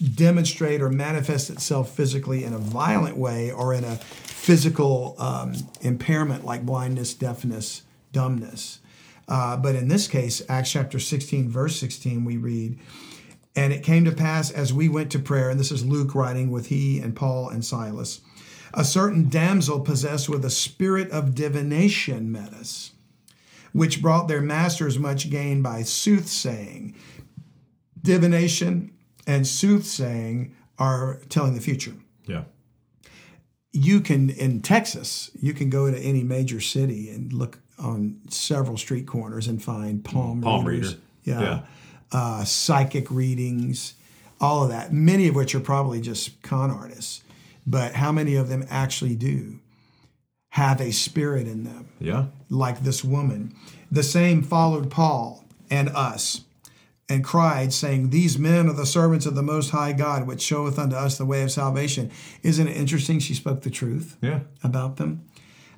demonstrate 0.00 0.80
or 0.80 0.88
manifest 0.88 1.50
itself 1.50 1.94
physically 1.94 2.44
in 2.44 2.52
a 2.52 2.58
violent 2.58 3.16
way 3.16 3.50
or 3.50 3.74
in 3.74 3.84
a 3.84 3.96
physical 3.96 5.14
um, 5.18 5.52
impairment 5.80 6.44
like 6.44 6.64
blindness, 6.64 7.14
deafness, 7.14 7.82
dumbness. 8.12 8.80
Uh, 9.28 9.56
but 9.56 9.74
in 9.76 9.88
this 9.88 10.08
case, 10.08 10.42
Acts 10.48 10.72
chapter 10.72 10.98
16, 10.98 11.48
verse 11.48 11.78
16, 11.78 12.24
we 12.24 12.36
read, 12.36 12.78
And 13.54 13.72
it 13.72 13.84
came 13.84 14.04
to 14.04 14.12
pass 14.12 14.50
as 14.50 14.72
we 14.72 14.88
went 14.88 15.12
to 15.12 15.18
prayer, 15.18 15.50
and 15.50 15.60
this 15.60 15.70
is 15.70 15.84
Luke 15.84 16.14
writing 16.14 16.50
with 16.50 16.66
he 16.66 16.98
and 16.98 17.14
Paul 17.14 17.48
and 17.48 17.64
Silas, 17.64 18.20
a 18.74 18.84
certain 18.84 19.28
damsel 19.28 19.80
possessed 19.80 20.28
with 20.28 20.44
a 20.44 20.50
spirit 20.50 21.10
of 21.10 21.34
divination 21.34 22.32
met 22.32 22.52
us 22.52 22.92
which 23.72 24.02
brought 24.02 24.28
their 24.28 24.40
masters 24.40 24.98
much 24.98 25.30
gain 25.30 25.62
by 25.62 25.82
soothsaying. 25.82 26.94
Divination 28.02 28.92
and 29.30 29.46
soothsaying 29.46 30.54
are 30.78 31.20
telling 31.28 31.54
the 31.54 31.60
future. 31.60 31.94
Yeah. 32.26 32.44
You 33.72 34.00
can, 34.00 34.30
in 34.30 34.60
Texas, 34.60 35.30
you 35.40 35.52
can 35.52 35.70
go 35.70 35.90
to 35.90 35.96
any 35.98 36.24
major 36.24 36.60
city 36.60 37.10
and 37.10 37.32
look 37.32 37.60
on 37.78 38.20
several 38.28 38.76
street 38.76 39.06
corners 39.06 39.46
and 39.46 39.62
find 39.62 40.04
palm, 40.04 40.40
Palm 40.42 40.64
readers. 40.66 40.94
reader. 40.94 41.00
Yeah. 41.24 41.40
Yeah. 41.42 41.60
Uh, 42.12 42.44
psychic 42.44 43.08
readings, 43.10 43.94
all 44.40 44.64
of 44.64 44.70
that, 44.70 44.92
many 44.92 45.28
of 45.28 45.34
which 45.36 45.54
are 45.54 45.60
probably 45.60 46.00
just 46.00 46.42
con 46.42 46.70
artists. 46.70 47.22
But 47.66 47.94
how 47.94 48.10
many 48.10 48.34
of 48.34 48.48
them 48.48 48.64
actually 48.68 49.14
do 49.14 49.60
have 50.50 50.80
a 50.80 50.90
spirit 50.90 51.46
in 51.46 51.62
them? 51.64 51.88
Yeah. 52.00 52.24
like 52.48 52.80
this 52.82 53.04
woman. 53.04 53.54
The 53.92 54.02
same 54.02 54.42
followed 54.42 54.90
Paul 54.90 55.44
and 55.70 55.88
us 55.90 56.40
and 57.10 57.24
cried, 57.24 57.72
saying, 57.72 58.10
These 58.10 58.38
men 58.38 58.68
are 58.68 58.72
the 58.72 58.86
servants 58.86 59.26
of 59.26 59.34
the 59.34 59.42
Most 59.42 59.70
High 59.70 59.92
God, 59.92 60.26
which 60.26 60.40
showeth 60.40 60.78
unto 60.78 60.96
us 60.96 61.18
the 61.18 61.26
way 61.26 61.42
of 61.42 61.50
salvation. 61.50 62.10
Isn't 62.42 62.68
it 62.68 62.76
interesting? 62.76 63.18
She 63.18 63.34
spoke 63.34 63.62
the 63.62 63.70
truth 63.70 64.16
Yeah. 64.22 64.40
about 64.62 64.96
them. 64.96 65.22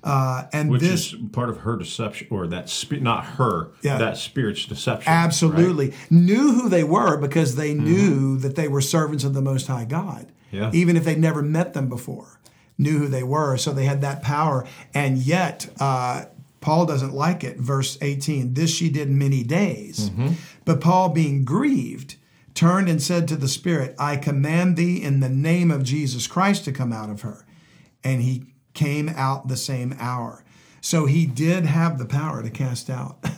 Uh, 0.05 0.45
and 0.53 0.69
Which 0.71 0.81
this 0.83 1.13
is 1.13 1.15
part 1.33 1.49
of 1.49 1.59
her 1.59 1.77
deception, 1.77 2.27
or 2.31 2.49
that 2.49 2.69
spirit, 2.69 3.05
not 3.05 3.25
her, 3.25 3.69
Yeah. 3.83 3.99
that 3.99 4.17
spirit's 4.17 4.67
deception. 4.67 5.11
absolutely 5.13 5.93
knew 6.11 6.53
who 6.55 6.69
they 6.69 6.83
were 6.85 7.17
because 7.17 7.55
they 7.55 7.73
knew 7.73 8.37
that 8.39 8.57
they 8.57 8.67
were 8.67 8.81
servants 8.81 9.23
of 9.23 9.33
the 9.33 9.43
Most 9.43 9.69
High 9.69 9.85
God. 9.85 10.27
Yeah. 10.51 10.71
Even 10.75 10.97
if 10.97 11.05
they'd 11.05 11.21
never 11.21 11.41
met 11.41 11.73
them 11.73 11.89
before, 11.89 12.41
knew 12.77 12.99
who 12.99 13.09
they 13.09 13.23
were. 13.23 13.57
So 13.57 13.73
they 13.73 13.85
had 13.85 14.01
that 14.01 14.23
power. 14.23 14.67
And 14.93 15.19
yet, 15.19 15.69
uh, 15.79 16.25
Paul 16.61 16.85
doesn't 16.87 17.15
like 17.15 17.43
it. 17.45 17.59
Verse 17.59 17.97
18 18.03 18.55
This 18.55 18.71
she 18.75 18.89
did 18.89 19.09
many 19.09 19.43
days. 19.45 20.11
But 20.65 20.81
Paul, 20.81 21.09
being 21.11 21.45
grieved, 21.45 22.17
turned 22.55 22.89
and 22.89 23.03
said 23.03 23.27
to 23.29 23.37
the 23.37 23.49
Spirit, 23.49 23.95
I 23.99 24.17
command 24.17 24.77
thee 24.77 25.03
in 25.03 25.21
the 25.21 25.29
name 25.29 25.71
of 25.71 25.83
Jesus 25.83 26.27
Christ 26.27 26.65
to 26.67 26.73
come 26.73 26.93
out 26.93 27.11
of 27.11 27.23
her. 27.23 27.45
And 28.05 28.23
he 28.23 28.47
came 28.75 29.09
out 29.11 29.49
the 29.49 29.57
same 29.57 29.95
hour. 29.99 30.45
So 30.81 31.07
he 31.07 31.27
did 31.27 31.67
have 31.67 31.99
the 31.99 32.07
power 32.07 32.43
to 32.43 32.51
cast 32.51 32.91
out. 32.91 33.25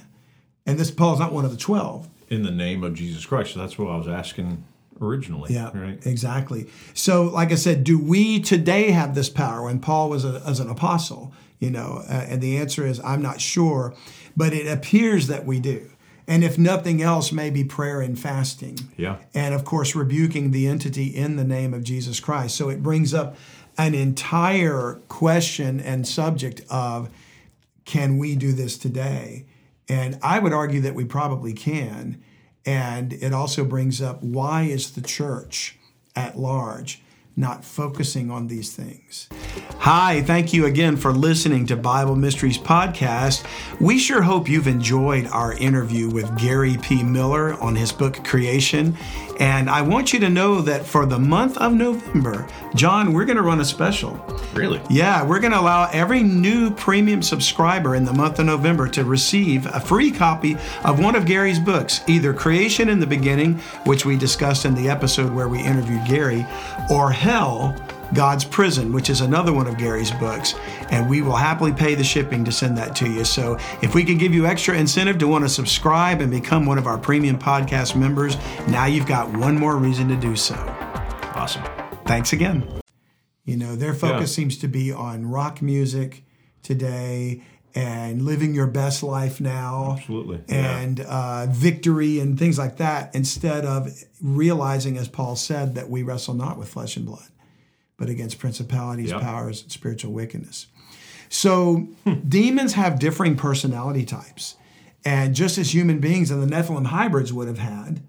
And 0.67 0.79
this 0.79 0.91
Paul's 0.91 1.19
not 1.21 1.31
one 1.31 1.45
of 1.45 1.51
the 1.51 1.59
12. 1.59 2.09
In 2.31 2.43
the 2.43 2.51
name 2.51 2.83
of 2.85 2.95
Jesus 2.95 3.27
Christ. 3.27 3.53
So 3.53 3.61
that's 3.61 3.77
what 3.77 3.91
I 3.91 3.97
was 3.99 4.09
asking 4.09 4.65
originally. 4.99 5.53
Yeah, 5.53 5.71
Right. 5.79 5.99
exactly. 6.07 6.71
So, 6.95 7.25
like 7.25 7.53
I 7.53 7.57
said, 7.57 7.85
do 7.85 7.99
we 7.99 8.41
today 8.41 8.91
have 8.91 9.15
this 9.15 9.29
power? 9.29 9.63
When 9.65 9.79
Paul 9.79 10.09
was 10.09 10.25
a, 10.25 10.43
as 10.47 10.61
an 10.61 10.71
apostle, 10.71 11.35
you 11.59 11.71
know, 11.71 12.03
uh, 12.09 12.13
and 12.29 12.41
the 12.41 12.57
answer 12.57 12.87
is 12.87 12.99
I'm 13.05 13.21
not 13.21 13.43
sure, 13.43 13.95
but 14.35 14.55
it 14.55 14.67
appears 14.67 15.27
that 15.27 15.45
we 15.45 15.61
do. 15.61 15.91
And 16.27 16.43
if 16.43 16.59
nothing 16.59 17.03
else, 17.03 17.33
maybe 17.33 17.65
prayer 17.65 18.01
and 18.01 18.19
fasting. 18.19 18.79
Yeah. 18.97 19.19
And 19.35 19.55
of 19.55 19.65
course, 19.65 19.95
rebuking 19.95 20.51
the 20.51 20.67
entity 20.67 21.07
in 21.07 21.37
the 21.37 21.45
name 21.45 21.75
of 21.75 21.85
Jesus 21.85 22.21
Christ. 22.21 22.57
So 22.57 22.71
it 22.71 22.83
brings 22.83 23.13
up 23.13 23.37
an 23.77 23.95
entire 23.95 25.01
question 25.09 25.81
and 25.81 26.07
subject 26.07 26.63
of 26.71 27.11
can 27.85 28.19
we 28.19 28.37
do 28.37 28.53
this 28.53 28.79
today? 28.79 29.47
And 29.89 30.19
I 30.23 30.39
would 30.39 30.53
argue 30.53 30.81
that 30.83 30.95
we 30.95 31.05
probably 31.05 31.53
can. 31.53 32.23
And 32.65 33.13
it 33.13 33.35
also 33.35 33.65
brings 33.65 34.01
up 34.01 34.23
why 34.23 34.63
is 34.63 34.93
the 34.93 35.03
church 35.03 35.79
at 36.17 36.39
large 36.39 37.03
not 37.37 37.65
focusing 37.65 38.31
on 38.31 38.47
these 38.47 38.75
things? 38.75 39.29
Hi, 39.79 40.23
thank 40.23 40.53
you 40.53 40.67
again 40.67 40.97
for 40.97 41.13
listening 41.13 41.67
to 41.67 41.77
Bible 41.77 42.17
Mysteries 42.17 42.59
Podcast. 42.59 43.45
We 43.81 43.99
sure 43.99 44.23
hope 44.23 44.49
you've 44.49 44.69
enjoyed 44.69 45.27
our 45.27 45.53
interview 45.55 46.09
with 46.09 46.39
Gary 46.39 46.77
P. 46.81 47.03
Miller 47.03 47.55
on 47.55 47.75
his 47.75 47.93
book 47.93 48.25
Creation. 48.25 48.97
And 49.41 49.69
I 49.69 49.83
want 49.83 50.13
you 50.13 50.21
to 50.21 50.29
know 50.29 50.61
that 50.61 50.87
for 50.87 51.07
the 51.07 51.19
month 51.19 51.59
of 51.59 51.73
November, 51.73 52.47
John, 52.75 53.13
we're 53.13 53.25
going 53.25 53.37
to 53.37 53.43
run 53.43 53.61
a 53.61 53.65
special. 53.65 54.15
Really? 54.53 54.81
Yeah, 54.89 55.25
we're 55.25 55.41
going 55.41 55.53
to 55.53 55.61
allow 55.61 55.89
every 55.93 56.23
new 56.23 56.71
premium 56.71 57.23
subscriber 57.23 57.97
in 57.97 58.05
the 58.05 58.13
month 58.13 58.39
of 58.39 58.47
November 58.47 58.89
to 58.89 59.05
receive 59.05 59.67
a 59.67 59.81
free 59.81 60.11
copy 60.11 60.57
of 60.85 61.01
one 61.01 61.17
of 61.17 61.27
Gary's 61.27 61.59
books, 61.59 62.03
either 62.07 62.33
Creation 62.33 62.89
in 62.89 63.01
the 63.01 63.07
Beginning, 63.07 63.59
which 63.85 64.05
we 64.07 64.17
discussed 64.17 64.65
in 64.65 64.75
the 64.75 64.89
episode 64.89 65.33
where 65.33 65.49
we 65.49 65.61
interviewed 65.61 66.05
Gary, 66.07 66.47
or 66.91 67.11
Hell, 67.11 67.75
God's 68.13 68.45
Prison, 68.45 68.93
which 68.93 69.09
is 69.11 69.21
another 69.21 69.53
one 69.53 69.67
of 69.67 69.79
Gary's 69.79 70.11
books. 70.13 70.55
And 70.91 71.09
we 71.09 71.23
will 71.23 71.37
happily 71.37 71.73
pay 71.73 71.95
the 71.95 72.05
shipping 72.05 72.45
to 72.45 72.53
send 72.53 72.77
that 72.79 72.95
to 72.97 73.09
you. 73.09 73.25
So 73.25 73.57
if 73.83 73.95
we 73.95 74.05
can 74.05 74.19
give 74.19 74.35
you 74.35 74.47
extra 74.47 74.77
incentive 74.77 75.19
to 75.19 75.29
want 75.29 75.45
to 75.45 75.49
subscribe 75.49 76.21
and 76.21 76.31
become 76.31 76.67
one 76.67 76.79
of 76.79 76.87
our 76.87 76.99
premium 76.99 77.39
podcast 77.39 77.97
members, 77.97 78.37
now 78.69 78.85
you've 78.87 79.07
got 79.07 79.31
one 79.37 79.57
more 79.59 79.77
reason 79.77 80.09
to 80.09 80.17
do 80.17 80.37
so. 80.37 80.55
Awesome. 81.35 81.63
Thanks 82.05 82.33
again. 82.33 82.69
You 83.45 83.57
know, 83.57 83.77
their 83.77 83.95
focus 83.95 84.31
Yeah. 84.31 84.35
seems 84.43 84.59
to 84.59 84.69
be 84.69 84.93
on 84.93 85.27
rock 85.27 85.61
music 85.63 86.25
today 86.63 87.43
and 87.75 88.23
living 88.23 88.55
your 88.55 88.69
best 88.69 89.03
life 89.03 89.41
now. 89.41 89.97
Absolutely. 89.99 90.41
Yeah. 90.49 90.79
And 90.79 91.01
uh, 91.01 91.47
victory 91.51 92.21
and 92.21 92.39
things 92.39 92.57
like 92.57 92.77
that, 92.77 93.15
instead 93.15 93.65
of 93.65 93.91
realizing, 94.23 94.97
as 94.97 95.09
Paul 95.09 95.35
said, 95.37 95.75
that 95.75 95.91
we 95.91 96.03
wrestle 96.03 96.35
not 96.35 96.57
with 96.57 96.69
flesh 96.69 96.97
and 96.97 97.05
blood, 97.05 97.27
but 97.97 98.09
against 98.09 98.39
principalities, 98.39 99.11
Yep. 99.11 99.21
powers, 99.21 99.63
and 99.63 99.71
spiritual 99.73 100.13
wickedness. 100.13 100.67
So 101.29 101.89
demons 102.29 102.75
have 102.75 102.99
differing 102.99 103.37
personality 103.37 104.05
types. 104.05 104.57
And 105.05 105.35
just 105.35 105.59
as 105.59 105.75
human 105.75 105.99
beings 106.01 106.31
and 106.31 106.43
the 106.43 106.47
Nephilim 106.47 106.87
hybrids 106.87 107.33
would 107.33 107.49
have 107.49 107.59
had, 107.59 108.03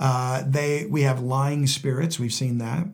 uh, 0.00 0.42
they 0.46 0.86
we 0.86 1.02
have 1.02 1.20
lying 1.20 1.66
spirits, 1.66 2.18
we've 2.18 2.32
seen 2.32 2.58
that. 2.58 2.86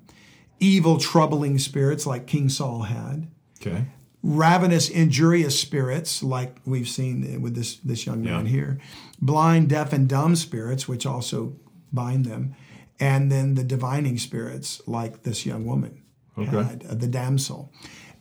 Evil, 0.58 0.98
troubling 0.98 1.58
spirits 1.58 2.06
like 2.06 2.26
King 2.26 2.48
Saul 2.48 2.82
had. 2.82 3.28
Okay. 3.60 3.86
Ravenous, 4.22 4.90
injurious 4.90 5.58
spirits 5.58 6.22
like 6.22 6.56
we've 6.66 6.88
seen 6.88 7.40
with 7.40 7.54
this, 7.54 7.76
this 7.76 8.04
young 8.04 8.22
man 8.22 8.44
Yeah. 8.44 8.50
here. 8.52 8.78
Blind, 9.22 9.68
deaf, 9.70 9.92
and 9.94 10.06
dumb 10.08 10.36
spirits, 10.36 10.86
which 10.86 11.06
also 11.06 11.54
bind 11.92 12.26
them. 12.26 12.54
And 12.98 13.32
then 13.32 13.54
the 13.54 13.64
divining 13.64 14.18
spirits 14.18 14.82
like 14.86 15.22
this 15.22 15.46
young 15.46 15.64
woman 15.64 16.02
Okay. 16.38 16.56
uh, 16.56 16.94
the 16.94 17.06
damsel. 17.06 17.72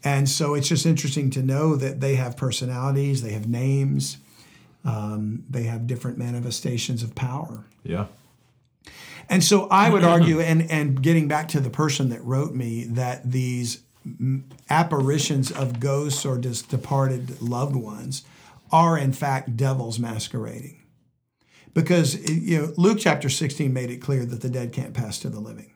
And 0.04 0.30
so 0.30 0.54
it's 0.54 0.68
just 0.70 0.86
interesting 0.86 1.30
to 1.32 1.42
know 1.44 1.76
that 1.76 2.00
they 2.00 2.16
have 2.16 2.38
personalities, 2.38 3.22
they 3.22 3.32
have 3.34 3.48
names, 3.48 4.18
um, 4.86 5.44
they 5.50 5.64
have 5.64 5.88
different 5.88 6.18
manifestations 6.18 7.04
of 7.04 7.16
power. 7.16 7.66
Yeah. 7.84 8.06
And 9.30 9.44
so 9.44 9.68
I 9.70 9.90
would 9.90 10.04
argue, 10.04 10.40
and, 10.40 10.70
and 10.72 11.02
getting 11.04 11.28
back 11.28 11.50
to 11.50 11.60
the 11.60 11.70
person 11.70 12.10
that 12.10 12.24
wrote 12.24 12.56
me, 12.56 12.86
that 12.86 13.30
these 13.30 13.82
apparitions 14.70 15.52
of 15.52 15.80
ghosts 15.80 16.26
or 16.26 16.38
just 16.38 16.70
departed 16.70 17.42
loved 17.42 17.76
ones 17.76 18.24
are 18.72 18.98
in 18.98 19.12
fact 19.14 19.58
devils 19.58 20.00
masquerading. 20.00 20.82
Because 21.74 22.16
you 22.30 22.58
know 22.60 22.74
Luke 22.78 22.98
chapter 23.00 23.30
16 23.30 23.72
made 23.72 23.92
it 23.92 23.98
clear 23.98 24.26
that 24.26 24.42
the 24.42 24.50
dead 24.50 24.72
can't 24.74 24.94
pass 24.94 25.20
to 25.20 25.30
the 25.30 25.40
living 25.40 25.72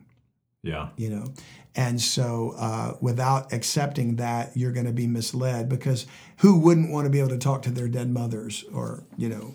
Yeah. 0.64 0.90
you 0.98 1.10
know 1.10 1.34
and 1.76 2.00
so 2.00 2.54
uh, 2.58 2.94
without 3.02 3.52
accepting 3.52 4.18
that 4.18 4.56
you're 4.56 4.72
going 4.72 4.86
to 4.86 4.92
be 4.94 5.08
misled 5.08 5.68
because 5.70 6.06
who 6.38 6.60
wouldn't 6.60 6.92
want 6.92 7.06
to 7.06 7.10
be 7.10 7.20
able 7.20 7.30
to 7.30 7.38
talk 7.38 7.64
to 7.64 7.72
their 7.72 7.88
dead 7.88 8.10
mothers 8.10 8.64
or 8.74 9.04
you 9.18 9.30
know 9.30 9.54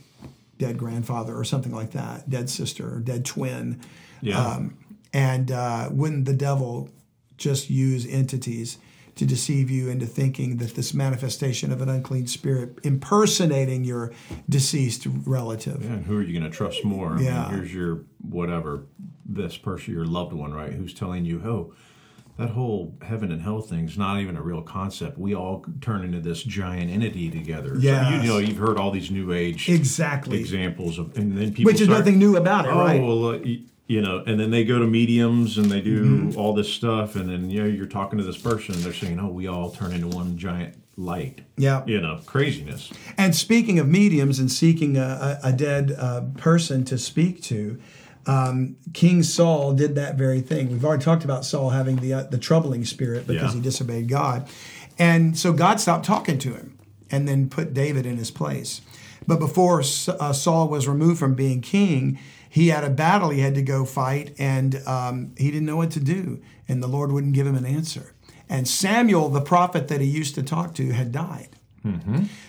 dead 0.59 0.77
grandfather 0.77 1.37
or 1.37 1.45
something 1.45 1.73
like 1.73 1.93
that 1.93 2.29
dead 2.29 2.51
sister 2.51 2.93
or 2.97 2.99
dead 3.01 3.25
twin 3.25 3.81
Yeah. 4.21 4.39
um, 4.45 4.77
and 5.13 5.51
uh, 5.53 5.89
wouldn't 5.93 6.25
the 6.25 6.33
devil 6.35 6.91
just 7.37 7.71
use 7.71 8.05
entities 8.07 8.79
to 9.15 9.25
deceive 9.27 9.69
you 9.71 9.89
into 9.89 10.07
thinking 10.07 10.59
that 10.59 10.75
this 10.75 10.93
manifestation 10.95 11.73
of 11.73 11.81
an 11.81 11.89
unclean 11.89 12.27
spirit 12.27 12.79
impersonating 12.85 13.85
your 13.85 14.13
deceased 14.49 15.07
relative 15.25 15.85
Yeah, 15.85 15.93
and 15.93 16.05
who 16.07 16.19
are 16.19 16.23
you 16.23 16.39
going 16.39 16.51
to 16.51 16.57
trust 16.57 16.85
more? 16.85 17.17
I 17.17 17.21
Yeah. 17.23 17.43
mean, 17.49 17.59
here's 17.59 17.75
your 17.75 18.01
whatever, 18.29 18.87
this 19.25 19.57
person, 19.57 19.95
your 19.95 20.05
loved 20.05 20.33
one, 20.33 20.53
right? 20.53 20.73
Who's 20.73 20.95
telling 20.95 21.25
you, 21.25 21.41
oh, 21.45 21.73
that 22.39 22.51
whole 22.51 22.97
heaven 23.03 23.33
and 23.33 23.43
hell 23.43 23.61
thing's 23.61 23.99
not 23.99 24.21
even 24.21 24.37
a 24.37 24.41
real 24.43 24.63
concept. 24.63 25.19
We 25.19 25.35
all 25.35 25.65
turn 25.81 26.05
into 26.05 26.21
this 26.21 26.43
giant 26.43 26.91
entity 26.91 27.31
together. 27.31 27.71
So 27.81 28.11
you 28.11 28.23
know, 28.29 28.39
you've 28.39 28.57
heard 28.59 28.79
all 28.79 28.91
these 28.93 29.11
new 29.11 29.33
age 29.33 29.69
exactly 29.69 30.39
examples 30.39 30.99
of, 30.99 31.17
and 31.19 31.37
then 31.37 31.53
people 31.53 31.71
which 31.73 31.81
is 31.81 31.87
start, 31.89 31.99
nothing 32.01 32.19
new 32.19 32.37
about 32.37 32.65
it 32.65 32.69
Oh, 32.71 32.79
right 32.79 33.01
well, 33.03 33.27
uh, 33.31 33.39
you 33.89 34.01
know, 34.03 34.23
and 34.27 34.39
then 34.39 34.51
they 34.51 34.65
go 34.65 34.79
to 34.79 34.87
mediums 34.87 35.59
and 35.59 35.71
they 35.71 35.81
do 35.81 36.05
Mm-hmm. 36.05 36.39
all 36.39 36.55
this 36.55 36.73
stuff, 36.73 37.17
and 37.17 37.29
then 37.29 37.51
you 37.51 37.61
know, 37.63 37.69
you're 37.69 37.87
talking 37.87 38.19
to 38.19 38.25
this 38.25 38.39
person, 38.39 38.75
and 38.75 38.85
they're 38.85 38.93
saying, 38.93 39.19
"Oh, 39.19 39.29
we 39.29 39.47
all 39.49 39.71
turn 39.71 39.93
into 39.93 40.09
one 40.09 40.37
giant 40.39 40.75
light." 40.97 41.41
yeah 41.57 41.85
You 41.87 42.01
know, 42.01 42.21
craziness. 42.27 42.93
And 43.17 43.35
speaking 43.35 43.79
of 43.81 43.89
mediums 43.89 44.39
and 44.39 44.51
seeking 44.53 44.97
a, 44.97 45.39
a, 45.43 45.49
a 45.49 45.53
dead 45.53 45.93
uh, 45.99 46.21
person 46.37 46.85
to 46.85 46.99
speak 46.99 47.43
to, 47.45 47.79
um, 48.29 48.77
King 48.93 49.23
Saul 49.25 49.73
did 49.73 49.95
that 49.97 50.15
very 50.17 50.41
thing. 50.41 50.71
We've 50.71 50.85
already 50.85 51.03
talked 51.03 51.25
about 51.25 51.45
Saul 51.45 51.71
having 51.71 51.97
the 51.97 52.13
uh, 52.15 52.23
the 52.25 52.39
troubling 52.39 52.85
spirit 52.85 53.27
because 53.27 53.51
Yeah. 53.55 53.57
he 53.57 53.61
disobeyed 53.61 54.09
God, 54.09 54.49
and 54.99 55.37
so 55.37 55.53
God 55.53 55.81
stopped 55.81 56.05
talking 56.05 56.39
to 56.39 56.53
him 56.53 56.79
and 57.11 57.27
then 57.27 57.49
put 57.49 57.73
David 57.75 58.05
in 58.07 58.17
his 58.19 58.31
place. 58.31 58.83
But 59.27 59.39
before 59.41 59.81
uh, 59.81 60.33
Saul 60.33 60.69
was 60.69 60.87
removed 60.87 61.19
from 61.19 61.35
being 61.35 61.61
king, 61.61 62.19
he 62.49 62.69
had 62.69 62.85
a 62.85 62.91
battle 62.91 63.31
he 63.31 63.41
had 63.41 63.55
to 63.57 63.63
go 63.63 63.85
fight, 63.85 64.35
and 64.39 64.81
um, 64.87 65.33
he 65.37 65.51
didn't 65.51 65.67
know 65.67 65.77
what 65.77 65.91
to 65.93 66.01
do, 66.01 66.41
and 66.69 66.83
the 66.83 66.87
Lord 66.87 67.11
wouldn't 67.13 67.35
give 67.35 67.47
him 67.47 67.55
an 67.57 67.67
answer. 67.67 68.15
And 68.49 68.67
Samuel, 68.69 69.29
the 69.29 69.43
prophet 69.43 69.89
that 69.89 70.01
he 70.01 70.07
used 70.07 70.35
to 70.37 70.43
talk 70.43 70.75
to, 70.77 70.93
had 70.93 71.13
died. 71.13 71.49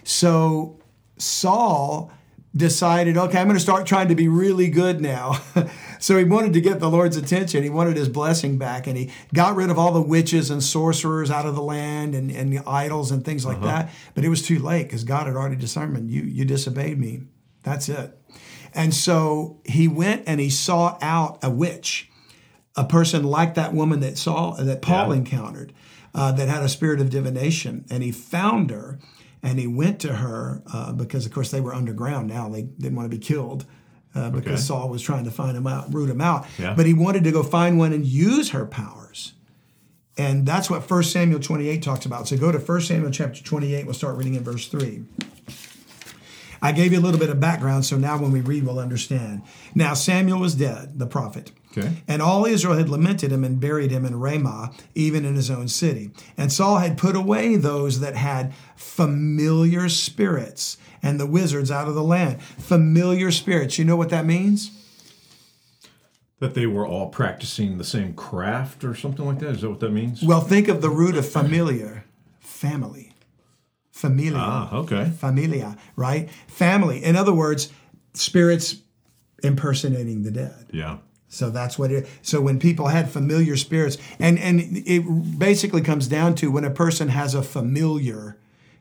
So 0.04 0.80
Saul 1.18 2.12
decided, 2.56 3.16
okay, 3.16 3.38
I'm 3.40 3.46
going 3.48 3.56
to 3.58 3.62
start 3.62 3.86
trying 3.86 4.08
to 4.08 4.16
be 4.16 4.28
really 4.28 4.70
good 4.70 5.02
now. 5.02 5.40
so 6.00 6.18
he 6.18 6.24
wanted 6.24 6.54
to 6.54 6.62
get 6.62 6.80
the 6.80 6.90
Lord's 6.90 7.16
attention. 7.16 7.62
He 7.64 7.70
wanted 7.70 7.96
his 7.96 8.10
blessing 8.10 8.58
back, 8.58 8.88
and 8.88 8.98
he 8.98 9.12
got 9.34 9.56
rid 9.56 9.70
of 9.70 9.78
all 9.78 9.92
the 9.92 10.02
witches 10.02 10.50
and 10.50 10.64
sorcerers 10.64 11.30
out 11.30 11.46
of 11.46 11.56
the 11.56 11.62
land 11.62 12.16
and, 12.16 12.32
and 12.32 12.52
the 12.52 12.68
idols 12.68 13.12
and 13.12 13.24
things 13.24 13.46
like 13.46 13.62
that. 13.62 13.92
But 14.16 14.26
it 14.26 14.30
was 14.30 14.42
too 14.42 14.60
late 14.60 14.84
because 14.84 15.04
God 15.04 15.28
had 15.28 15.36
already 15.36 15.58
determined 15.58 16.10
you 16.10 16.24
you 16.24 16.44
disobeyed 16.44 16.98
me. 17.00 17.22
That's 17.64 17.88
it. 17.90 18.18
And 18.74 18.94
so 18.94 19.60
he 19.66 19.88
went 19.88 20.24
and 20.28 20.40
he 20.40 20.50
sought 20.50 20.98
out 21.02 21.40
a 21.44 21.50
witch, 21.50 22.10
a 22.76 22.84
person 22.84 23.24
like 23.24 23.56
that 23.56 23.74
woman 23.74 24.00
that 24.00 24.18
saw 24.18 24.52
that 24.54 24.82
Paul 24.82 25.10
Yeah. 25.10 25.16
encountered, 25.18 25.74
uh, 26.16 26.32
that 26.32 26.48
had 26.48 26.64
a 26.64 26.70
spirit 26.70 27.00
of 27.00 27.10
divination, 27.10 27.86
and 27.92 28.02
he 28.04 28.12
found 28.12 28.70
her, 28.72 29.00
and 29.42 29.60
he 29.60 29.68
went 29.68 30.00
to 30.02 30.16
her 30.16 30.62
uh, 30.74 30.92
because, 30.94 31.26
of 31.26 31.32
course, 31.34 31.52
they 31.52 31.62
were 31.62 31.74
underground 31.74 32.28
now. 32.28 32.50
They 32.50 32.64
didn't 32.64 32.96
want 32.96 33.10
to 33.10 33.16
be 33.18 33.24
killed. 33.24 33.66
Uh, 34.16 34.32
because 34.32 34.54
Okay. 34.54 34.62
Saul 34.62 34.90
was 34.90 35.04
trying 35.04 35.26
to 35.26 35.32
find 35.32 35.56
him 35.56 35.68
out, 35.68 35.94
root 35.94 36.10
him 36.10 36.20
out. 36.20 36.48
Yeah. 36.58 36.74
But 36.74 36.88
he 36.88 36.94
wanted 36.96 37.24
to 37.26 37.32
go 37.32 37.44
find 37.44 37.78
one 37.78 37.94
and 37.94 38.04
use 38.06 38.50
her 38.50 38.66
powers. 38.66 39.34
And 40.18 40.48
that's 40.48 40.68
what 40.70 40.90
1 40.90 41.04
Samuel 41.04 41.40
28 41.40 41.84
talks 41.84 42.06
about. 42.08 42.28
So 42.28 42.36
go 42.36 42.52
to 42.52 42.58
1 42.58 42.82
Samuel 42.82 43.12
chapter 43.12 43.44
28. 43.44 43.86
We'll 43.86 43.94
start 43.94 44.18
reading 44.18 44.34
in 44.34 44.44
verse 44.44 44.68
3. 44.68 45.04
I 46.62 46.72
gave 46.72 46.92
you 46.92 47.00
a 47.00 47.02
little 47.02 47.20
bit 47.20 47.30
of 47.30 47.40
background, 47.40 47.86
so 47.86 47.98
now 47.98 48.18
when 48.18 48.32
we 48.32 48.42
read, 48.42 48.66
we'll 48.66 48.80
understand. 48.80 49.44
Now 49.76 49.94
Samuel 49.94 50.40
was 50.40 50.56
dead, 50.56 51.00
the 51.00 51.08
prophet. 51.08 51.52
Okay. 51.80 51.92
And 52.08 52.22
all 52.22 52.46
Israel 52.46 52.78
had 52.78 52.90
lamented 52.90 53.32
him 53.32 53.44
and 53.44 53.60
buried 53.60 53.92
him 53.92 54.06
in 54.06 54.20
Ramah, 54.20 54.72
even 54.96 55.26
in 55.26 55.36
his 55.36 55.50
own 55.50 55.68
city. 55.68 56.12
And 56.38 56.52
Saul 56.52 56.78
had 56.78 56.98
put 56.98 57.16
away 57.16 57.56
those 57.56 58.00
that 58.00 58.16
had 58.16 58.54
familiar 58.76 59.90
spirits 59.90 60.78
and 61.02 61.20
the 61.20 61.26
wizards 61.26 61.72
out 61.72 61.88
of 61.88 61.96
the 61.96 62.04
land. 62.04 62.42
Familiar 62.42 63.32
spirits. 63.32 63.78
You 63.78 63.86
know 63.86 63.96
what 63.96 64.10
that 64.10 64.26
means? 64.26 64.72
That 66.40 66.54
they 66.54 66.68
were 66.68 66.88
all 66.88 67.10
practicing 67.10 67.78
the 67.78 67.84
same 67.84 68.14
craft 68.14 68.84
or 68.84 68.96
something 68.96 69.26
like 69.26 69.40
that. 69.40 69.56
Is 69.56 69.62
that 69.62 69.70
what 69.70 69.80
that 69.82 69.92
means? 69.92 70.24
Well, 70.24 70.42
think 70.42 70.68
of 70.68 70.82
the 70.82 70.90
root 70.90 71.16
of 71.18 71.28
familiar, 71.28 72.06
family. 72.40 73.14
Familia. 73.92 74.38
ah, 74.38 74.76
okay. 74.78 75.12
Familia, 75.18 75.76
right? 75.98 76.30
Family. 76.48 77.04
In 77.04 77.18
other 77.18 77.34
words, 77.34 77.70
spirits 78.14 78.78
impersonating 79.44 80.24
the 80.24 80.32
dead. 80.32 80.68
Yeah. 80.72 80.98
So 81.30 81.52
that's 81.52 81.78
what 81.78 81.92
it. 81.92 82.08
So 82.24 82.42
when 82.42 82.60
people 82.60 82.88
had 82.88 83.10
familiar 83.10 83.56
spirits, 83.56 83.98
and 84.20 84.38
and 84.40 84.60
it 84.86 85.40
basically 85.40 85.82
comes 85.82 86.08
down 86.08 86.36
to 86.36 86.52
when 86.52 86.66
a 86.66 86.72
person 86.72 87.10
has 87.10 87.36
a 87.36 87.44
familiar 87.44 88.36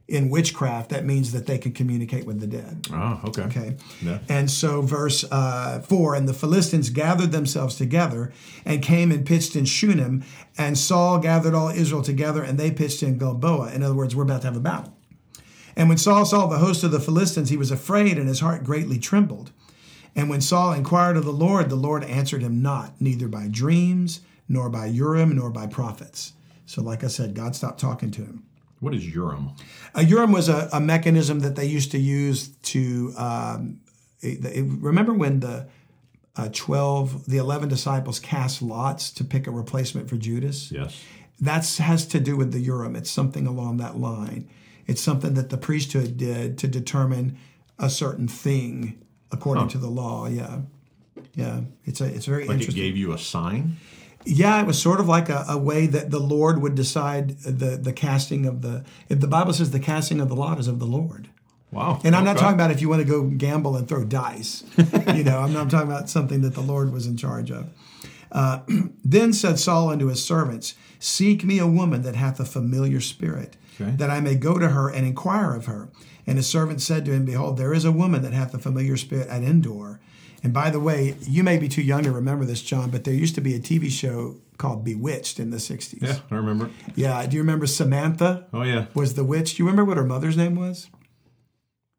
in 0.09 0.31
witchcraft, 0.31 0.89
that 0.89 1.05
means 1.05 1.33
that 1.33 1.45
they 1.45 1.59
can 1.59 1.73
communicate 1.73 2.25
with 2.25 2.41
the 2.41 2.47
dead. 2.47 2.87
Ah, 2.91 3.21
okay. 3.27 3.43
Okay. 3.43 3.77
Yeah. 4.01 4.21
And 4.31 4.51
so, 4.51 4.81
verse 4.81 5.23
uh, 5.31 5.81
4 5.81 6.15
And 6.15 6.27
the 6.27 6.33
Philistines 6.33 6.89
gathered 6.89 7.31
themselves 7.31 7.77
together 7.77 8.33
and 8.65 8.83
came 8.83 9.13
and 9.13 9.27
pitched 9.27 9.55
in 9.55 9.67
Shunem, 9.67 10.25
and 10.57 10.79
Saul 10.79 11.19
gathered 11.19 11.55
all 11.55 11.69
Israel 11.69 12.03
together, 12.03 12.43
and 12.43 12.59
they 12.59 12.71
pitched 12.71 13.03
in 13.03 13.19
Gilboa. 13.19 13.73
In 13.75 13.83
other 13.83 13.95
words, 13.95 14.17
we're 14.17 14.23
about 14.23 14.41
to 14.41 14.47
have 14.47 14.57
a 14.57 14.61
battle. 14.61 14.95
And 15.77 15.91
when 15.91 15.99
Saul 15.99 16.25
saw 16.25 16.47
the 16.47 16.59
host 16.59 16.83
of 16.83 16.91
the 16.91 16.99
Philistines, 16.99 17.51
he 17.51 17.59
was 17.59 17.71
afraid, 17.71 18.17
and 18.17 18.27
his 18.27 18.41
heart 18.41 18.65
greatly 18.65 18.99
trembled. 18.99 19.53
And 20.17 20.29
when 20.29 20.41
Saul 20.41 20.73
inquired 20.73 21.17
of 21.17 21.25
the 21.25 21.33
Lord, 21.33 21.69
the 21.71 21.77
Lord 21.77 22.03
answered 22.05 22.43
him 22.43 22.61
not, 22.63 23.01
neither 23.01 23.29
by 23.29 23.49
dreams, 23.49 24.21
nor 24.49 24.69
by 24.69 24.87
Urim, 24.87 25.37
nor 25.37 25.51
by 25.51 25.67
prophets. 25.67 26.33
So, 26.67 26.83
like 26.83 27.05
I 27.05 27.09
said, 27.09 27.35
God 27.35 27.55
stopped 27.55 27.81
talking 27.81 28.11
to 28.13 28.23
him. 28.23 28.45
What 28.81 28.95
is 28.95 29.07
Urim? 29.15 29.51
A 29.95 30.05
Urim 30.05 30.33
was 30.33 30.49
a, 30.49 30.69
a 30.73 30.81
mechanism 30.81 31.41
that 31.41 31.57
they 31.57 31.67
used 31.67 31.91
to 31.93 31.99
use 31.99 32.49
to 32.49 33.13
um, 33.17 33.81
it- 34.21 34.45
it- 34.45 34.65
remember 34.81 35.13
when 35.13 35.41
the 35.41 35.69
uh, 36.37 36.49
twelve, 36.53 37.27
the 37.27 37.39
eleven 37.39 37.69
disciples 37.69 38.21
cast 38.21 38.63
lots 38.63 39.11
to 39.11 39.25
pick 39.25 39.47
a 39.47 39.51
replacement 39.51 40.09
for 40.09 40.17
Judas. 40.17 40.71
Yes. 40.71 41.01
That 41.41 41.67
has 41.79 42.07
to 42.09 42.21
do 42.21 42.37
with 42.37 42.53
the 42.53 42.61
Urim. 42.61 42.95
It's 42.97 43.11
something 43.11 43.47
along 43.47 43.79
that 43.79 43.99
line. 43.99 44.49
It's 44.87 45.01
something 45.03 45.35
that 45.35 45.51
the 45.51 45.59
priesthood 45.59 46.17
did 46.17 46.57
to 46.59 46.69
determine 46.69 47.37
a 47.79 47.91
certain 47.91 48.29
thing 48.29 49.01
according 49.33 49.69
to 49.69 49.79
the 49.79 49.89
law. 49.89 50.27
Yeah, 50.27 50.61
yeah. 51.35 51.61
It's 51.85 52.01
a 52.01 52.07
it's 52.07 52.27
very 52.27 52.47
Like 52.47 52.61
it 52.61 52.75
gave 52.75 52.97
you 52.97 53.13
a 53.13 53.19
sign? 53.19 53.77
Yeah, 54.25 54.61
it 54.61 54.67
was 54.67 54.81
sort 54.81 55.01
of 55.01 55.09
like 55.09 55.29
a, 55.29 55.45
a 55.49 55.57
way 55.57 55.87
that 55.87 56.11
the 56.11 56.19
Lord 56.19 56.61
would 56.61 56.75
decide 56.75 57.39
the 57.41 57.77
the 57.77 57.93
casting 57.93 58.47
of 58.47 58.63
the. 58.63 58.85
If 59.09 59.21
the 59.21 59.29
Bible 59.29 59.53
says 59.53 59.71
the 59.71 59.81
casting 59.81 60.21
of 60.21 60.29
the 60.29 60.37
lot 60.37 60.59
is 60.59 60.69
of 60.69 60.79
the 60.79 60.87
Lord, 60.87 61.29
Wow. 61.71 62.01
and 62.03 62.17
I'm 62.17 62.25
not 62.25 62.37
talking 62.39 62.55
about 62.55 62.71
if 62.71 62.81
you 62.81 62.89
want 62.89 63.03
to 63.03 63.09
go 63.09 63.23
gamble 63.25 63.77
and 63.77 63.87
throw 63.89 64.05
dice. 64.05 64.65
you 65.15 65.25
know, 65.25 65.39
I'm 65.39 65.53
not 65.53 65.71
talking 65.71 65.91
about 65.91 66.09
something 66.11 66.41
that 66.43 66.55
the 66.55 66.61
Lord 66.63 66.93
was 66.93 67.07
in 67.07 67.17
charge 67.17 67.51
of. 67.51 67.71
Uh, 68.33 68.61
then 69.05 69.33
said 69.33 69.59
Saul 69.59 69.91
unto 69.91 70.07
his 70.09 70.23
servants, 70.23 70.75
Seek 70.99 71.45
me 71.45 71.59
a 71.59 71.67
woman 71.67 72.03
that 72.03 72.17
hath 72.17 72.41
a 72.41 72.45
familiar 72.45 73.01
spirit, 73.01 73.57
Okay. 73.81 73.93
that 73.93 74.11
I 74.11 74.21
may 74.21 74.35
go 74.35 74.59
to 74.59 74.71
her 74.71 74.91
and 74.91 75.07
inquire 75.07 75.55
of 75.55 75.67
her. 75.67 75.89
And 76.29 76.37
his 76.37 76.47
servant 76.47 76.81
said 76.83 77.05
to 77.07 77.13
him, 77.13 77.25
Behold, 77.25 77.57
there 77.57 77.73
is 77.75 77.85
a 77.85 77.91
woman 77.93 78.23
that 78.23 78.33
hath 78.33 78.53
a 78.55 78.59
familiar 78.59 78.97
spirit 78.97 79.29
at 79.29 79.43
Endor. 79.43 79.99
And 80.43 80.53
by 80.53 80.71
the 80.71 80.79
way, 80.79 81.17
you 81.23 81.43
may 81.43 81.59
be 81.59 81.69
too 81.69 81.83
young 81.83 82.05
to 82.05 82.13
remember 82.13 82.45
this, 82.45 82.63
John, 82.63 82.91
but 82.91 83.03
there 83.05 83.15
used 83.15 83.35
to 83.35 83.41
be 83.41 83.55
a 83.55 83.59
TV 83.59 83.91
show 83.91 84.37
called 84.59 84.85
Bewitched 84.85 85.41
in 85.41 85.51
the 85.51 85.57
60s. 85.57 86.01
Yeah, 86.03 86.19
I 86.31 86.35
remember. 86.37 86.71
Yeah, 86.95 87.27
Do 87.27 87.35
you 87.37 87.43
remember 87.43 87.67
Samantha 87.67 88.47
Oh 88.53 88.63
yeah. 88.63 88.87
was 88.95 89.15
the 89.15 89.25
witch? 89.25 89.57
Do 89.57 89.63
you 89.63 89.69
remember 89.69 89.89
what 89.89 89.97
her 89.97 90.05
mother's 90.05 90.37
name 90.37 90.55
was? 90.55 90.91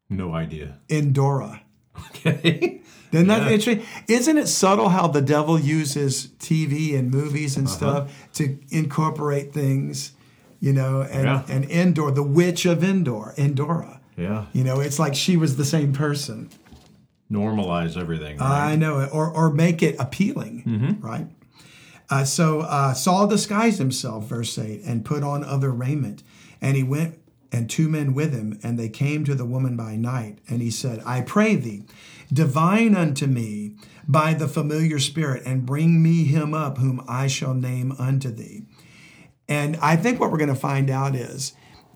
No 0.08 0.32
idea. 0.34 0.78
Endora. 0.88 1.62
Okay. 2.10 2.80
Isn't 3.12 3.26
that 3.26 3.50
interesting? 3.50 3.84
Isn't 4.08 4.38
it 4.38 4.46
subtle 4.46 4.88
how 4.90 5.08
the 5.08 5.20
devil 5.20 5.58
uses 5.58 6.28
TV 6.38 6.96
and 6.98 7.10
movies 7.10 7.56
Uh-huh. 7.56 7.60
and 7.60 7.68
stuff 7.68 8.28
to 8.34 8.58
incorporate 8.70 9.52
things, 9.52 10.12
you 10.60 10.72
know, 10.72 11.02
and, 11.02 11.24
Yeah. 11.24 11.42
and 11.48 11.64
Endor, 11.70 12.10
the 12.12 12.22
witch 12.22 12.64
of 12.66 12.84
Endor, 12.84 13.34
Endora. 13.36 13.99
Yeah. 14.20 14.46
You 14.52 14.64
know, 14.64 14.80
it's 14.80 14.98
like 14.98 15.14
she 15.14 15.36
was 15.36 15.56
the 15.56 15.64
same 15.64 15.92
person. 15.92 16.50
Normalize 17.30 17.96
everything. 17.96 18.38
Right? 18.38 18.72
I 18.72 18.76
know 18.76 19.00
it, 19.00 19.10
or 19.12 19.30
or 19.30 19.50
make 19.50 19.82
it 19.82 19.96
appealing, 19.98 20.98
right? 21.00 21.26
Uh, 22.10 22.24
so 22.24 22.60
uh, 22.62 22.92
Saul 22.92 23.28
disguised 23.28 23.78
himself, 23.78 24.26
verse 24.26 24.58
eight, 24.58 24.82
and 24.84 25.04
put 25.04 25.22
on 25.22 25.44
other 25.44 25.70
raiment, 25.70 26.24
and 26.60 26.76
he 26.76 26.82
went 26.82 27.18
and 27.52 27.68
two 27.68 27.88
men 27.88 28.14
with 28.14 28.32
him, 28.32 28.58
and 28.62 28.78
they 28.78 28.88
came 28.88 29.24
to 29.24 29.34
the 29.34 29.44
woman 29.44 29.76
by 29.76 29.96
night, 29.96 30.38
and 30.48 30.60
he 30.60 30.70
said, 30.70 31.02
"I 31.06 31.20
pray 31.20 31.54
thee, 31.54 31.84
divine 32.32 32.96
unto 32.96 33.26
me 33.26 33.76
by 34.08 34.34
the 34.34 34.48
familiar 34.48 34.98
spirit, 34.98 35.44
and 35.46 35.64
bring 35.66 36.02
me 36.02 36.24
him 36.24 36.52
up, 36.52 36.78
whom 36.78 37.02
I 37.08 37.28
shall 37.28 37.54
name 37.54 37.92
unto 37.92 38.30
thee." 38.30 38.64
And 39.48 39.76
I 39.76 39.96
think 39.96 40.20
what 40.20 40.30
we're 40.30 40.38
going 40.38 40.48
to 40.48 40.54
find 40.54 40.90
out 40.90 41.14
is 41.14 41.52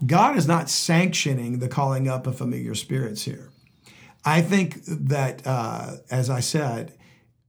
God 0.07 0.37
is 0.37 0.47
not 0.47 0.69
sanctioning 0.69 1.59
the 1.59 1.69
calling 1.69 2.09
up 2.09 2.27
of 2.27 2.37
familiar 2.37 2.75
spirits 2.75 3.23
here. 3.23 3.51
I 4.25 4.41
think 4.41 4.83
that, 4.87 5.47
uh, 5.47 5.97
as 6.11 6.31
I 6.31 6.41
said, 6.41 6.95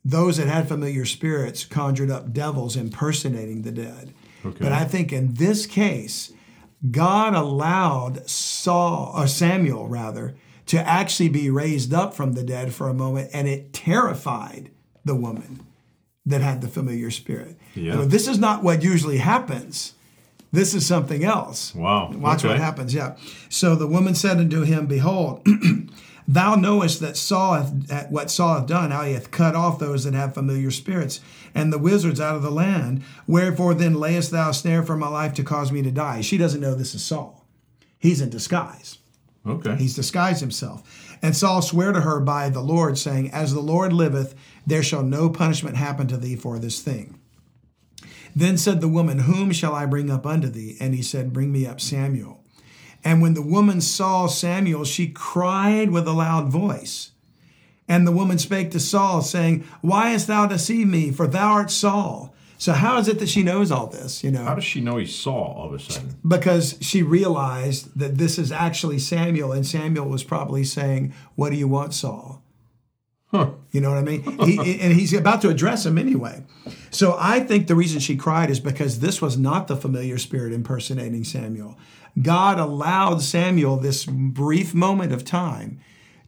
those 0.03 0.38
that 0.38 0.47
had 0.47 0.68
familiar 0.68 1.06
spirits 1.06 1.66
conjured 1.66 2.12
up 2.12 2.32
devils 2.32 2.76
impersonating 2.76 3.64
the 3.64 3.72
dead. 3.72 4.14
Okay. 4.45 4.58
But 4.60 4.72
I 4.72 4.84
think 4.84 5.12
in 5.12 5.34
this 5.34 5.66
case, 5.66 6.32
God 6.91 7.34
allowed 7.34 8.30
Saul 8.30 9.12
or 9.16 9.26
Samuel 9.26 9.88
rather 9.88 10.36
to 10.68 10.80
actually 10.88 11.30
be 11.30 11.49
raised 11.49 11.93
up 11.93 12.14
from 12.14 12.34
the 12.34 12.43
dead 12.43 12.74
for 12.74 12.88
a 12.88 12.93
moment, 12.93 13.32
and 13.34 13.47
it 13.47 13.74
terrified 13.74 14.70
the 15.03 15.16
woman 15.16 15.66
that 16.26 16.41
had 16.41 16.62
the 16.62 16.68
familiar 16.68 17.10
spirit. 17.10 17.58
Yeah. 17.74 18.03
This 18.06 18.28
is 18.28 18.38
not 18.38 18.64
what 18.64 18.84
usually 18.84 19.18
happens. 19.18 19.94
This 20.56 20.74
is 20.74 20.86
something 20.86 21.24
else. 21.24 21.76
Wow. 21.76 22.12
Watch 22.14 22.43
what 22.43 22.58
happens. 22.58 22.93
Yeah. 22.93 23.18
So 23.49 23.76
the 23.76 23.88
woman 23.88 24.16
said 24.16 24.38
unto 24.38 24.62
him, 24.62 24.88
Behold, 24.88 25.45
thou 26.28 26.56
knowest 26.56 27.01
that 27.01 27.18
Saul 27.18 27.53
hath, 27.89 28.10
what 28.10 28.32
Saul 28.32 28.60
hath 28.60 28.68
done, 28.68 28.91
how 28.91 29.03
he 29.03 29.14
hath 29.14 29.32
cut 29.32 29.56
off 29.56 29.80
those 29.80 30.06
that 30.06 30.14
have 30.14 30.34
familiar 30.34 30.72
spirits, 30.72 31.20
and 31.53 31.72
the 31.72 31.78
wizards 31.78 32.22
out 32.22 32.36
of 32.36 32.41
the 32.41 32.51
land. 32.51 33.03
Wherefore 33.28 33.74
then 33.74 33.95
layest 33.95 34.32
thou 34.32 34.49
a 34.49 34.53
snare 34.53 34.84
for 34.84 34.95
my 34.95 35.10
life 35.10 35.34
to 35.36 35.43
cause 35.43 35.72
me 35.72 35.82
to 35.82 35.91
die? 35.91 36.22
She 36.22 36.38
doesn't 36.38 36.62
know 36.62 36.74
this 36.74 36.95
is 36.95 37.03
Saul. 37.03 37.45
He's 37.99 38.22
in 38.22 38.30
disguise. 38.30 38.99
Okay. 39.45 39.76
He's 39.76 39.95
disguised 39.95 40.41
himself. 40.41 41.18
And 41.22 41.36
Saul 41.36 41.62
sware 41.62 41.91
to 41.91 42.01
her 42.01 42.20
by 42.20 42.49
the 42.49 42.62
Lord, 42.62 42.97
saying, 42.97 43.32
As 43.32 43.53
the 43.53 43.60
Lord 43.60 43.93
liveth, 43.93 44.36
there 44.66 44.84
shall 44.84 45.03
no 45.03 45.30
punishment 45.30 45.78
happen 45.78 46.08
to 46.08 46.18
thee 46.18 46.36
for 46.36 46.60
this 46.60 46.82
thing. 46.82 47.20
Then 48.36 48.57
said 48.57 48.81
the 48.81 48.88
woman, 48.89 49.19
Whom 49.19 49.51
shall 49.51 49.73
I 49.73 49.86
bring 49.86 50.11
up 50.11 50.25
unto 50.25 50.49
thee? 50.49 50.75
And 50.79 50.93
he 50.93 51.01
said, 51.01 51.31
Bring 51.33 51.51
me 51.51 51.65
up 51.65 51.79
Samuel. 51.79 52.43
And 53.03 53.21
when 53.21 53.33
the 53.36 53.41
woman 53.41 53.81
saw 53.81 54.27
Samuel, 54.27 54.83
she 54.83 55.07
cried 55.07 55.91
with 55.91 56.07
a 56.07 56.11
loud 56.13 56.49
voice. 56.49 57.11
And 57.88 58.05
the 58.07 58.11
woman 58.11 58.39
spake 58.39 58.71
to 58.71 58.79
Saul, 58.79 59.21
saying, 59.21 59.63
Why 59.81 60.09
hast 60.09 60.27
thou 60.27 60.47
deceived 60.47 60.89
me? 60.89 61.11
For 61.11 61.27
thou 61.27 61.51
art 61.53 61.71
Saul. 61.71 62.33
So 62.57 62.71
how 62.73 62.97
is 62.97 63.07
it 63.07 63.19
that 63.19 63.29
she 63.29 63.43
knows 63.43 63.69
all 63.69 63.88
this? 63.88 64.23
You 64.23 64.31
know, 64.31 64.43
How 64.43 64.55
does 64.55 64.63
she 64.63 64.79
know 64.81 64.97
he 64.97 65.05
saw 65.05 65.33
all 65.53 65.67
of 65.67 65.73
a 65.73 65.79
sudden? 65.79 66.15
because 66.27 66.77
she 66.81 67.03
realized 67.03 67.97
that 67.99 68.17
this 68.17 68.39
is 68.39 68.51
actually 68.51 68.97
Samuel, 68.97 69.51
and 69.51 69.67
Samuel 69.67 70.07
was 70.07 70.23
probably 70.23 70.63
saying, 70.63 71.13
"What 71.36 71.49
do 71.51 71.57
you 71.57 71.67
want, 71.67 71.93
Saul?" 71.93 72.41
Huh. 73.38 73.49
You 73.71 73.81
know 73.81 73.89
what 73.89 73.97
I 73.99 74.03
mean? 74.03 74.21
He, 74.45 74.79
and 74.79 74.93
he's 74.93 75.13
about 75.13 75.41
to 75.41 75.49
address 75.49 75.86
him 75.86 75.97
anyway. 75.97 76.43
So 76.91 77.15
I 77.19 77.41
think 77.41 77.67
the 77.67 77.75
reason 77.75 77.99
she 77.99 78.15
cried 78.15 78.49
is 78.49 78.59
because 78.59 78.99
this 78.99 79.21
was 79.21 79.38
not 79.38 79.67
the 79.67 79.75
familiar 79.75 80.17
spirit 80.17 80.53
impersonating 80.53 81.23
Samuel. 81.23 81.77
God 82.21 82.59
allowed 82.59 83.21
Samuel 83.21 83.77
this 83.77 84.05
brief 84.05 84.73
moment 84.73 85.11
of 85.11 85.25
time 85.25 85.79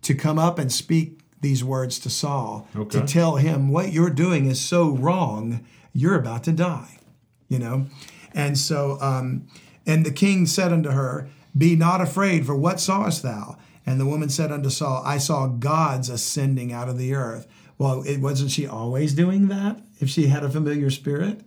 to 0.01 0.14
come 0.14 0.38
up 0.38 0.60
and 0.60 0.72
speak 0.72 1.20
these 1.41 1.64
words 1.64 1.99
to 1.99 2.10
Saul 2.10 2.68
Okay. 2.76 2.99
to 2.99 3.05
tell 3.05 3.36
him 3.38 3.70
what 3.70 3.93
you're 3.93 4.10
doing 4.10 4.47
is 4.47 4.60
so 4.60 4.89
wrong, 4.89 5.66
you're 5.93 6.16
about 6.16 6.43
to 6.45 6.51
die. 6.51 6.99
You 7.47 7.60
know? 7.60 7.86
And 8.34 8.58
so, 8.58 8.97
um, 8.99 9.47
and 9.86 10.05
the 10.05 10.12
king 10.12 10.45
said 10.45 10.74
unto 10.74 10.89
her, 10.89 11.30
Be 11.58 11.76
not 11.78 12.01
afraid, 12.01 12.45
for 12.45 12.55
what 12.55 12.80
sawest 12.82 13.24
thou? 13.24 13.58
And 13.88 14.02
the 14.02 14.06
woman 14.06 14.28
said 14.28 14.52
unto 14.52 14.70
Saul, 14.70 15.02
I 15.06 15.18
saw 15.18 15.48
gods 15.48 16.10
ascending 16.10 16.74
out 16.74 16.90
of 16.90 16.98
the 16.98 17.14
earth. 17.16 17.48
Well, 17.78 18.04
it 18.04 18.20
wasn't 18.20 18.52
she 18.52 18.68
always 18.68 19.14
doing 19.14 19.48
that 19.48 19.80
if 20.02 20.10
she 20.10 20.28
had 20.28 20.44
a 20.44 20.50
familiar 20.50 20.90
spirit? 20.90 21.40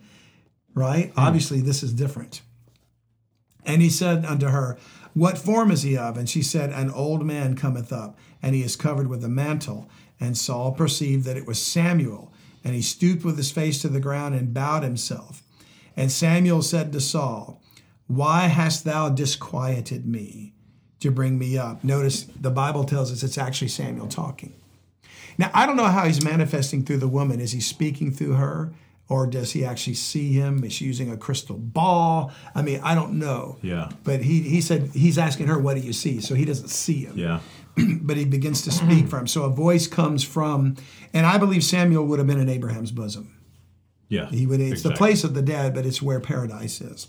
Right? 0.74 1.12
Hmm. 1.12 1.20
Obviously, 1.20 1.60
this 1.60 1.82
is 1.82 1.92
different. 1.92 2.40
And 3.66 3.82
he 3.82 3.90
said 3.90 4.24
unto 4.24 4.46
her, 4.46 4.78
What 5.12 5.36
form 5.36 5.70
is 5.70 5.82
he 5.82 5.98
of? 5.98 6.16
And 6.16 6.30
she 6.30 6.40
said, 6.42 6.70
An 6.70 6.90
old 6.90 7.26
man 7.26 7.56
cometh 7.56 7.92
up, 7.92 8.18
and 8.42 8.54
he 8.54 8.62
is 8.62 8.74
covered 8.74 9.08
with 9.08 9.22
a 9.22 9.28
mantle. 9.28 9.90
And 10.18 10.36
Saul 10.36 10.72
perceived 10.72 11.26
that 11.26 11.36
it 11.36 11.46
was 11.46 11.60
Samuel, 11.60 12.32
and 12.64 12.74
he 12.74 12.80
stooped 12.80 13.22
with 13.22 13.36
his 13.36 13.50
face 13.50 13.82
to 13.82 13.88
the 13.88 14.00
ground 14.00 14.34
and 14.34 14.54
bowed 14.54 14.82
himself. 14.82 15.42
And 15.94 16.10
Samuel 16.10 16.62
said 16.62 16.90
to 16.92 17.00
Saul, 17.02 17.62
Why 18.06 18.46
hast 18.46 18.84
thou 18.84 19.10
disquieted 19.10 20.06
me 20.06 20.54
to 21.00 21.10
bring 21.10 21.38
me 21.38 21.58
up? 21.58 21.82
Notice 21.82 22.24
the 22.24 22.50
Bible 22.50 22.84
tells 22.84 23.10
us 23.12 23.22
it's 23.22 23.38
actually 23.38 23.68
Samuel 23.68 24.06
talking. 24.06 24.54
Now, 25.38 25.50
I 25.54 25.66
don't 25.66 25.76
know 25.76 25.86
how 25.86 26.06
he's 26.06 26.22
manifesting 26.22 26.84
through 26.84 26.98
the 26.98 27.08
woman. 27.08 27.40
Is 27.40 27.52
he 27.52 27.60
speaking 27.60 28.12
through 28.12 28.34
her? 28.34 28.72
Or 29.08 29.26
does 29.26 29.52
he 29.52 29.64
actually 29.64 29.94
see 29.94 30.34
him? 30.34 30.62
Is 30.62 30.74
she 30.74 30.84
using 30.84 31.10
a 31.10 31.16
crystal 31.16 31.56
ball? 31.56 32.30
I 32.54 32.62
mean, 32.62 32.80
I 32.84 32.94
don't 32.94 33.18
know. 33.18 33.58
Yeah. 33.60 33.88
But 34.04 34.22
he, 34.22 34.40
he 34.42 34.60
said 34.60 34.90
he's 34.92 35.18
asking 35.18 35.48
her, 35.48 35.58
What 35.58 35.74
do 35.74 35.80
you 35.80 35.92
see? 35.92 36.20
So 36.20 36.36
he 36.36 36.44
doesn't 36.44 36.68
see 36.68 37.06
him 37.06 37.18
Yeah. 37.18 37.40
but 38.02 38.16
he 38.16 38.24
begins 38.24 38.62
to 38.62 38.70
speak 38.70 39.08
for 39.08 39.18
him. 39.18 39.26
So 39.26 39.42
a 39.42 39.48
voice 39.48 39.88
comes 39.88 40.22
from, 40.22 40.76
and 41.12 41.26
I 41.26 41.38
believe 41.38 41.64
Samuel 41.64 42.04
would 42.06 42.18
have 42.20 42.28
been 42.28 42.38
in 42.38 42.48
Abraham's 42.48 42.92
bosom. 42.92 43.36
Yeah. 44.08 44.28
He 44.28 44.46
would. 44.46 44.60
It's 44.60 44.82
the 44.82 44.90
place 44.92 45.24
of 45.24 45.34
the 45.34 45.42
dead, 45.42 45.74
but 45.74 45.86
it's 45.86 46.02
where 46.02 46.20
paradise 46.20 46.80
is. 46.80 47.08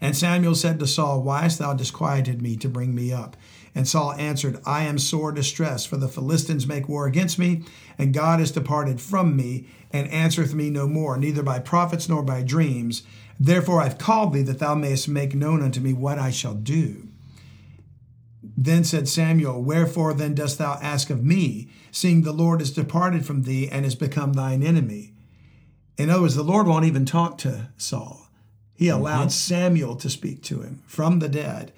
And 0.00 0.16
Samuel 0.16 0.54
said 0.54 0.78
to 0.78 0.86
Saul, 0.86 1.22
Why 1.22 1.42
hast 1.42 1.58
thou 1.58 1.74
disquieted 1.74 2.42
me 2.42 2.56
to 2.56 2.68
bring 2.68 2.94
me 2.94 3.12
up? 3.12 3.36
And 3.74 3.88
Saul 3.88 4.12
answered, 4.12 4.60
I 4.64 4.84
am 4.84 4.98
sore 4.98 5.32
distressed, 5.32 5.88
for 5.88 5.96
the 5.96 6.08
Philistines 6.08 6.66
make 6.66 6.88
war 6.88 7.06
against 7.06 7.38
me, 7.38 7.64
and 7.98 8.14
God 8.14 8.40
is 8.40 8.52
departed 8.52 9.00
from 9.00 9.34
me, 9.36 9.66
and 9.92 10.08
answereth 10.08 10.54
me 10.54 10.70
no 10.70 10.86
more, 10.86 11.16
neither 11.16 11.42
by 11.42 11.58
prophets 11.58 12.08
nor 12.08 12.22
by 12.22 12.42
dreams. 12.42 13.02
Therefore 13.38 13.82
I've 13.82 13.98
called 13.98 14.32
thee, 14.32 14.42
that 14.42 14.60
thou 14.60 14.74
mayest 14.74 15.08
make 15.08 15.34
known 15.34 15.62
unto 15.62 15.80
me 15.80 15.92
what 15.92 16.18
I 16.18 16.30
shall 16.30 16.54
do. 16.54 17.08
Then 18.56 18.84
said 18.84 19.08
Samuel, 19.08 19.62
Wherefore 19.62 20.14
then 20.14 20.34
dost 20.34 20.58
thou 20.58 20.78
ask 20.80 21.10
of 21.10 21.24
me, 21.24 21.68
seeing 21.90 22.22
the 22.22 22.32
Lord 22.32 22.62
is 22.62 22.70
departed 22.70 23.26
from 23.26 23.42
thee 23.42 23.68
and 23.68 23.84
is 23.84 23.96
become 23.96 24.34
thine 24.34 24.62
enemy? 24.62 25.14
In 25.96 26.10
other 26.10 26.22
words, 26.22 26.34
the 26.36 26.42
Lord 26.42 26.66
won't 26.66 26.84
even 26.84 27.04
talk 27.04 27.38
to 27.38 27.70
Saul. 27.76 28.23
He 28.76 28.88
allowed 28.88 29.28
mm-hmm. 29.28 29.30
Samuel 29.30 29.96
to 29.96 30.10
speak 30.10 30.42
to 30.44 30.60
him 30.60 30.82
from 30.86 31.18
the 31.18 31.28
dead. 31.28 31.72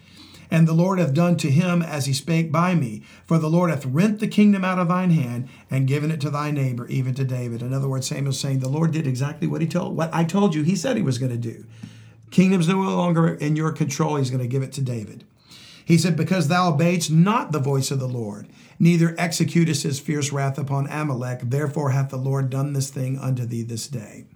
And 0.51 0.67
the 0.67 0.73
Lord 0.73 0.99
hath 0.99 1.13
done 1.13 1.37
to 1.39 1.51
him 1.51 1.83
as 1.83 2.07
he 2.07 2.13
spake 2.13 2.53
by 2.53 2.75
me. 2.75 3.03
For 3.27 3.39
the 3.39 3.51
Lord 3.51 3.71
hath 3.71 3.85
rent 3.85 4.21
the 4.21 4.29
kingdom 4.29 4.65
out 4.65 4.79
of 4.79 4.89
thine 4.89 5.11
hand 5.11 5.49
and 5.71 5.89
given 5.89 6.11
it 6.11 6.21
to 6.21 6.31
thy 6.31 6.51
neighbor, 6.51 6.87
even 6.87 7.15
to 7.15 7.25
David. 7.25 7.63
In 7.63 7.73
other 7.73 7.89
words, 7.89 8.07
Samuel's 8.07 8.39
saying 8.39 8.61
the 8.61 8.69
Lord 8.69 8.93
did 8.93 9.07
exactly 9.07 9.49
what 9.49 9.61
he 9.61 9.67
told, 9.67 9.97
what 9.97 10.15
I 10.15 10.25
told 10.25 10.55
you 10.55 10.63
he 10.63 10.77
said 10.77 10.97
he 10.97 11.03
was 11.03 11.19
going 11.19 11.33
to 11.33 11.37
do. 11.37 11.67
Kingdom's 12.31 12.69
no 12.69 12.79
longer 12.79 13.35
in 13.35 13.57
your 13.57 13.73
control. 13.73 14.17
He's 14.17 14.31
going 14.31 14.43
to 14.43 14.49
give 14.49 14.63
it 14.63 14.73
to 14.75 14.83
David. 14.83 15.25
He 15.85 15.97
said, 15.99 16.17
Because 16.17 16.49
thou 16.49 16.73
obeyedst 16.73 17.11
not 17.11 17.53
the 17.53 17.61
voice 17.61 17.91
of 17.91 18.01
the 18.01 18.09
Lord, 18.09 18.49
neither 18.79 19.15
executest 19.15 19.85
his 19.85 20.01
fierce 20.01 20.33
wrath 20.33 20.59
upon 20.59 20.89
Amalek, 20.89 21.41
therefore 21.45 21.91
hath 21.91 22.11
the 22.11 22.17
Lord 22.17 22.51
done 22.51 22.73
this 22.73 22.91
thing 22.91 23.19
unto 23.19 23.47
thee 23.47 23.63
this 23.63 23.87
day. 23.87 24.27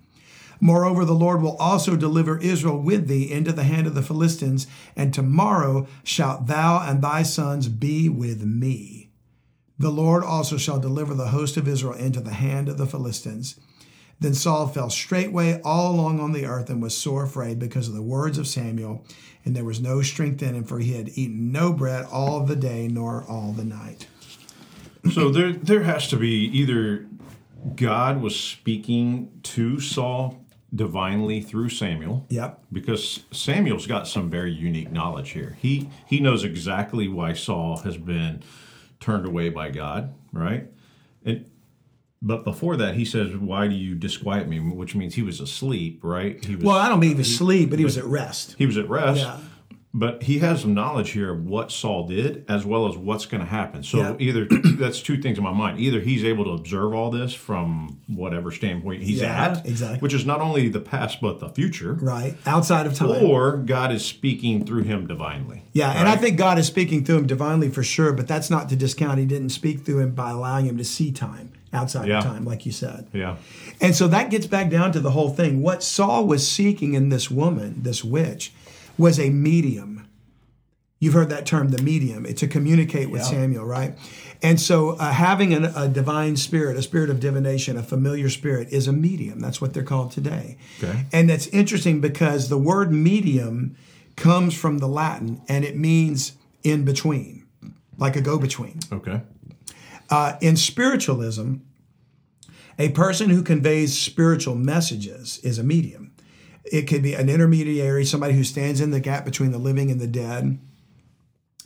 Moreover, 0.61 1.05
the 1.05 1.15
Lord 1.15 1.41
will 1.41 1.57
also 1.57 1.97
deliver 1.97 2.39
Israel 2.39 2.79
with 2.79 3.09
thee 3.09 3.31
into 3.31 3.53
the 3.53 3.65
hand 3.65 3.87
of 3.87 3.95
the 3.95 4.03
Philistines, 4.03 4.67
and 4.95 5.13
tomorrow 5.13 5.87
shalt 6.05 6.47
thou 6.47 6.81
and 6.87 7.03
thy 7.03 7.23
sons 7.23 7.69
be 7.69 8.09
with 8.09 8.43
me. 8.45 9.11
The 9.79 9.91
Lord 9.91 10.23
also 10.23 10.59
shall 10.59 10.79
deliver 10.79 11.15
the 11.15 11.29
host 11.29 11.57
of 11.57 11.67
Israel 11.67 11.95
into 11.95 12.21
the 12.21 12.35
hand 12.35 12.69
of 12.69 12.77
the 12.77 12.87
Philistines. 12.87 13.59
Then 14.21 14.35
Saul 14.35 14.69
fell 14.69 14.91
straightway 14.91 15.63
all 15.63 15.95
along 15.95 16.21
on 16.21 16.33
the 16.33 16.45
earth 16.45 16.69
and 16.69 16.83
was 16.83 16.95
sore 16.95 17.25
afraid 17.25 17.59
because 17.59 17.89
of 17.89 17.95
the 17.95 18.03
words 18.03 18.37
of 18.37 18.47
Samuel, 18.47 19.03
and 19.47 19.57
there 19.57 19.65
was 19.65 19.81
no 19.81 20.03
strength 20.03 20.43
in 20.43 20.55
him, 20.55 20.65
for 20.65 20.79
he 20.79 20.93
had 20.93 21.09
eaten 21.15 21.51
no 21.51 21.73
bread 21.73 22.05
all 22.13 22.45
the 22.45 22.57
day 22.57 22.87
nor 22.87 23.25
all 23.27 23.53
the 23.53 23.65
night. 23.65 24.07
So 25.15 25.31
there, 25.31 25.55
there 25.55 25.85
has 25.85 26.09
to 26.09 26.19
be 26.19 26.45
either 26.53 27.07
God 27.75 28.21
was 28.21 28.39
speaking 28.39 29.31
to 29.45 29.81
Saul 29.81 30.40
divinely 30.75 31.41
through 31.41 31.69
Samuel. 31.69 32.27
Yep. 32.29 32.65
Because 32.73 33.25
Samuel's 33.33 33.87
got 33.87 34.07
some 34.07 34.31
very 34.31 34.53
unique 34.53 34.93
knowledge 34.93 35.31
here. 35.31 35.57
He 35.61 35.91
he 36.07 36.21
knows 36.21 36.45
exactly 36.45 37.09
why 37.09 37.33
Saul 37.33 37.79
has 37.79 37.97
been 37.97 38.43
turned 39.01 39.27
away 39.27 39.49
by 39.49 39.71
God, 39.71 40.15
right? 40.33 40.69
And 41.25 41.51
but 42.23 42.45
before 42.45 42.77
that, 42.77 42.95
he 42.95 43.05
says, 43.05 43.35
"Why 43.35 43.67
do 43.67 43.75
you 43.75 43.95
disquiet 43.95 44.47
me?" 44.49 44.61
Which 44.61 44.95
means 44.95 45.15
he 45.15 45.23
was 45.23 45.41
asleep, 45.41 46.01
right? 46.03 46.43
He 46.45 46.55
was. 46.55 46.65
Well, 46.65 46.77
I 46.77 46.89
don't 46.89 47.01
mean 47.01 47.13
he 47.13 47.17
was 47.17 47.31
asleep, 47.31 47.71
but 47.71 47.79
he 47.79 47.85
was 47.85 47.97
at 47.97 48.05
rest. 48.05 48.57
he 48.59 48.67
was 48.67 48.77
at 48.77 48.89
rest. 48.89 49.21
Yeah. 49.21 49.39
But 49.93 50.23
he 50.23 50.39
has 50.39 50.61
some 50.61 50.73
knowledge 50.73 51.11
here 51.11 51.33
of 51.33 51.45
what 51.47 51.73
Saul 51.73 52.07
did 52.07 52.45
as 52.49 52.65
well 52.65 52.87
as 52.87 52.97
what's 52.97 53.27
going 53.27 53.41
to 53.43 53.47
happen. 53.49 53.83
So 53.83 53.99
Yeah. 53.99 54.15
either 54.21 54.45
that's 54.79 55.01
two 55.03 55.21
things 55.21 55.37
in 55.37 55.43
my 55.43 55.53
mind. 55.53 55.81
Either 55.81 55.99
he's 55.99 56.23
able 56.23 56.45
to 56.45 56.51
observe 56.53 56.95
all 56.95 57.11
this 57.11 57.35
from 57.35 57.99
whatever 58.07 58.53
standpoint 58.53 59.03
he's 59.03 59.21
Yeah, 59.21 59.47
at, 59.57 59.67
exactly. 59.67 59.99
which 59.99 60.15
is 60.15 60.25
not 60.25 60.41
only 60.41 60.69
the 60.69 60.79
past 60.79 61.21
but 61.21 61.41
the 61.41 61.49
future, 61.49 61.95
Right. 61.95 62.37
Outside 62.47 62.87
of 62.87 62.95
time. 62.95 63.25
or 63.25 63.57
God 63.57 63.91
is 63.91 64.05
speaking 64.05 64.65
through 64.65 64.85
him 64.85 65.09
divinely. 65.09 65.63
Yeah, 65.73 65.91
and 65.91 66.09
I 66.09 66.15
think 66.15 66.37
God 66.39 66.57
is 66.61 66.69
speaking 66.69 67.05
through 67.05 67.19
him 67.19 67.27
divinely 67.27 67.69
for 67.69 67.83
sure, 67.83 68.13
but 68.13 68.29
that's 68.29 68.49
not 68.49 68.69
to 68.69 68.77
discount 68.77 69.19
he 69.19 69.27
didn't 69.27 69.49
speak 69.51 69.81
through 69.85 69.99
him 69.99 70.13
by 70.15 70.31
allowing 70.31 70.67
him 70.67 70.79
to 70.79 70.85
see 70.85 71.11
time 71.11 71.51
outside 71.73 72.07
Yeah. 72.07 72.19
of 72.19 72.25
time, 72.25 72.45
like 72.45 72.65
you 72.65 72.71
said. 72.71 73.07
Yeah. 73.13 73.37
And 73.81 73.97
so 73.97 74.07
that 74.07 74.31
gets 74.31 74.47
back 74.47 74.71
down 74.71 74.93
to 74.93 75.01
the 75.01 75.11
whole 75.11 75.31
thing. 75.31 75.63
What 75.63 75.83
Saul 75.83 76.27
was 76.29 76.47
seeking 76.47 76.95
in 76.95 77.09
this 77.09 77.29
woman, 77.29 77.81
this 77.83 78.05
witch, 78.05 78.53
was 78.99 79.19
a 79.19 79.31
medium. 79.31 80.09
You've 80.99 81.15
heard 81.15 81.31
that 81.31 81.47
term, 81.47 81.71
the 81.71 81.83
medium, 81.83 82.27
it's 82.27 82.41
to 82.41 82.49
communicate 82.49 83.11
with 83.11 83.23
Samuel, 83.23 83.65
right? 83.65 83.97
And 84.43 84.61
so 84.61 84.91
uh, 84.91 85.13
having 85.13 85.55
an, 85.55 85.65
a 85.65 85.89
divine 85.89 86.37
spirit, 86.37 86.77
a 86.77 86.83
spirit 86.83 87.09
of 87.09 87.21
divination, 87.21 87.79
a 87.79 87.83
familiar 87.83 88.29
spirit, 88.29 88.69
is 88.71 88.87
a 88.87 88.93
medium. 88.93 89.41
That's 89.41 89.61
what 89.61 89.73
they're 89.73 89.83
called 89.83 90.13
today. 90.13 90.59
Okay. 90.83 91.07
And 91.13 91.29
that's 91.29 91.47
interesting 91.49 92.01
because 92.01 92.49
the 92.49 92.59
word 92.59 92.93
medium 92.93 93.77
comes 94.17 94.55
from 94.55 94.79
the 94.79 94.89
Latin 94.89 95.41
and 95.49 95.65
it 95.65 95.77
means 95.77 96.33
in 96.63 96.85
between, 96.85 97.47
like 97.97 98.17
a 98.17 98.21
go 98.21 98.39
between. 98.39 98.81
Okay. 98.93 99.23
Uh, 100.11 100.37
in 100.41 100.57
spiritualism, 100.57 101.57
a 102.79 102.89
person 102.91 103.31
who 103.31 103.43
conveys 103.43 103.99
spiritual 103.99 104.55
messages 104.55 105.39
is 105.43 105.59
a 105.59 105.63
medium. 105.63 106.10
It 106.65 106.83
could 106.83 107.03
be 107.03 107.15
an 107.15 107.29
intermediary, 107.29 108.05
somebody 108.05 108.35
who 108.35 108.45
stands 108.45 108.81
in 108.81 108.91
the 108.91 109.01
gap 109.01 109.25
between 109.25 109.51
the 109.51 109.59
living 109.59 109.91
and 109.91 110.01
the 110.01 110.07
dead 110.07 110.59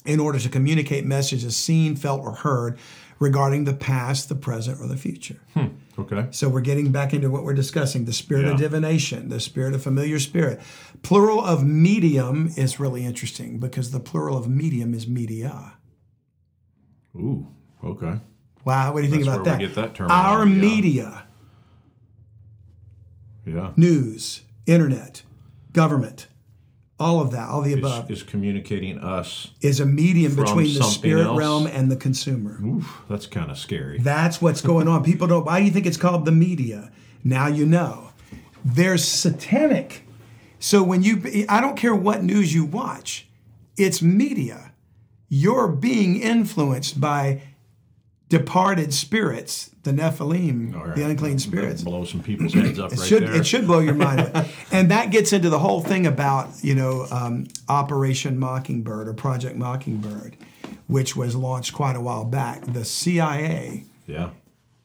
in 0.07 0.20
order 0.20 0.38
to 0.38 0.49
communicate 0.49 1.05
messages 1.05 1.57
seen, 1.57 1.97
felt, 1.97 2.20
or 2.20 2.32
heard 2.32 2.78
regarding 3.18 3.64
the 3.64 3.72
past, 3.72 4.28
the 4.28 4.34
present, 4.34 4.80
or 4.80 4.86
the 4.86 4.97
future. 4.97 5.40
Hmm, 5.55 5.66
okay. 5.99 6.26
So 6.30 6.49
we're 6.49 6.61
getting 6.61 6.92
back 6.92 7.14
into 7.14 7.30
what 7.30 7.42
we're 7.45 7.55
discussing 7.55 8.05
the 8.05 8.12
spirit 8.12 8.45
of 8.45 8.59
divination, 8.59 9.28
the 9.30 9.40
spirit 9.40 9.74
of 9.74 9.82
familiar 9.82 10.18
spirit. 10.18 10.61
Plural 11.03 11.40
of 11.45 11.64
medium 11.64 12.51
is 12.57 12.78
really 12.78 13.05
interesting 13.05 13.59
because 13.59 13.90
the 13.92 14.01
plural 14.01 14.36
of 14.36 14.49
medium 14.49 14.95
is 14.95 15.07
media. 15.09 15.74
Ooh. 17.16 17.47
Okay. 17.82 18.20
Wow, 18.64 18.92
what 18.95 19.01
do 19.01 19.07
you 19.07 19.12
think 19.12 19.22
about 19.24 19.45
that? 19.45 19.59
we 19.59 19.66
get 19.66 19.74
that 19.76 20.01
Our 20.01 20.47
yeah. 20.47 20.55
media, 20.55 21.26
Yeah. 23.47 23.72
news, 23.76 24.40
internet, 24.67 25.23
government, 25.73 26.29
all 26.99 27.21
of 27.21 27.33
that, 27.33 27.49
all 27.49 27.62
the 27.62 27.73
above, 27.75 28.11
Is, 28.11 28.19
is 28.19 28.23
communicating 28.23 28.99
us. 28.99 29.51
is 29.61 29.81
a 29.81 29.87
medium 29.87 30.37
between 30.37 30.73
the 30.75 30.83
spirit 30.85 31.27
else. 31.27 31.39
realm 31.39 31.67
and 31.67 31.91
the 31.91 31.97
consumer. 31.97 32.59
Oof, 32.65 33.03
that's 33.09 33.27
kind 33.27 33.51
of 33.51 33.59
scary. 33.59 33.99
That's 33.99 34.41
what's 34.41 34.61
going 34.61 34.87
on. 34.89 35.03
People 35.03 35.27
don't. 35.27 35.45
Why 35.45 35.59
do 35.59 35.67
you 35.67 35.73
think 35.73 35.87
it's 35.87 35.97
called 35.97 36.25
the 36.25 36.33
media? 36.33 36.93
Now 37.25 37.47
you 37.49 37.67
know. 37.67 38.11
There's 38.65 39.05
satanic. 39.05 40.07
So 40.59 40.83
when 40.83 41.03
you, 41.03 41.45
I 41.49 41.61
don't 41.61 41.77
care 41.77 41.95
what 41.95 42.23
news 42.23 42.55
you 42.55 42.65
watch, 42.65 43.29
it's 43.77 44.01
media. 44.01 44.73
You're 45.29 45.69
being 45.69 46.21
influenced 46.21 47.01
by 47.01 47.43
departed 48.29 48.93
spirits, 48.95 49.70
the 49.83 49.93
Nephilim, 49.93 50.75
right. 50.75 50.97
the 50.97 51.05
unclean 51.05 51.39
spirits. 51.39 51.83
Blow 51.83 52.05
some 52.05 52.22
people's 52.22 52.55
heads 52.55 52.79
up 52.79 52.93
It 52.93 52.99
right 52.99 53.07
should 53.09 53.22
there. 53.25 53.35
it 53.37 53.47
should 53.47 53.66
blow 53.66 53.81
your 53.81 53.95
mind, 53.95 54.47
and 54.72 54.91
that 54.91 55.11
gets 55.11 55.33
into 55.33 55.51
the 55.51 55.59
whole 55.59 55.81
thing 55.83 56.07
about 56.07 56.49
you 56.62 56.75
know 56.75 57.07
um, 57.11 57.47
Operation 57.68 58.39
Mockingbird 58.39 59.09
or 59.09 59.14
Project 59.14 59.57
Mockingbird, 59.57 60.37
which 60.87 61.14
was 61.16 61.37
launched 61.37 61.72
quite 61.75 61.97
a 61.97 62.01
while 62.01 62.25
back. 62.25 62.64
The 62.64 62.85
CIA 62.85 63.85
Yeah. 64.07 64.31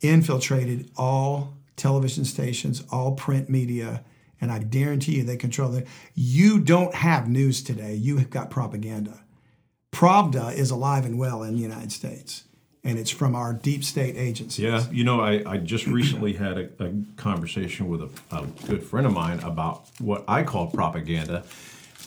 infiltrated 0.01 0.91
all 0.97 1.53
television 1.75 2.25
stations, 2.25 2.83
all 2.91 3.13
print 3.13 3.49
media, 3.49 4.03
and 4.41 4.51
I 4.51 4.59
guarantee 4.59 5.17
you 5.17 5.23
they 5.23 5.37
control 5.37 5.75
it. 5.75 5.87
You 6.13 6.59
don't 6.59 6.93
have 6.93 7.29
news 7.29 7.63
today. 7.63 7.95
You 7.95 8.17
have 8.17 8.29
got 8.29 8.49
propaganda. 8.49 9.21
Pravda 9.93 10.53
is 10.53 10.71
alive 10.71 11.05
and 11.05 11.17
well 11.17 11.41
in 11.43 11.55
the 11.55 11.61
United 11.61 11.91
States, 11.91 12.43
and 12.83 12.97
it's 12.97 13.09
from 13.09 13.35
our 13.35 13.53
deep 13.53 13.83
state 13.83 14.15
agencies. 14.15 14.63
Yeah, 14.63 14.85
you 14.91 15.03
know, 15.03 15.19
I, 15.19 15.43
I 15.45 15.57
just 15.57 15.85
recently 15.85 16.33
had 16.33 16.57
a, 16.57 16.69
a 16.79 16.91
conversation 17.17 17.89
with 17.89 18.01
a, 18.01 18.09
a 18.31 18.45
good 18.67 18.83
friend 18.83 19.05
of 19.05 19.13
mine 19.13 19.39
about 19.39 19.85
what 19.99 20.23
I 20.27 20.43
call 20.43 20.67
propaganda. 20.67 21.43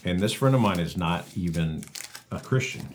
And 0.04 0.18
this 0.18 0.32
friend 0.32 0.54
of 0.54 0.60
mine 0.60 0.80
is 0.80 0.96
not 0.96 1.26
even 1.36 1.84
a 2.30 2.40
Christian. 2.40 2.88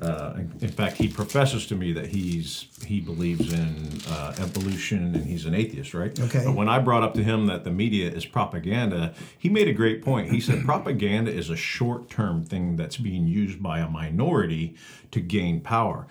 Uh, 0.00 0.34
in, 0.36 0.52
in 0.60 0.68
fact, 0.68 0.96
he 0.96 1.08
professes 1.08 1.66
to 1.66 1.74
me 1.74 1.92
that 1.92 2.06
he's 2.06 2.68
he 2.86 3.00
believes 3.00 3.52
in 3.52 4.00
uh, 4.08 4.32
evolution 4.38 5.14
and 5.14 5.26
he's 5.26 5.44
an 5.44 5.54
atheist, 5.54 5.92
right? 5.92 6.18
Okay. 6.18 6.44
But 6.44 6.54
when 6.54 6.68
I 6.68 6.78
brought 6.78 7.02
up 7.02 7.14
to 7.14 7.24
him 7.24 7.46
that 7.46 7.64
the 7.64 7.70
media 7.70 8.08
is 8.08 8.24
propaganda, 8.24 9.12
he 9.36 9.48
made 9.48 9.66
a 9.66 9.72
great 9.72 10.02
point. 10.02 10.30
He 10.30 10.40
said 10.40 10.64
propaganda 10.64 11.32
is 11.32 11.50
a 11.50 11.56
short-term 11.56 12.44
thing 12.44 12.76
that's 12.76 12.96
being 12.96 13.26
used 13.26 13.60
by 13.60 13.80
a 13.80 13.88
minority 13.88 14.76
to 15.10 15.20
gain 15.20 15.60
power. 15.60 16.06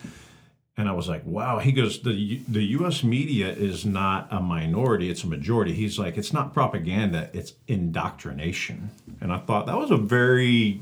And 0.79 0.87
I 0.87 0.91
was 0.91 1.09
like, 1.09 1.25
wow. 1.25 1.57
He 1.57 1.71
goes, 1.71 2.01
the 2.03 2.39
the 2.47 2.63
U.S. 2.63 3.03
media 3.03 3.47
is 3.49 3.83
not 3.83 4.27
a 4.29 4.39
minority; 4.39 5.09
it's 5.09 5.23
a 5.23 5.27
majority. 5.27 5.73
He's 5.73 5.97
like, 5.97 6.17
it's 6.17 6.31
not 6.31 6.53
propaganda; 6.53 7.31
it's 7.33 7.53
indoctrination. 7.67 8.91
And 9.19 9.33
I 9.33 9.39
thought 9.39 9.65
that 9.65 9.77
was 9.77 9.89
a 9.89 9.97
very 9.97 10.81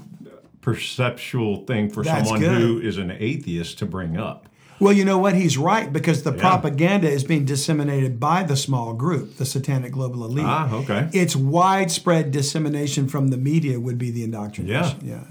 perceptual 0.61 1.65
thing 1.65 1.89
for 1.89 2.03
That's 2.03 2.27
someone 2.27 2.41
good. 2.41 2.61
who 2.61 2.81
is 2.81 2.97
an 2.97 3.11
atheist 3.11 3.77
to 3.79 3.85
bring 3.85 4.17
up. 4.17 4.49
Well, 4.79 4.91
you 4.91 5.05
know 5.05 5.17
what? 5.17 5.35
He's 5.35 5.57
right 5.57 5.91
because 5.91 6.23
the 6.23 6.33
propaganda 6.33 7.09
is 7.09 7.23
being 7.23 7.45
disseminated 7.45 8.19
by 8.19 8.43
the 8.43 8.57
small 8.57 8.93
group, 8.93 9.37
the 9.37 9.45
satanic 9.45 9.93
global 9.93 10.25
elite. 10.25 10.45
Ah, 10.45 10.73
okay. 10.73 11.09
Its 11.13 11.35
widespread 11.35 12.31
dissemination 12.31 13.07
from 13.07 13.29
the 13.29 13.37
media 13.37 13.79
would 13.79 13.97
be 13.97 14.11
the 14.11 14.23
indoctrination. 14.23 14.99
Yeah. 15.07 15.15
Yeah. 15.15 15.23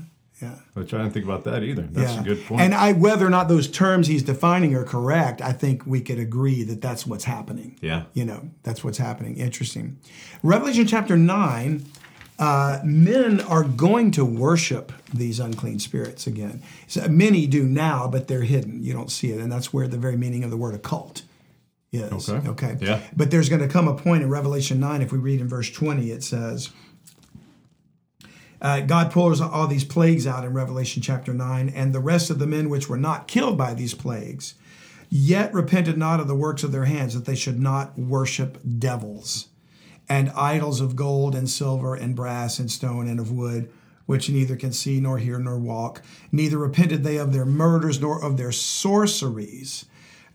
Which 0.74 0.92
I 0.92 0.98
didn't 0.98 1.12
think 1.12 1.24
about 1.24 1.44
that 1.44 1.62
either. 1.62 1.82
That's 1.82 2.14
yeah. 2.14 2.20
a 2.20 2.24
good 2.24 2.44
point. 2.44 2.60
And 2.60 2.74
I, 2.74 2.92
whether 2.92 3.26
or 3.26 3.30
not 3.30 3.48
those 3.48 3.68
terms 3.68 4.08
he's 4.08 4.22
defining 4.22 4.74
are 4.74 4.84
correct, 4.84 5.40
I 5.40 5.52
think 5.52 5.86
we 5.86 6.00
could 6.00 6.18
agree 6.18 6.64
that 6.64 6.80
that's 6.80 7.06
what's 7.06 7.24
happening. 7.24 7.78
yeah. 7.80 8.04
You 8.14 8.24
know, 8.24 8.50
that's 8.62 8.82
what's 8.82 8.98
happening. 8.98 9.36
Interesting. 9.36 9.98
Revelation 10.42 10.86
chapter 10.86 11.16
9, 11.16 11.84
uh, 12.38 12.80
men 12.84 13.40
are 13.42 13.62
going 13.62 14.10
to 14.12 14.24
worship 14.24 14.92
these 15.12 15.38
unclean 15.38 15.78
spirits 15.78 16.26
again. 16.26 16.62
So 16.88 17.06
many 17.08 17.46
do 17.46 17.64
now, 17.64 18.08
but 18.08 18.26
they're 18.26 18.42
hidden. 18.42 18.82
You 18.82 18.92
don't 18.92 19.10
see 19.10 19.30
it. 19.30 19.40
And 19.40 19.52
that's 19.52 19.72
where 19.72 19.86
the 19.86 19.98
very 19.98 20.16
meaning 20.16 20.42
of 20.42 20.50
the 20.50 20.56
word 20.56 20.74
occult 20.74 21.22
is. 21.92 22.28
Okay. 22.28 22.48
Okay. 22.48 22.76
Yeah. 22.80 23.00
But 23.16 23.30
there's 23.30 23.48
going 23.48 23.62
to 23.62 23.68
come 23.68 23.86
a 23.86 23.94
point 23.94 24.24
in 24.24 24.30
Revelation 24.30 24.80
9, 24.80 25.00
if 25.00 25.12
we 25.12 25.18
read 25.18 25.40
in 25.40 25.48
verse 25.48 25.70
20, 25.70 26.10
it 26.10 26.24
says, 26.24 26.70
uh, 28.64 28.80
God 28.80 29.12
pours 29.12 29.42
all 29.42 29.66
these 29.66 29.84
plagues 29.84 30.26
out 30.26 30.42
in 30.42 30.54
Revelation 30.54 31.02
chapter 31.02 31.34
9, 31.34 31.68
and 31.68 31.92
the 31.92 32.00
rest 32.00 32.30
of 32.30 32.38
the 32.38 32.46
men 32.46 32.70
which 32.70 32.88
were 32.88 32.96
not 32.96 33.28
killed 33.28 33.58
by 33.58 33.74
these 33.74 33.92
plagues, 33.92 34.54
yet 35.10 35.52
repented 35.52 35.98
not 35.98 36.18
of 36.18 36.28
the 36.28 36.34
works 36.34 36.64
of 36.64 36.72
their 36.72 36.86
hands, 36.86 37.12
that 37.12 37.26
they 37.26 37.34
should 37.34 37.60
not 37.60 37.98
worship 37.98 38.58
devils 38.78 39.48
and 40.08 40.30
idols 40.30 40.80
of 40.80 40.96
gold 40.96 41.34
and 41.34 41.50
silver 41.50 41.94
and 41.94 42.16
brass 42.16 42.58
and 42.58 42.70
stone 42.70 43.06
and 43.06 43.20
of 43.20 43.30
wood, 43.30 43.70
which 44.06 44.30
neither 44.30 44.56
can 44.56 44.72
see 44.72 44.98
nor 44.98 45.18
hear 45.18 45.38
nor 45.38 45.58
walk. 45.58 46.02
Neither 46.32 46.56
repented 46.56 47.04
they 47.04 47.18
of 47.18 47.34
their 47.34 47.44
murders, 47.44 48.00
nor 48.00 48.24
of 48.24 48.38
their 48.38 48.52
sorceries, 48.52 49.84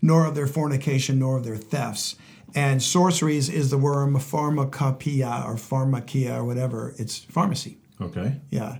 nor 0.00 0.24
of 0.24 0.36
their 0.36 0.46
fornication, 0.46 1.18
nor 1.18 1.36
of 1.36 1.44
their 1.44 1.56
thefts. 1.56 2.14
And 2.54 2.80
sorceries 2.80 3.48
is 3.48 3.70
the 3.70 3.78
word 3.78 4.12
pharmacopoeia 4.20 5.44
or 5.44 5.56
pharmakia 5.56 6.36
or 6.36 6.44
whatever. 6.44 6.94
It's 6.96 7.18
pharmacy. 7.18 7.79
Okay. 8.00 8.40
Yeah, 8.50 8.78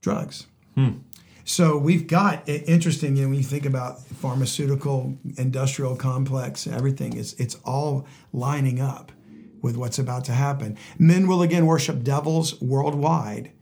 drugs. 0.00 0.46
Hmm. 0.74 0.98
So 1.44 1.76
we've 1.76 2.06
got 2.06 2.48
interesting. 2.48 3.16
You 3.16 3.24
know, 3.24 3.28
when 3.30 3.38
you 3.38 3.44
think 3.44 3.66
about 3.66 4.00
pharmaceutical, 4.02 5.18
industrial 5.36 5.94
complex, 5.96 6.66
everything 6.66 7.16
it's 7.16 7.34
it's 7.34 7.56
all 7.64 8.06
lining 8.32 8.80
up 8.80 9.12
with 9.60 9.76
what's 9.76 9.98
about 9.98 10.24
to 10.26 10.32
happen. 10.32 10.76
Men 10.98 11.26
will 11.26 11.42
again 11.42 11.66
worship 11.66 12.02
devils 12.02 12.60
worldwide. 12.60 13.52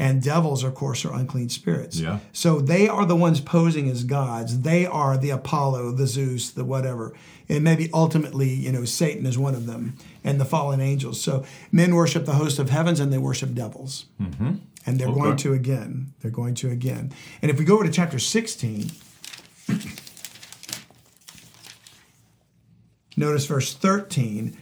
And 0.00 0.22
devils, 0.22 0.62
of 0.62 0.76
course, 0.76 1.04
are 1.04 1.12
unclean 1.12 1.48
spirits. 1.48 1.98
Yeah. 1.98 2.20
So 2.32 2.60
they 2.60 2.88
are 2.88 3.04
the 3.04 3.16
ones 3.16 3.40
posing 3.40 3.90
as 3.90 4.04
gods. 4.04 4.60
They 4.60 4.86
are 4.86 5.18
the 5.18 5.30
Apollo, 5.30 5.92
the 5.92 6.06
Zeus, 6.06 6.50
the 6.50 6.64
whatever. 6.64 7.14
And 7.48 7.64
maybe 7.64 7.90
ultimately, 7.92 8.48
you 8.48 8.70
know, 8.70 8.84
Satan 8.84 9.26
is 9.26 9.36
one 9.36 9.56
of 9.56 9.66
them 9.66 9.96
and 10.22 10.40
the 10.40 10.44
fallen 10.44 10.80
angels. 10.80 11.20
So 11.20 11.44
men 11.72 11.96
worship 11.96 12.26
the 12.26 12.34
host 12.34 12.60
of 12.60 12.70
heavens 12.70 13.00
and 13.00 13.12
they 13.12 13.18
worship 13.18 13.54
devils. 13.54 14.06
Mm-hmm. 14.22 14.54
And 14.86 15.00
they're 15.00 15.12
going 15.12 15.36
to 15.38 15.52
again. 15.52 16.12
They're 16.20 16.30
going 16.30 16.54
to 16.56 16.70
again. 16.70 17.12
And 17.42 17.50
if 17.50 17.58
we 17.58 17.64
go 17.64 17.74
over 17.74 17.82
to 17.84 17.90
chapter 17.90 18.20
16, 18.20 18.92
notice 23.16 23.46
verse 23.46 23.74
13. 23.74 24.56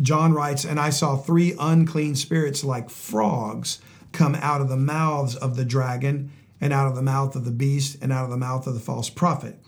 John 0.00 0.32
writes, 0.32 0.64
And 0.64 0.78
I 0.78 0.90
saw 0.90 1.16
three 1.16 1.54
unclean 1.58 2.14
spirits 2.14 2.62
like 2.62 2.88
frogs 2.88 3.80
come 4.12 4.34
out 4.36 4.60
of 4.60 4.68
the 4.68 4.76
mouths 4.76 5.34
of 5.36 5.56
the 5.56 5.64
dragon, 5.64 6.30
and 6.60 6.72
out 6.72 6.86
of 6.86 6.94
the 6.94 7.02
mouth 7.02 7.34
of 7.34 7.44
the 7.44 7.50
beast, 7.50 7.96
and 8.00 8.12
out 8.12 8.24
of 8.24 8.30
the 8.30 8.36
mouth 8.36 8.66
of 8.66 8.74
the 8.74 8.80
false 8.80 9.10
prophet. 9.10 9.58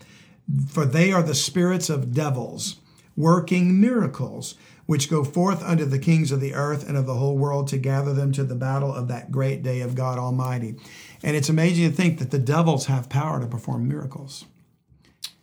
For 0.68 0.84
they 0.84 1.12
are 1.12 1.22
the 1.22 1.34
spirits 1.34 1.90
of 1.90 2.12
devils, 2.14 2.76
working 3.16 3.80
miracles, 3.80 4.54
which 4.86 5.10
go 5.10 5.24
forth 5.24 5.62
unto 5.62 5.86
the 5.86 5.98
kings 5.98 6.30
of 6.30 6.40
the 6.40 6.54
earth 6.54 6.86
and 6.86 6.96
of 6.96 7.06
the 7.06 7.14
whole 7.14 7.38
world 7.38 7.68
to 7.68 7.78
gather 7.78 8.12
them 8.12 8.32
to 8.32 8.44
the 8.44 8.54
battle 8.54 8.92
of 8.92 9.08
that 9.08 9.32
great 9.32 9.62
day 9.62 9.80
of 9.80 9.94
God 9.94 10.18
Almighty. 10.18 10.76
And 11.22 11.34
it's 11.34 11.48
amazing 11.48 11.88
to 11.90 11.96
think 11.96 12.18
that 12.18 12.30
the 12.30 12.38
devils 12.38 12.86
have 12.86 13.08
power 13.08 13.40
to 13.40 13.46
perform 13.46 13.88
miracles. 13.88 14.44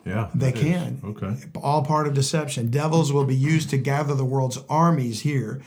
Yeah, 0.06 0.30
They 0.34 0.52
that 0.52 0.58
is. 0.58 0.64
can. 0.64 1.02
Okay. 1.04 1.36
All 1.62 1.84
part 1.84 2.08
of 2.08 2.14
deception. 2.14 2.70
Devils 2.70 3.12
will 3.12 3.26
be 3.26 3.36
used 3.36 3.70
to 3.72 3.78
gather 3.78 4.16
the 4.16 4.26
world's 4.26 4.60
armies 4.70 5.22
here, 5.22 5.62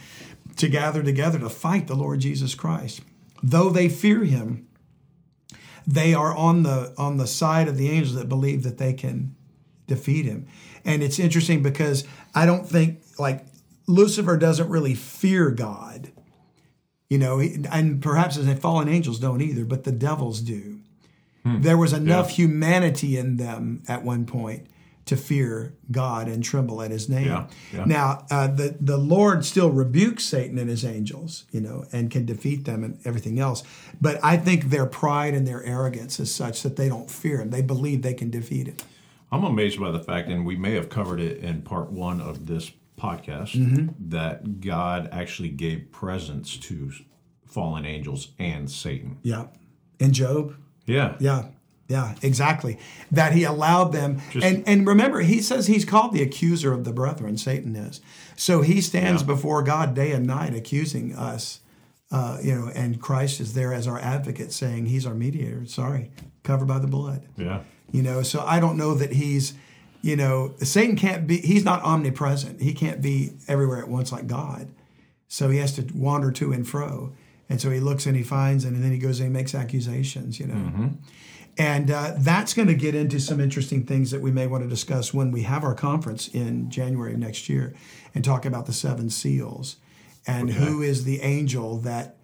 to 0.57 0.69
gather 0.69 1.03
together 1.03 1.39
to 1.41 1.49
fight 1.49 1.87
the 1.89 1.95
Lord 1.97 2.21
Jesus 2.21 2.55
Christ. 2.55 3.01
Though 3.47 3.69
they 3.69 3.91
fear 3.91 4.25
him, 4.25 4.67
they 5.87 6.15
are 6.15 6.35
on 6.35 6.63
the 6.63 6.95
on 6.97 7.19
the 7.19 7.27
side 7.27 7.69
of 7.69 7.77
the 7.77 7.91
angels 7.91 8.15
that 8.17 8.27
believe 8.29 8.63
that 8.63 8.79
they 8.79 8.95
can 8.95 9.35
defeat 9.87 10.25
him. 10.25 10.47
And 10.83 11.03
it's 11.03 11.19
interesting 11.19 11.63
because 11.63 12.05
I 12.35 12.47
don't 12.47 12.67
think 12.67 13.03
like 13.19 13.45
Lucifer 13.87 14.39
doesn't 14.39 14.71
really 14.71 14.95
fear 14.95 15.51
God. 15.51 16.11
You 17.11 17.19
know, 17.19 17.39
and 17.41 18.01
perhaps 18.01 18.37
the 18.37 18.57
fallen 18.57 18.89
angels 18.89 19.19
don't 19.21 19.43
either, 19.43 19.67
but 19.67 19.85
the 19.85 19.93
devils 19.93 20.41
do. 20.41 20.81
Hmm. 21.45 21.61
There 21.61 21.77
was 21.77 21.93
enough 21.93 22.31
Yeah. 22.31 22.37
humanity 22.47 23.19
in 23.19 23.37
them 23.37 23.83
at 23.87 24.03
one 24.05 24.25
point 24.25 24.67
to 25.07 25.17
fear 25.17 25.75
God 25.91 26.29
and 26.29 26.43
tremble 26.43 26.81
at 26.81 26.91
His 26.91 27.09
name. 27.09 27.27
Yeah, 27.27 27.47
yeah. 27.73 27.85
Now, 27.85 28.27
uh, 28.31 28.47
the 28.47 28.77
the 28.81 28.97
Lord 28.97 29.45
still 29.45 29.71
rebukes 29.71 30.25
Satan 30.25 30.59
and 30.59 30.71
his 30.71 30.85
angels, 30.85 31.45
you 31.51 31.61
know, 31.61 31.85
and 31.93 32.11
can 32.11 32.25
defeat 32.25 32.65
them 32.65 32.83
and 32.85 32.99
everything 33.05 33.39
else. 33.39 33.63
But 34.01 34.19
I 34.25 34.37
think 34.39 34.71
their 34.71 34.87
pride 34.87 35.35
and 35.35 35.47
their 35.47 35.63
arrogance 35.65 36.19
is 36.19 36.35
such 36.35 36.63
that 36.63 36.77
they 36.77 36.89
don't 36.89 37.11
fear 37.11 37.41
Him; 37.41 37.51
they 37.51 37.63
believe 37.63 38.03
they 38.03 38.15
can 38.15 38.31
defeat 38.31 38.67
Him. 38.67 38.77
I'm 39.31 39.45
amazed 39.45 39.81
by 39.81 39.91
the 39.91 39.99
fact, 40.01 40.29
and 40.29 40.47
we 40.47 40.57
may 40.57 40.75
have 40.75 40.89
covered 40.89 41.21
it 41.21 41.39
in 41.39 41.63
part 41.63 41.91
one 41.91 42.21
of 42.21 42.47
this 42.47 42.71
podcast, 42.99 43.55
Mm-hmm. 43.57 44.09
that 44.11 44.61
God 44.61 45.09
actually 45.13 45.49
gave 45.51 45.91
presents 45.91 46.57
to 46.59 46.93
fallen 47.47 47.85
angels 47.85 48.29
and 48.39 48.71
Satan. 48.71 49.19
Yeah, 49.23 49.47
in 49.99 50.13
Job. 50.13 50.55
Yeah. 50.87 51.17
Yeah, 51.19 51.47
yeah, 51.89 52.15
exactly. 52.23 52.79
That 53.13 53.33
he 53.33 53.45
allowed 53.45 53.93
them, 53.93 54.21
Just- 54.31 54.45
and 54.47 54.63
and 54.67 54.87
remember, 54.87 55.21
he 55.21 55.41
says 55.43 55.67
he's 55.67 55.85
called 55.85 56.13
the 56.15 56.23
accuser 56.23 56.73
of 56.73 56.85
the 56.85 56.93
brethren. 56.93 57.37
Satan 57.37 57.77
is, 57.77 58.01
so 58.37 58.63
he 58.63 58.81
stands 58.81 59.23
Yeah. 59.23 59.27
before 59.27 59.63
God 59.63 59.95
day 59.95 60.13
and 60.13 60.27
night 60.27 60.55
accusing 60.55 61.15
us. 61.15 61.61
Uh, 62.11 62.39
you 62.43 62.55
know, 62.55 62.71
and 62.75 63.01
Christ 63.01 63.41
is 63.41 63.55
there 63.55 63.73
as 63.75 63.89
our 63.89 63.99
advocate, 63.99 64.53
saying 64.53 64.87
He's 64.87 65.05
our 65.07 65.15
mediator. 65.15 65.67
Sorry, 65.67 66.11
covered 66.45 66.69
by 66.69 66.79
the 66.79 66.87
blood. 66.87 67.27
Yeah. 67.37 67.61
You 67.91 68.03
know, 68.03 68.23
so 68.23 68.45
I 68.47 68.61
don't 68.61 68.77
know 68.77 68.95
that 68.95 69.13
he's, 69.13 69.55
you 70.01 70.15
know, 70.15 70.55
Satan 70.59 70.97
can't 70.97 71.27
be. 71.27 71.39
He's 71.39 71.65
not 71.65 71.83
omnipresent. 71.83 72.61
He 72.63 72.73
can't 72.73 73.01
be 73.03 73.33
everywhere 73.49 73.79
at 73.79 73.89
once 73.89 74.13
like 74.13 74.27
God. 74.27 74.69
So 75.29 75.49
he 75.49 75.59
has 75.59 75.75
to 75.77 75.87
wander 75.95 76.31
to 76.33 76.53
and 76.53 76.67
fro. 76.69 77.13
And 77.49 77.61
so 77.61 77.71
he 77.71 77.81
looks 77.81 78.07
and 78.07 78.17
he 78.17 78.23
finds, 78.23 78.65
and 78.65 78.83
then 78.83 78.93
he 78.93 78.99
goes 78.99 79.19
and 79.21 79.29
he 79.29 79.33
makes 79.33 79.55
accusations, 79.55 80.39
you 80.39 80.47
know. 80.47 80.91
And 81.57 81.91
uh, 81.91 82.15
that's 82.19 82.53
going 82.53 82.69
to 82.69 82.75
get 82.75 82.95
into 82.95 83.21
some 83.21 83.41
interesting 83.41 83.85
things 83.85 84.11
that 84.11 84.21
we 84.21 84.33
may 84.33 84.47
want 84.47 84.65
to 84.65 84.69
discuss 84.69 85.15
when 85.15 85.31
we 85.31 85.43
have 85.43 85.63
our 85.63 85.75
conference 85.75 86.29
in 86.29 86.69
January 86.69 87.15
of 87.15 87.21
next 87.21 87.49
year 87.49 87.75
and 88.15 88.25
talk 88.25 88.45
about 88.45 88.67
the 88.67 88.73
seven 88.73 89.09
seals 89.09 89.77
and 90.27 90.51
who 90.51 90.83
is 90.83 91.05
the 91.05 91.21
angel 91.21 91.79
that 91.79 92.17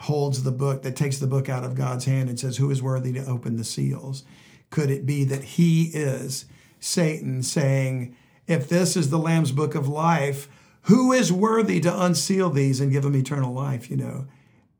holds 0.00 0.42
the 0.42 0.50
book, 0.50 0.82
that 0.82 0.96
takes 0.96 1.18
the 1.18 1.26
book 1.26 1.48
out 1.48 1.64
of 1.64 1.74
God's 1.74 2.04
hand 2.04 2.28
and 2.28 2.38
says, 2.38 2.56
Who 2.56 2.70
is 2.70 2.82
worthy 2.82 3.12
to 3.12 3.24
open 3.26 3.56
the 3.56 3.64
seals? 3.64 4.24
Could 4.70 4.90
it 4.90 5.06
be 5.06 5.24
that 5.24 5.44
he 5.44 5.84
is 5.94 6.46
Satan 6.80 7.42
saying, 7.42 8.16
If 8.46 8.68
this 8.68 8.96
is 8.96 9.10
the 9.10 9.18
Lamb's 9.18 9.52
book 9.52 9.74
of 9.74 9.88
life, 9.88 10.48
who 10.82 11.12
is 11.12 11.32
worthy 11.32 11.80
to 11.80 12.02
unseal 12.04 12.50
these 12.50 12.80
and 12.80 12.92
give 12.92 13.04
them 13.04 13.16
eternal 13.16 13.52
life? 13.52 13.90
You 13.90 13.96
know, 13.96 14.26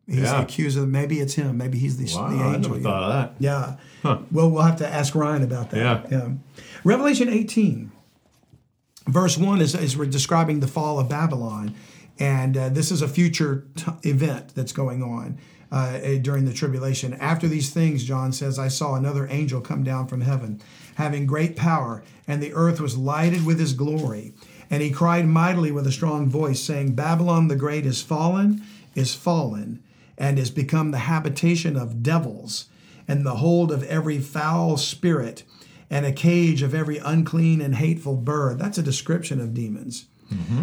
he's 0.06 0.16
Yeah. 0.18 0.36
the 0.38 0.42
accuser. 0.42 0.86
Maybe 0.86 1.20
it's 1.20 1.34
him. 1.34 1.56
Maybe 1.58 1.78
he's 1.78 1.96
the, 1.96 2.06
Wow, 2.18 2.28
the 2.30 2.36
I 2.42 2.54
angel. 2.54 2.72
never 2.72 2.82
thought 2.82 3.02
of 3.02 3.12
that. 3.12 3.34
Yeah. 3.38 3.76
Well, 4.30 4.50
we'll 4.50 4.62
have 4.62 4.76
to 4.78 4.88
ask 4.88 5.14
Ryan 5.14 5.42
about 5.42 5.70
that. 5.70 6.10
Yeah. 6.10 6.30
Revelation 6.84 7.28
18, 7.28 7.90
verse 9.08 9.36
1 9.38 9.60
is, 9.60 9.74
is 9.74 9.96
we're 9.96 10.06
describing 10.06 10.60
the 10.60 10.66
fall 10.68 10.98
of 10.98 11.08
Babylon. 11.08 11.74
And 12.18 12.56
uh, 12.56 12.68
this 12.68 12.90
is 12.92 13.02
a 13.02 13.08
future 13.08 13.66
t- 13.76 13.90
event 14.04 14.54
that's 14.54 14.72
going 14.72 15.02
on 15.02 15.38
uh, 15.72 15.98
eh, 16.00 16.18
during 16.18 16.44
the 16.44 16.52
tribulation. 16.52 17.14
After 17.14 17.48
these 17.48 17.70
things, 17.70 18.04
John 18.04 18.32
says, 18.32 18.58
I 18.58 18.68
saw 18.68 18.94
another 18.94 19.26
angel 19.30 19.60
come 19.60 19.82
down 19.82 20.06
from 20.06 20.20
heaven, 20.20 20.60
having 20.94 21.26
great 21.26 21.56
power, 21.56 22.04
and 22.28 22.40
the 22.42 22.52
earth 22.54 22.80
was 22.80 22.96
lighted 22.96 23.44
with 23.44 23.58
his 23.58 23.72
glory. 23.72 24.32
And 24.70 24.80
he 24.82 24.90
cried 24.90 25.26
mightily 25.26 25.72
with 25.72 25.86
a 25.88 25.92
strong 25.92 26.28
voice, 26.28 26.60
saying, 26.62 26.94
Babylon 26.94 27.48
the 27.48 27.56
Great 27.56 27.84
is 27.84 28.00
fallen, 28.00 28.62
is 28.94 29.14
fallen, 29.14 29.82
and 30.16 30.38
is 30.38 30.50
become 30.50 30.90
the 30.90 30.98
habitation 30.98 31.76
of 31.76 32.02
devils, 32.02 32.66
and 33.06 33.24
the 33.24 33.36
hold 33.36 33.70
of 33.70 33.82
every 33.84 34.18
foul 34.18 34.76
spirit, 34.76 35.42
and 35.90 36.06
a 36.06 36.12
cage 36.12 36.62
of 36.62 36.74
every 36.74 36.98
unclean 36.98 37.60
and 37.60 37.76
hateful 37.76 38.16
bird. 38.16 38.58
That's 38.58 38.78
a 38.78 38.82
description 38.82 39.40
of 39.40 39.54
demons. 39.54 40.06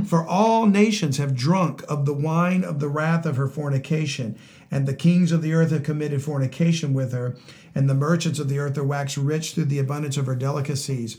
For 0.05 0.25
all 0.27 0.65
nations 0.65 1.17
have 1.17 1.35
drunk 1.35 1.83
of 1.87 2.05
the 2.05 2.13
wine 2.13 2.63
of 2.63 2.79
the 2.79 2.89
wrath 2.89 3.25
of 3.25 3.37
her 3.37 3.47
fornication, 3.47 4.37
and 4.69 4.87
the 4.87 4.93
kings 4.93 5.31
of 5.31 5.41
the 5.41 5.53
earth 5.53 5.71
have 5.71 5.83
committed 5.83 6.23
fornication 6.23 6.93
with 6.93 7.13
her, 7.13 7.37
and 7.73 7.89
the 7.89 7.93
merchants 7.93 8.39
of 8.39 8.49
the 8.49 8.59
earth 8.59 8.77
are 8.77 8.83
waxed 8.83 9.17
rich 9.17 9.53
through 9.53 9.65
the 9.65 9.79
abundance 9.79 10.17
of 10.17 10.25
her 10.25 10.35
delicacies. 10.35 11.17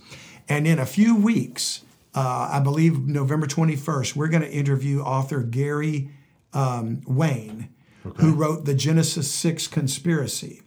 And 0.48 0.66
in 0.66 0.78
a 0.78 0.86
few 0.86 1.16
weeks, 1.16 1.82
uh, 2.14 2.50
I 2.52 2.60
believe 2.60 3.06
November 3.06 3.46
21st, 3.46 4.16
we're 4.16 4.28
going 4.28 4.42
to 4.42 4.50
interview 4.50 5.00
author 5.00 5.42
Gary 5.42 6.10
um, 6.52 7.00
Wayne, 7.06 7.68
who 8.16 8.32
wrote 8.32 8.64
the 8.64 8.74
Genesis 8.74 9.30
6 9.30 9.68
conspiracy. 9.68 10.62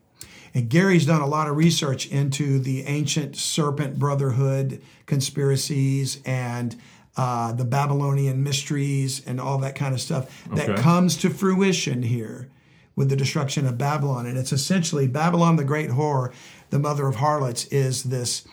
And 0.54 0.70
Gary's 0.70 1.06
done 1.06 1.22
a 1.22 1.28
lot 1.28 1.50
of 1.50 1.58
research 1.58 2.08
into 2.08 2.60
the 2.60 2.84
ancient 2.84 3.36
serpent 3.36 4.00
brotherhood 4.00 4.82
conspiracies 5.06 6.22
and 6.26 6.76
uh, 7.18 7.52
the 7.52 7.66
Babylonian 7.66 8.42
mysteries 8.44 9.26
and 9.26 9.40
all 9.40 9.58
that 9.60 9.76
kind 9.76 9.94
of 9.94 10.02
stuff 10.02 10.44
that 10.54 10.78
comes 10.78 11.18
to 11.18 11.30
fruition 11.30 12.04
here 12.04 12.50
with 12.96 13.10
the 13.10 13.16
destruction 13.16 13.66
of 13.66 13.78
Babylon. 13.78 14.26
And 14.26 14.38
it's 14.38 14.54
essentially 14.54 15.08
Babylon, 15.08 15.58
the 15.58 15.66
great 15.66 15.90
whore, 15.90 16.34
the 16.70 16.80
mother 16.80 17.08
of 17.08 17.16
harlots, 17.16 17.66
is 17.66 18.04
this 18.04 18.48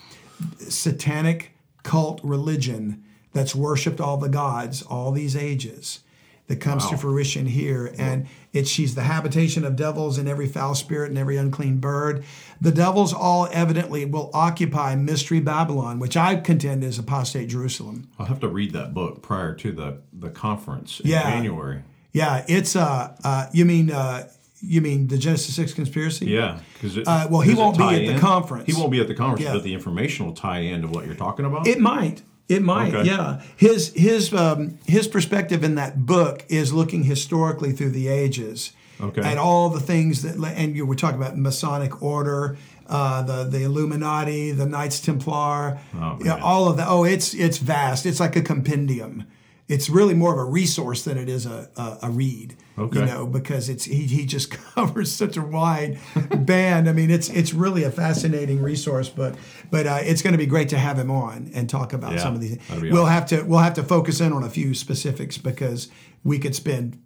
satanic 0.59 1.51
cult 1.83 2.19
religion 2.23 3.03
that's 3.33 3.55
worshiped 3.55 3.99
all 3.99 4.17
the 4.17 4.29
gods 4.29 4.81
all 4.83 5.11
these 5.11 5.35
ages 5.35 5.99
that 6.47 6.57
comes 6.57 6.87
to 6.89 6.97
fruition 6.97 7.45
here 7.45 7.93
and 7.97 8.27
it's 8.51 8.69
she's 8.69 8.95
the 8.95 9.03
habitation 9.03 9.63
of 9.63 9.75
devils 9.75 10.17
and 10.17 10.27
every 10.27 10.47
foul 10.47 10.75
spirit 10.75 11.09
and 11.09 11.17
every 11.17 11.37
unclean 11.37 11.77
bird 11.77 12.23
the 12.59 12.71
devils 12.71 13.13
all 13.13 13.47
evidently 13.51 14.03
will 14.05 14.29
occupy 14.33 14.93
mystery 14.95 15.39
babylon 15.39 15.99
which 15.99 16.17
i 16.17 16.35
contend 16.35 16.83
is 16.83 16.99
apostate 16.99 17.47
jerusalem 17.47 18.09
I'll 18.19 18.25
have 18.25 18.41
to 18.41 18.49
read 18.49 18.73
that 18.73 18.93
book 18.93 19.21
prior 19.21 19.55
to 19.55 19.71
the, 19.71 20.01
the 20.11 20.29
conference 20.29 20.99
in 20.99 21.09
Yeah. 21.11 21.31
January. 21.31 21.81
yeah 22.11 22.43
it's 22.47 22.75
uh, 22.75 23.15
uh 23.23 23.47
you 23.53 23.63
mean 23.65 23.89
uh 23.91 24.27
you 24.65 24.81
mean 24.81 25.07
the 25.07 25.17
genesis 25.17 25.55
6 25.55 25.73
conspiracy 25.73 26.25
Yeah, 26.27 26.59
because 26.73 26.97
Uh, 26.97 27.27
well, 27.29 27.41
he 27.41 27.53
won't 27.53 27.77
be 27.77 27.83
at 28.07 28.13
the 28.13 28.19
conference. 28.19 28.65
He 28.65 28.73
won't 28.73 28.91
be 28.91 28.99
at 29.01 29.07
the 29.09 29.13
conference, 29.15 29.43
Yeah. 29.43 29.53
but 29.53 29.63
the 29.63 29.73
information 29.73 30.25
will 30.25 30.33
tie 30.33 30.59
into 30.59 30.87
what 30.87 31.05
you're 31.05 31.15
talking 31.15 31.43
about. 31.45 31.67
It 31.67 31.79
might. 31.81 32.21
It 32.49 32.61
might. 32.61 32.93
Okay. 32.93 33.07
Yeah. 33.07 33.41
His 33.55 33.93
his 33.95 34.33
um, 34.33 34.77
his 34.85 35.07
perspective 35.07 35.63
in 35.63 35.75
that 35.75 36.05
book 36.05 36.43
is 36.49 36.73
looking 36.73 37.03
historically 37.03 37.71
through 37.71 37.91
the 37.91 38.07
ages. 38.09 38.73
Okay. 39.01 39.21
At 39.21 39.37
all 39.37 39.69
the 39.69 39.79
things 39.79 40.21
that, 40.21 40.35
and 40.55 40.75
you 40.75 40.85
were 40.85 40.95
talking 40.95 41.19
about 41.21 41.37
Masonic 41.37 42.01
order, 42.01 42.57
uh, 42.87 43.23
the 43.23 43.43
the 43.45 43.63
Illuminati, 43.63 44.51
the 44.51 44.65
Knights 44.65 44.99
Templar, 44.99 45.79
Oh, 45.95 46.19
yeah, 46.23 46.35
all 46.41 46.69
of 46.69 46.77
that. 46.77 46.87
Oh, 46.89 47.03
it's 47.03 47.33
it's 47.33 47.57
vast. 47.57 48.05
It's 48.05 48.19
like 48.19 48.35
a 48.35 48.41
compendium. 48.41 49.25
It's 49.73 49.89
really 49.89 50.13
more 50.13 50.33
of 50.33 50.39
a 50.39 50.43
resource 50.59 51.03
than 51.03 51.17
it 51.17 51.27
is 51.29 51.45
a, 51.45 51.69
a, 51.77 51.97
a 52.03 52.09
read. 52.09 52.55
Okay. 52.77 52.99
You 52.99 53.05
know, 53.05 53.27
because 53.27 53.69
it's 53.69 53.83
he, 53.85 54.03
he 54.17 54.25
just 54.25 54.49
covers 54.75 55.11
such 55.11 55.37
a 55.37 55.41
wide 55.41 55.99
band. 56.35 56.89
I 56.89 56.93
mean, 56.93 57.11
it's 57.11 57.29
it's 57.29 57.53
really 57.53 57.83
a 57.83 57.91
fascinating 57.91 58.61
resource, 58.63 59.09
but 59.09 59.35
but 59.71 59.85
uh, 59.87 59.99
it's 60.01 60.21
going 60.21 60.33
to 60.33 60.37
be 60.37 60.45
great 60.47 60.69
to 60.69 60.77
have 60.77 60.97
him 60.97 61.11
on 61.11 61.51
and 61.55 61.69
talk 61.69 61.93
about 61.93 62.13
Yeah, 62.13 62.19
some 62.19 62.35
of 62.35 62.41
these. 62.41 62.57
We'll 62.69 63.03
awesome. 63.03 63.13
have 63.13 63.25
to 63.27 63.41
we'll 63.43 63.59
have 63.59 63.75
to 63.75 63.83
focus 63.83 64.19
in 64.21 64.31
on 64.33 64.43
a 64.43 64.49
few 64.49 64.73
specifics 64.73 65.37
because 65.37 65.89
we 66.23 66.39
could 66.39 66.55
spend 66.55 66.99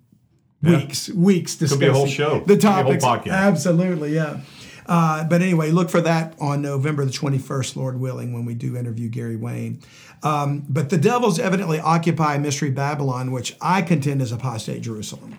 weeks 0.63 1.09
weeks 1.09 1.55
discussing 1.55 1.79
be 1.79 1.87
a 1.87 1.93
whole 1.93 2.07
show. 2.07 2.39
the 2.45 2.53
Could 2.55 2.61
be 2.61 2.67
a 2.67 2.71
whole 2.71 2.97
topics. 2.97 3.05
podcast. 3.05 3.31
Absolutely, 3.31 4.15
yeah. 4.15 4.39
Uh, 4.87 5.23
but 5.25 5.41
anyway, 5.41 5.69
look 5.71 5.89
for 5.89 6.01
that 6.01 6.33
on 6.39 6.61
November 6.61 7.03
the 7.05 7.11
21st, 7.11 7.75
Lord 7.75 7.99
willing, 7.99 8.33
when 8.33 8.45
we 8.45 8.53
do 8.53 8.77
interview 8.77 9.09
Gary 9.09 9.35
Wayne. 9.35 9.81
Um, 10.23 10.65
but 10.69 10.89
the 10.89 10.97
devils 10.97 11.39
evidently 11.39 11.79
occupy 11.79 12.37
Mystery 12.37 12.71
Babylon, 12.71 13.31
which 13.31 13.55
I 13.61 13.81
contend 13.81 14.21
is 14.21 14.31
apostate 14.31 14.81
Jerusalem 14.81 15.37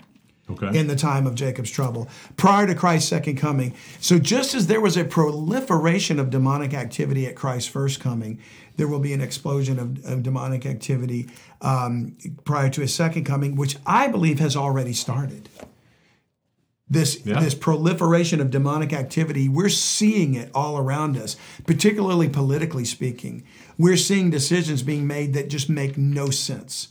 Okay. 0.50 0.78
in 0.78 0.86
the 0.86 0.96
time 0.96 1.26
of 1.26 1.34
Jacob's 1.34 1.70
trouble, 1.70 2.08
prior 2.38 2.66
to 2.66 2.74
Christ's 2.74 3.10
second 3.10 3.36
coming. 3.36 3.74
So, 4.00 4.18
just 4.18 4.54
as 4.54 4.66
there 4.66 4.80
was 4.80 4.96
a 4.96 5.04
proliferation 5.04 6.18
of 6.18 6.30
demonic 6.30 6.72
activity 6.72 7.26
at 7.26 7.36
Christ's 7.36 7.68
first 7.68 8.00
coming, 8.00 8.38
there 8.76 8.88
will 8.88 8.98
be 8.98 9.12
an 9.12 9.20
explosion 9.20 9.78
of, 9.78 10.02
of 10.06 10.22
demonic 10.22 10.64
activity 10.64 11.28
um, 11.60 12.16
prior 12.46 12.70
to 12.70 12.80
his 12.80 12.94
second 12.94 13.24
coming, 13.24 13.56
which 13.56 13.76
I 13.84 14.08
believe 14.08 14.38
has 14.38 14.56
already 14.56 14.94
started. 14.94 15.50
This, 16.90 17.20
Yeah. 17.24 17.40
this 17.40 17.54
proliferation 17.54 18.40
of 18.40 18.50
demonic 18.50 18.92
activity, 18.94 19.48
we're 19.48 19.68
seeing 19.68 20.34
it 20.34 20.50
all 20.54 20.78
around 20.78 21.16
us, 21.18 21.36
particularly 21.66 22.28
politically 22.28 22.84
speaking. 22.86 23.42
We're 23.76 23.98
seeing 23.98 24.30
decisions 24.30 24.82
being 24.82 25.06
made 25.06 25.34
that 25.34 25.50
just 25.50 25.68
make 25.68 25.98
no 25.98 26.30
sense. 26.30 26.88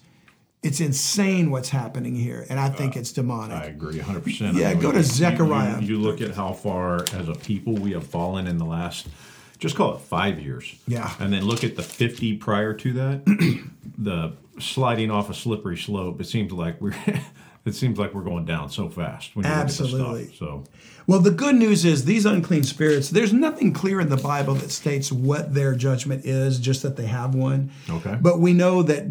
It's 0.63 0.79
insane 0.79 1.49
what's 1.51 1.69
happening 1.69 2.15
here, 2.15 2.45
and 2.49 2.59
I 2.59 2.69
think 2.69 2.95
uh, 2.95 2.99
it's 2.99 3.11
demonic. 3.11 3.57
I 3.57 3.65
agree 3.65 3.99
100%. 3.99 4.53
Yeah, 4.55 4.73
go 4.73 4.91
to 4.91 4.97
you- 4.97 5.03
Zechariah. 5.03 5.81
You, 5.81 5.87
you 5.87 5.97
look 5.99 6.21
at 6.21 6.35
how 6.35 6.53
far 6.53 7.03
as 7.13 7.27
a 7.29 7.33
people 7.35 7.73
we 7.75 7.91
have 7.93 8.05
fallen 8.05 8.47
in 8.47 8.57
the 8.57 8.65
last, 8.65 9.07
just 9.59 9.75
call 9.75 9.95
it 9.95 10.01
five 10.01 10.39
years. 10.39 10.75
Yeah. 10.87 11.11
And 11.19 11.31
then 11.33 11.43
look 11.45 11.63
at 11.63 11.75
the 11.75 11.83
50 11.83 12.37
prior 12.37 12.73
to 12.73 12.93
that, 12.93 13.25
the 13.97 14.33
sliding 14.59 15.09
off 15.11 15.29
a 15.29 15.33
slippery 15.33 15.77
slope. 15.77 16.21
It 16.21 16.25
seems 16.25 16.51
like 16.51 16.79
we're. 16.81 16.95
It 17.68 17.76
seems 17.76 17.99
like 17.99 18.13
we're 18.13 18.24
going 18.24 18.45
down 18.45 18.70
so 18.70 18.89
fast 18.89 19.32
Absolutely. 19.43 19.99
look 19.99 20.22
at 20.22 20.28
the 20.30 20.34
stuff. 20.36 20.38
So 20.38 20.63
Well, 21.05 21.20
the 21.20 21.32
good 21.32 21.55
news 21.55 21.86
is 21.86 22.05
these 22.05 22.26
unclean 22.26 22.63
spirits, 22.63 23.09
there's 23.09 23.34
nothing 23.34 23.74
clear 23.74 23.99
in 23.99 24.09
the 24.09 24.18
Bible 24.18 24.55
that 24.55 24.72
states 24.72 25.11
what 25.11 25.53
their 25.53 25.76
judgment 25.76 26.26
is, 26.26 26.59
just 26.59 26.82
that 26.84 26.95
they 26.95 27.07
have 27.07 27.36
one. 27.36 27.72
Okay. 27.89 28.18
But 28.22 28.39
we 28.39 28.53
know 28.53 28.84
that 28.84 29.05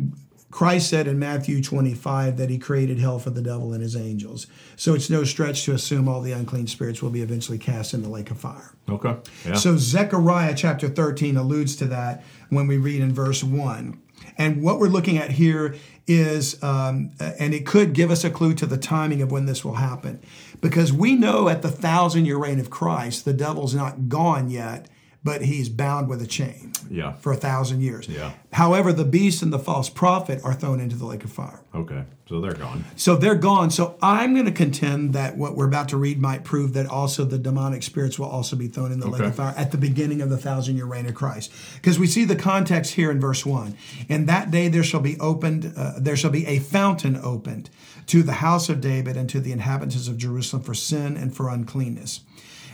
Christ 0.51 0.89
said 0.89 1.07
in 1.07 1.19
Matthew 1.19 1.63
25 1.63 2.39
that 2.39 2.49
he 2.49 2.57
created 2.57 2.99
hell 2.99 3.19
for 3.19 3.29
the 3.29 3.43
devil 3.43 3.75
and 3.75 3.83
his 3.83 3.95
angels. 3.95 4.47
So 4.77 4.95
it's 4.95 5.11
no 5.11 5.23
stretch 5.23 5.65
to 5.65 5.75
assume 5.75 6.09
all 6.09 6.23
the 6.23 6.33
unclean 6.33 6.67
spirits 6.67 7.03
will 7.03 7.11
be 7.11 7.21
eventually 7.21 7.59
cast 7.59 7.93
in 7.93 8.03
the 8.03 8.09
lake 8.09 8.31
of 8.31 8.39
fire. 8.39 8.73
okay, 8.89 9.17
yeah, 9.45 9.55
So 9.55 9.77
Zechariah 9.77 10.55
chapter 10.57 10.89
13 10.89 11.37
alludes 11.37 11.77
to 11.77 11.85
that 11.87 12.25
when 12.49 12.67
we 12.67 12.79
read 12.79 13.03
in 13.03 13.13
verse 13.13 13.45
1. 13.45 14.01
And 14.39 14.63
what 14.63 14.79
we're 14.79 14.89
looking 14.89 15.19
at 15.19 15.31
here 15.33 15.75
is, 16.07 16.63
um, 16.63 17.13
and 17.19 17.53
it 17.53 17.67
could 17.67 17.93
give 17.93 18.11
us 18.11 18.25
a 18.25 18.31
clue 18.31 18.55
to 18.55 18.67
the 18.67 18.79
timing 18.79 19.23
of 19.23 19.33
when 19.33 19.47
this 19.47 19.65
will 19.65 19.75
happen. 19.75 20.21
Because 20.61 20.93
we 20.93 21.15
know 21.15 21.49
at 21.49 21.63
the 21.63 21.71
thousand 21.71 22.27
year 22.27 22.39
reign 22.39 22.61
of 22.61 22.71
Christ, 22.71 23.25
the 23.25 23.33
devil's 23.33 23.75
not 23.75 24.09
gone 24.09 24.49
yet, 24.49 24.89
but 25.27 25.43
he's 25.43 25.69
bound 25.69 26.09
with 26.09 26.23
a 26.23 26.27
chain 26.27 26.73
yeah, 26.89 27.13
for 27.15 27.33
a 27.33 27.37
thousand 27.37 27.81
years. 27.81 28.09
Yeah. 28.09 28.33
However, 28.53 28.93
the 28.93 29.05
beast 29.05 29.43
and 29.43 29.53
the 29.53 29.59
false 29.59 29.91
prophet 29.91 30.41
are 30.45 30.55
thrown 30.55 30.81
into 30.81 30.97
the 30.97 31.05
lake 31.05 31.25
of 31.25 31.33
fire. 31.33 31.61
okay. 31.75 32.05
So 32.29 32.41
they're 32.41 32.55
gone. 32.55 32.85
So 32.97 33.15
they're 33.15 33.37
gone. 33.37 33.71
So 33.71 33.97
I'm 34.03 34.35
going 34.35 34.47
to 34.47 34.53
contend 34.53 35.13
that 35.13 35.37
what 35.37 35.55
we're 35.55 35.69
about 35.69 35.91
to 35.91 35.97
read 35.97 36.21
might 36.21 36.43
prove 36.43 36.73
that 36.73 36.87
also 36.87 37.25
the 37.25 37.39
demonic 37.39 37.85
spirits 37.85 38.19
will 38.19 38.27
also 38.27 38.57
be 38.57 38.67
thrown 38.67 38.91
in 38.91 38.99
the 38.99 39.07
lake 39.07 39.23
of 39.23 39.37
fire 39.37 39.55
at 39.57 39.71
the 39.71 39.79
beginning 39.79 40.21
of 40.21 40.29
the 40.29 40.37
thousand 40.37 40.75
year 40.75 40.87
reign 40.87 41.07
of 41.07 41.15
Christ. 41.15 41.53
Because 41.77 42.01
we 42.01 42.09
see 42.09 42.25
the 42.25 42.35
context 42.35 42.95
here 42.95 43.13
in 43.13 43.21
verse 43.21 43.47
one. 43.47 43.77
In 44.09 44.27
that 44.27 44.51
day 44.51 44.67
there 44.67 44.83
shall 44.83 44.99
be 45.01 45.17
opened, 45.21 45.73
uh, 45.77 45.93
there 46.01 46.17
shall 46.17 46.33
be 46.33 46.45
a 46.49 46.59
fountain 46.59 47.17
opened 47.17 47.71
to 48.07 48.25
the 48.25 48.33
house 48.33 48.69
of 48.69 48.81
David 48.81 49.17
and 49.17 49.31
to 49.31 49.39
the 49.39 49.53
inhabitants 49.53 50.09
of 50.09 50.19
Jerusalem 50.19 50.65
for 50.65 50.75
sin 50.75 51.17
and 51.17 51.33
for 51.33 51.49
uncleanness. 51.49 52.23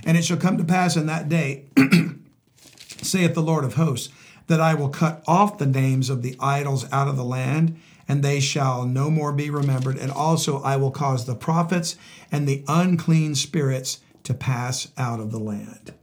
And 0.05 0.17
it 0.17 0.25
shall 0.25 0.39
come 0.39 0.57
to 0.57 0.65
pass 0.65 0.97
in 0.97 1.05
that 1.07 1.29
day 1.29 1.67
saith 3.03 3.35
the 3.35 3.43
Lord 3.43 3.65
of 3.65 3.75
hosts, 3.75 4.13
that 4.47 4.61
I 4.61 4.75
will 4.75 4.89
cut 4.89 5.23
off 5.27 5.59
the 5.59 5.67
names 5.67 6.11
of 6.11 6.23
the 6.23 6.37
idols 6.41 6.91
out 6.93 7.09
of 7.09 7.17
the 7.17 7.25
land, 7.25 7.79
and 8.09 8.23
they 8.23 8.41
shall 8.41 8.85
no 8.85 9.11
more 9.11 9.33
be 9.33 9.51
remembered. 9.51 9.97
And 9.97 10.11
also 10.11 10.63
I 10.63 10.77
will 10.77 10.91
cause 10.91 11.25
the 11.25 11.35
prophets 11.35 11.97
and 12.31 12.47
the 12.47 12.65
unclean 12.69 13.35
spirits 13.35 14.01
to 14.25 14.35
pass 14.35 14.89
out 14.97 15.21
of 15.21 15.31
the 15.31 15.39
land. 15.39 15.95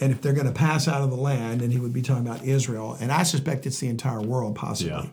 And 0.00 0.12
if 0.12 0.20
they're 0.20 0.32
going 0.32 0.46
to 0.46 0.52
pass 0.52 0.88
out 0.88 1.02
of 1.02 1.10
the 1.10 1.16
land, 1.16 1.62
and 1.62 1.72
he 1.72 1.78
would 1.78 1.92
be 1.92 2.02
talking 2.02 2.26
about 2.26 2.44
Israel, 2.44 2.96
and 3.00 3.12
I 3.12 3.22
suspect 3.22 3.66
it's 3.66 3.78
the 3.78 3.88
entire 3.88 4.20
world 4.20 4.56
possibly. 4.56 4.92
Yeah. 4.92 5.06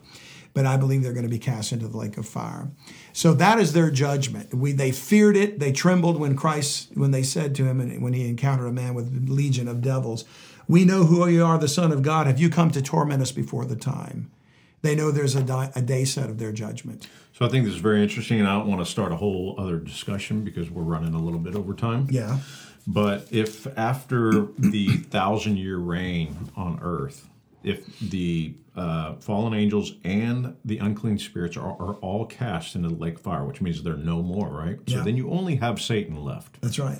But 0.53 0.65
I 0.65 0.75
believe 0.75 1.01
they're 1.01 1.13
going 1.13 1.23
to 1.23 1.29
be 1.29 1.39
cast 1.39 1.71
into 1.71 1.87
the 1.87 1.95
lake 1.95 2.17
of 2.17 2.27
fire. 2.27 2.69
So 3.13 3.33
that 3.35 3.57
is 3.57 3.71
their 3.71 3.89
judgment. 3.89 4.53
We 4.53 4.73
they 4.73 4.91
feared 4.91 5.37
it. 5.37 5.59
They 5.59 5.71
trembled 5.71 6.19
when 6.19 6.35
Christ 6.35 6.89
when 6.93 7.11
they 7.11 7.23
said 7.23 7.55
to 7.55 7.65
him 7.65 7.79
and 7.79 8.01
when 8.01 8.11
he 8.11 8.27
encountered 8.27 8.67
a 8.67 8.71
man 8.73 8.93
with 8.93 9.29
legion 9.29 9.69
of 9.69 9.81
devils, 9.81 10.25
"We 10.71 10.85
know 10.85 11.03
who 11.05 11.27
you 11.27 11.43
are, 11.45 11.57
the 11.57 11.67
Son 11.67 11.91
of 11.91 12.01
God. 12.01 12.27
Have 12.27 12.39
you 12.39 12.49
come 12.49 12.71
to 12.71 12.81
torment 12.81 13.21
us 13.21 13.31
before 13.31 13.65
the 13.65 13.75
time?" 13.75 14.31
They 14.81 14.95
know 14.95 15.11
there's 15.11 15.35
a, 15.35 15.43
di- 15.43 15.71
a 15.75 15.81
day 15.81 16.05
set 16.05 16.29
of 16.29 16.39
their 16.39 16.51
judgment. 16.51 17.07
So 17.33 17.45
I 17.45 17.49
think 17.49 17.65
this 17.65 17.75
is 17.75 17.79
very 17.81 18.01
interesting, 18.01 18.39
and 18.39 18.47
I 18.49 18.57
don't 18.57 18.67
want 18.67 18.81
to 18.83 18.89
start 18.89 19.11
a 19.11 19.15
whole 19.15 19.53
other 19.59 19.77
discussion 19.77 20.43
because 20.43 20.71
we're 20.71 20.81
running 20.81 21.13
a 21.13 21.19
little 21.21 21.39
bit 21.39 21.55
over 21.55 21.73
time. 21.75 22.07
Yeah. 22.09 22.39
But 22.87 23.27
if 23.31 23.67
after 23.77 24.47
the 24.57 24.87
thousand 24.87 25.57
year 25.57 25.77
reign 25.77 26.49
on 26.55 26.79
earth, 26.81 27.29
if 27.63 27.99
the 27.99 28.55
uh, 28.75 29.13
fallen 29.15 29.53
angels 29.53 29.93
and 30.03 30.55
the 30.65 30.79
unclean 30.79 31.19
spirits 31.19 31.57
are, 31.57 31.73
are 31.79 31.93
all 31.95 32.25
cast 32.25 32.75
into 32.75 32.89
the 32.89 32.95
lake 32.95 33.19
fire, 33.19 33.45
which 33.45 33.61
means 33.61 33.83
they're 33.83 33.97
no 33.97 34.23
more, 34.23 34.49
right? 34.49 34.79
So 34.87 34.95
Yeah. 34.97 35.03
then 35.03 35.15
you 35.15 35.29
only 35.29 35.57
have 35.57 35.79
Satan 35.79 36.15
left. 36.23 36.59
That's 36.61 36.79
right. 36.79 36.99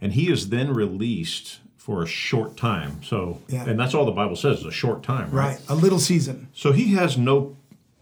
And 0.00 0.12
he 0.12 0.30
is 0.30 0.50
then 0.50 0.72
released 0.72 1.58
for 1.86 2.02
a 2.02 2.06
short 2.06 2.56
time. 2.56 3.00
So, 3.04 3.38
Yeah. 3.48 3.64
and 3.64 3.78
that's 3.78 3.94
all 3.94 4.04
the 4.04 4.10
Bible 4.10 4.34
says, 4.34 4.58
is 4.58 4.64
a 4.64 4.72
short 4.72 5.04
time, 5.04 5.30
right? 5.30 5.50
Right. 5.50 5.60
A 5.68 5.74
little 5.76 6.00
season. 6.00 6.48
So 6.52 6.72
he 6.72 6.94
has 6.94 7.16
no 7.16 7.56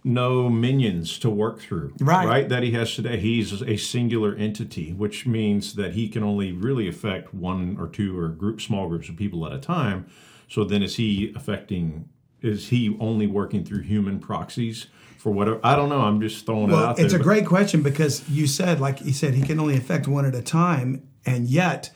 no 0.07 0.51
minions 0.51 1.19
to 1.19 1.31
work 1.31 1.61
through, 1.61 1.91
Right. 1.99 2.27
Right, 2.29 2.49
that 2.51 2.63
he 2.63 2.73
has 2.73 2.95
today. 2.95 3.19
He's 3.19 3.63
a 3.63 3.77
singular 3.79 4.35
entity, 4.35 4.93
which 4.93 5.27
means 5.27 5.75
that 5.77 5.95
he 5.95 6.09
can 6.11 6.23
only 6.23 6.53
really 6.53 6.87
affect 6.89 7.33
one 7.33 7.79
or 7.81 7.89
two 7.89 8.19
or 8.19 8.29
group, 8.29 8.61
small 8.61 8.87
groups 8.87 9.09
of 9.09 9.17
people 9.17 9.47
at 9.47 9.53
a 9.55 9.59
time. 9.59 10.05
So 10.47 10.63
then, 10.65 10.83
is 10.83 10.97
he 10.97 11.33
affecting? 11.35 12.09
Is 12.43 12.69
he 12.69 12.95
only 13.01 13.27
working 13.27 13.65
through 13.65 13.81
human 13.83 14.19
proxies 14.19 14.89
for 15.17 15.31
whatever? 15.33 15.59
I 15.65 15.75
don't 15.75 15.89
know. 15.89 16.01
I'm 16.03 16.21
just 16.21 16.45
throwing 16.45 16.69
it 16.69 16.73
Well, 16.73 16.85
out 16.85 16.97
there. 16.97 17.05
it's 17.07 17.15
a 17.15 17.19
great 17.19 17.47
question 17.47 17.83
because 17.83 18.23
you 18.29 18.47
said, 18.47 18.81
like 18.81 18.99
he 18.99 19.13
said, 19.13 19.33
he 19.35 19.43
can 19.43 19.59
only 19.59 19.77
affect 19.77 20.07
one 20.07 20.27
at 20.27 20.35
a 20.35 20.43
time, 20.43 21.03
and 21.25 21.49
yet 21.49 21.91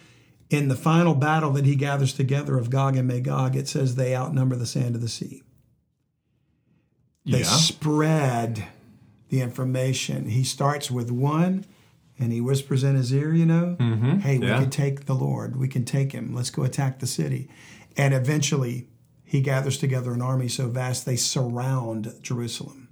in 0.50 0.68
the 0.68 0.76
final 0.76 1.14
battle 1.14 1.50
that 1.52 1.66
he 1.66 1.74
gathers 1.74 2.12
together 2.12 2.56
of 2.56 2.70
Gog 2.70 2.96
and 2.96 3.06
Magog, 3.06 3.54
it 3.54 3.68
says 3.68 3.94
they 3.94 4.16
outnumber 4.16 4.56
the 4.56 4.66
sand 4.66 4.94
of 4.94 5.00
the 5.00 5.08
sea. 5.08 5.42
They 7.26 7.40
yeah. 7.40 7.44
spread 7.44 8.66
the 9.28 9.42
information. 9.42 10.30
He 10.30 10.44
starts 10.44 10.90
with 10.90 11.10
one 11.10 11.66
and 12.18 12.32
he 12.32 12.40
whispers 12.40 12.82
in 12.82 12.96
his 12.96 13.12
ear, 13.12 13.34
you 13.34 13.46
know, 13.46 13.76
mm-hmm. 13.78 14.20
hey, 14.20 14.38
we 14.38 14.46
can 14.46 14.70
take 14.70 15.04
the 15.04 15.14
Lord. 15.14 15.56
We 15.56 15.68
can 15.68 15.84
take 15.84 16.12
him. 16.12 16.34
Let's 16.34 16.50
go 16.50 16.62
attack 16.62 16.98
the 16.98 17.06
city. 17.06 17.48
And 17.96 18.14
eventually 18.14 18.88
he 19.24 19.42
gathers 19.42 19.76
together 19.76 20.12
an 20.12 20.22
army 20.22 20.48
so 20.48 20.68
vast 20.68 21.04
they 21.04 21.16
surround 21.16 22.14
Jerusalem. 22.22 22.88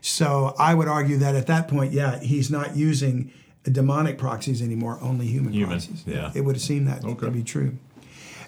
So 0.00 0.54
I 0.58 0.74
would 0.74 0.88
argue 0.88 1.16
that 1.16 1.34
at 1.34 1.46
that 1.46 1.68
point, 1.68 1.92
yeah, 1.92 2.20
he's 2.20 2.50
not 2.50 2.76
using 2.76 3.32
demonic 3.70 4.18
proxies 4.18 4.60
anymore, 4.62 4.98
only 5.02 5.26
human, 5.26 5.52
Human, 5.52 5.70
proxies. 5.78 6.02
yeah. 6.06 6.30
It 6.34 6.42
would 6.42 6.60
seem 6.60 6.84
that 6.86 7.04
Okay. 7.04 7.26
to 7.26 7.30
be 7.32 7.42
true. 7.42 7.76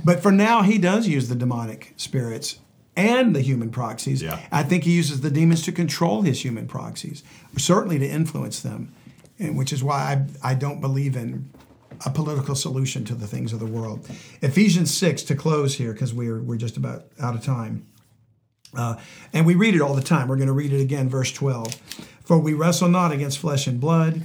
But 0.05 0.23
for 0.23 0.33
now, 0.33 0.63
he 0.63 0.79
does 0.79 1.07
use 1.09 1.29
the 1.29 1.35
demonic 1.35 1.93
spirits 1.97 2.59
and 2.97 3.35
the 3.37 3.41
human 3.41 3.71
proxies. 3.71 4.23
Yeah. 4.23 4.39
I 4.51 4.63
think 4.63 4.85
he 4.85 4.93
uses 4.93 5.21
the 5.21 5.31
demons 5.31 5.63
to 5.63 5.73
control 5.73 6.23
his 6.23 6.43
human 6.45 6.67
proxies, 6.67 7.23
certainly 7.57 7.99
to 7.99 8.07
influence 8.09 8.61
them, 8.61 8.93
and 9.39 9.57
which 9.57 9.73
is 9.73 9.83
why 9.85 10.25
I, 10.43 10.51
I 10.51 10.55
don't 10.55 10.81
believe 10.81 11.17
in 11.17 11.51
a 12.07 12.11
political 12.11 12.55
solution 12.55 13.05
to 13.05 13.15
the 13.15 13.27
things 13.27 13.53
of 13.53 13.59
the 13.61 13.67
world. 13.67 14.09
Ephesians 14.41 14.93
6, 14.97 15.23
to 15.25 15.35
close 15.35 15.75
here, 15.75 15.93
because 15.93 16.15
we're, 16.15 16.41
we're 16.41 16.57
just 16.57 16.77
about 16.79 17.05
out 17.21 17.35
of 17.35 17.43
time. 17.45 17.87
Uh, 18.75 18.97
and 19.33 19.45
we 19.45 19.55
read 19.55 19.75
it 19.75 19.81
all 19.83 19.95
the 19.95 20.01
time. 20.03 20.29
We're 20.29 20.37
going 20.37 20.47
to 20.47 20.53
read 20.55 20.73
it 20.73 20.81
again, 20.81 21.09
verse 21.09 21.33
12. 21.33 21.75
For 22.25 22.39
we 22.39 22.55
wrestle 22.55 22.89
not 22.89 23.13
against 23.13 23.39
flesh 23.39 23.67
and 23.67 23.81
blood, 23.81 24.23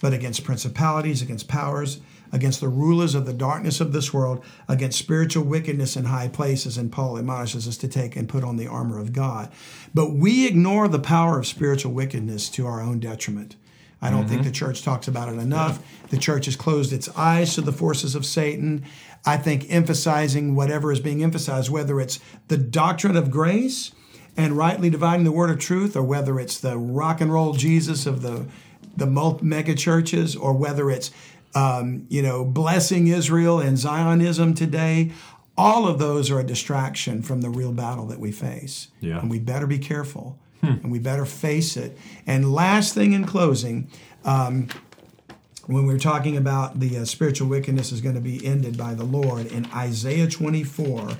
but 0.00 0.12
against 0.12 0.44
principalities, 0.44 1.22
against 1.22 1.48
powers, 1.48 2.00
against 2.32 2.60
the 2.60 2.68
rulers 2.68 3.14
of 3.14 3.26
the 3.26 3.32
darkness 3.32 3.80
of 3.80 3.92
this 3.92 4.12
world, 4.12 4.44
against 4.68 4.98
spiritual 4.98 5.44
wickedness 5.44 5.96
in 5.96 6.04
high 6.04 6.28
places. 6.28 6.76
And 6.76 6.92
Paul 6.92 7.18
admonishes 7.18 7.66
us 7.66 7.76
to 7.78 7.88
take 7.88 8.16
and 8.16 8.28
put 8.28 8.44
on 8.44 8.56
the 8.56 8.66
armor 8.66 8.98
of 8.98 9.12
God. 9.12 9.50
But 9.94 10.12
we 10.12 10.46
ignore 10.46 10.88
the 10.88 10.98
power 10.98 11.38
of 11.38 11.46
spiritual 11.46 11.92
wickedness 11.92 12.48
to 12.50 12.66
our 12.66 12.80
own 12.80 13.00
detriment. 13.00 13.56
I 14.00 14.10
don't 14.10 14.28
think 14.28 14.42
mm-hmm. 14.42 14.50
the 14.50 14.54
church 14.54 14.82
talks 14.82 15.08
about 15.08 15.28
it 15.28 15.38
enough. 15.38 15.82
The 16.10 16.18
church 16.18 16.44
has 16.44 16.54
closed 16.54 16.92
its 16.92 17.08
eyes 17.16 17.54
to 17.54 17.60
the 17.60 17.72
forces 17.72 18.14
of 18.14 18.24
Satan. 18.24 18.84
I 19.26 19.36
think 19.36 19.66
emphasizing 19.68 20.54
whatever 20.54 20.92
is 20.92 21.00
being 21.00 21.22
emphasized, 21.22 21.68
whether 21.68 22.00
it's 22.00 22.20
the 22.46 22.56
doctrine 22.56 23.16
of 23.16 23.30
grace 23.30 23.90
and 24.36 24.56
rightly 24.56 24.88
dividing 24.88 25.24
the 25.24 25.32
word 25.32 25.50
of 25.50 25.58
truth, 25.58 25.96
or 25.96 26.04
whether 26.04 26.38
it's 26.38 26.60
the 26.60 26.78
rock 26.78 27.20
and 27.20 27.32
roll 27.32 27.54
Jesus 27.54 28.06
of 28.06 28.22
the 28.22 28.46
the 28.96 29.06
mega 29.42 29.74
churches, 29.74 30.36
or 30.36 30.52
whether 30.52 30.90
it's 30.90 31.10
um, 31.54 32.06
you 32.08 32.22
know 32.22 32.44
blessing 32.44 33.06
Israel 33.08 33.60
and 33.60 33.76
Zionism 33.78 34.54
today. 34.54 35.12
All 35.56 35.88
of 35.88 35.98
those 35.98 36.30
are 36.30 36.38
a 36.38 36.44
distraction 36.44 37.20
from 37.22 37.40
the 37.40 37.50
real 37.50 37.72
battle 37.72 38.06
that 38.06 38.20
we 38.20 38.30
face, 38.30 38.88
Yeah. 39.00 39.18
and 39.18 39.28
we 39.28 39.40
better 39.40 39.66
be 39.66 39.78
careful, 39.78 40.38
and 40.62 40.92
we 40.92 41.00
better 41.00 41.24
face 41.24 41.76
it. 41.76 41.98
And 42.28 42.52
last 42.52 42.94
thing 42.94 43.12
in 43.12 43.24
closing, 43.24 43.90
um, 44.24 44.68
when 45.66 45.84
we're 45.86 45.98
talking 45.98 46.36
about 46.36 46.78
the 46.78 46.98
uh, 46.98 47.04
spiritual 47.04 47.48
wickedness 47.48 47.90
is 47.90 48.00
going 48.00 48.14
to 48.14 48.20
be 48.20 48.44
ended 48.46 48.78
by 48.78 48.94
the 48.94 49.02
Lord 49.04 49.46
in 49.46 49.66
Isaiah 49.74 50.28
24 50.28 51.10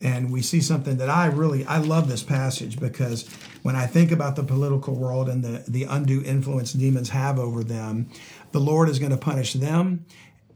and 0.00 0.32
we 0.32 0.42
see 0.42 0.60
something 0.60 0.96
that 0.96 1.08
I 1.10 1.26
really 1.26 1.64
I 1.66 1.78
love 1.78 2.08
this 2.08 2.22
passage 2.22 2.80
because 2.80 3.28
when 3.62 3.76
I 3.76 3.86
think 3.86 4.10
about 4.10 4.36
the 4.36 4.42
political 4.44 4.94
world 4.94 5.28
and 5.28 5.42
the 5.44 5.64
the 5.68 5.84
undue 5.84 6.22
influence 6.24 6.72
demons 6.72 7.10
have 7.10 7.38
over 7.38 7.62
them, 7.64 8.08
the 8.52 8.60
Lord 8.60 8.88
is 8.88 8.98
going 8.98 9.12
to 9.12 9.16
punish 9.18 9.52
them 9.54 10.04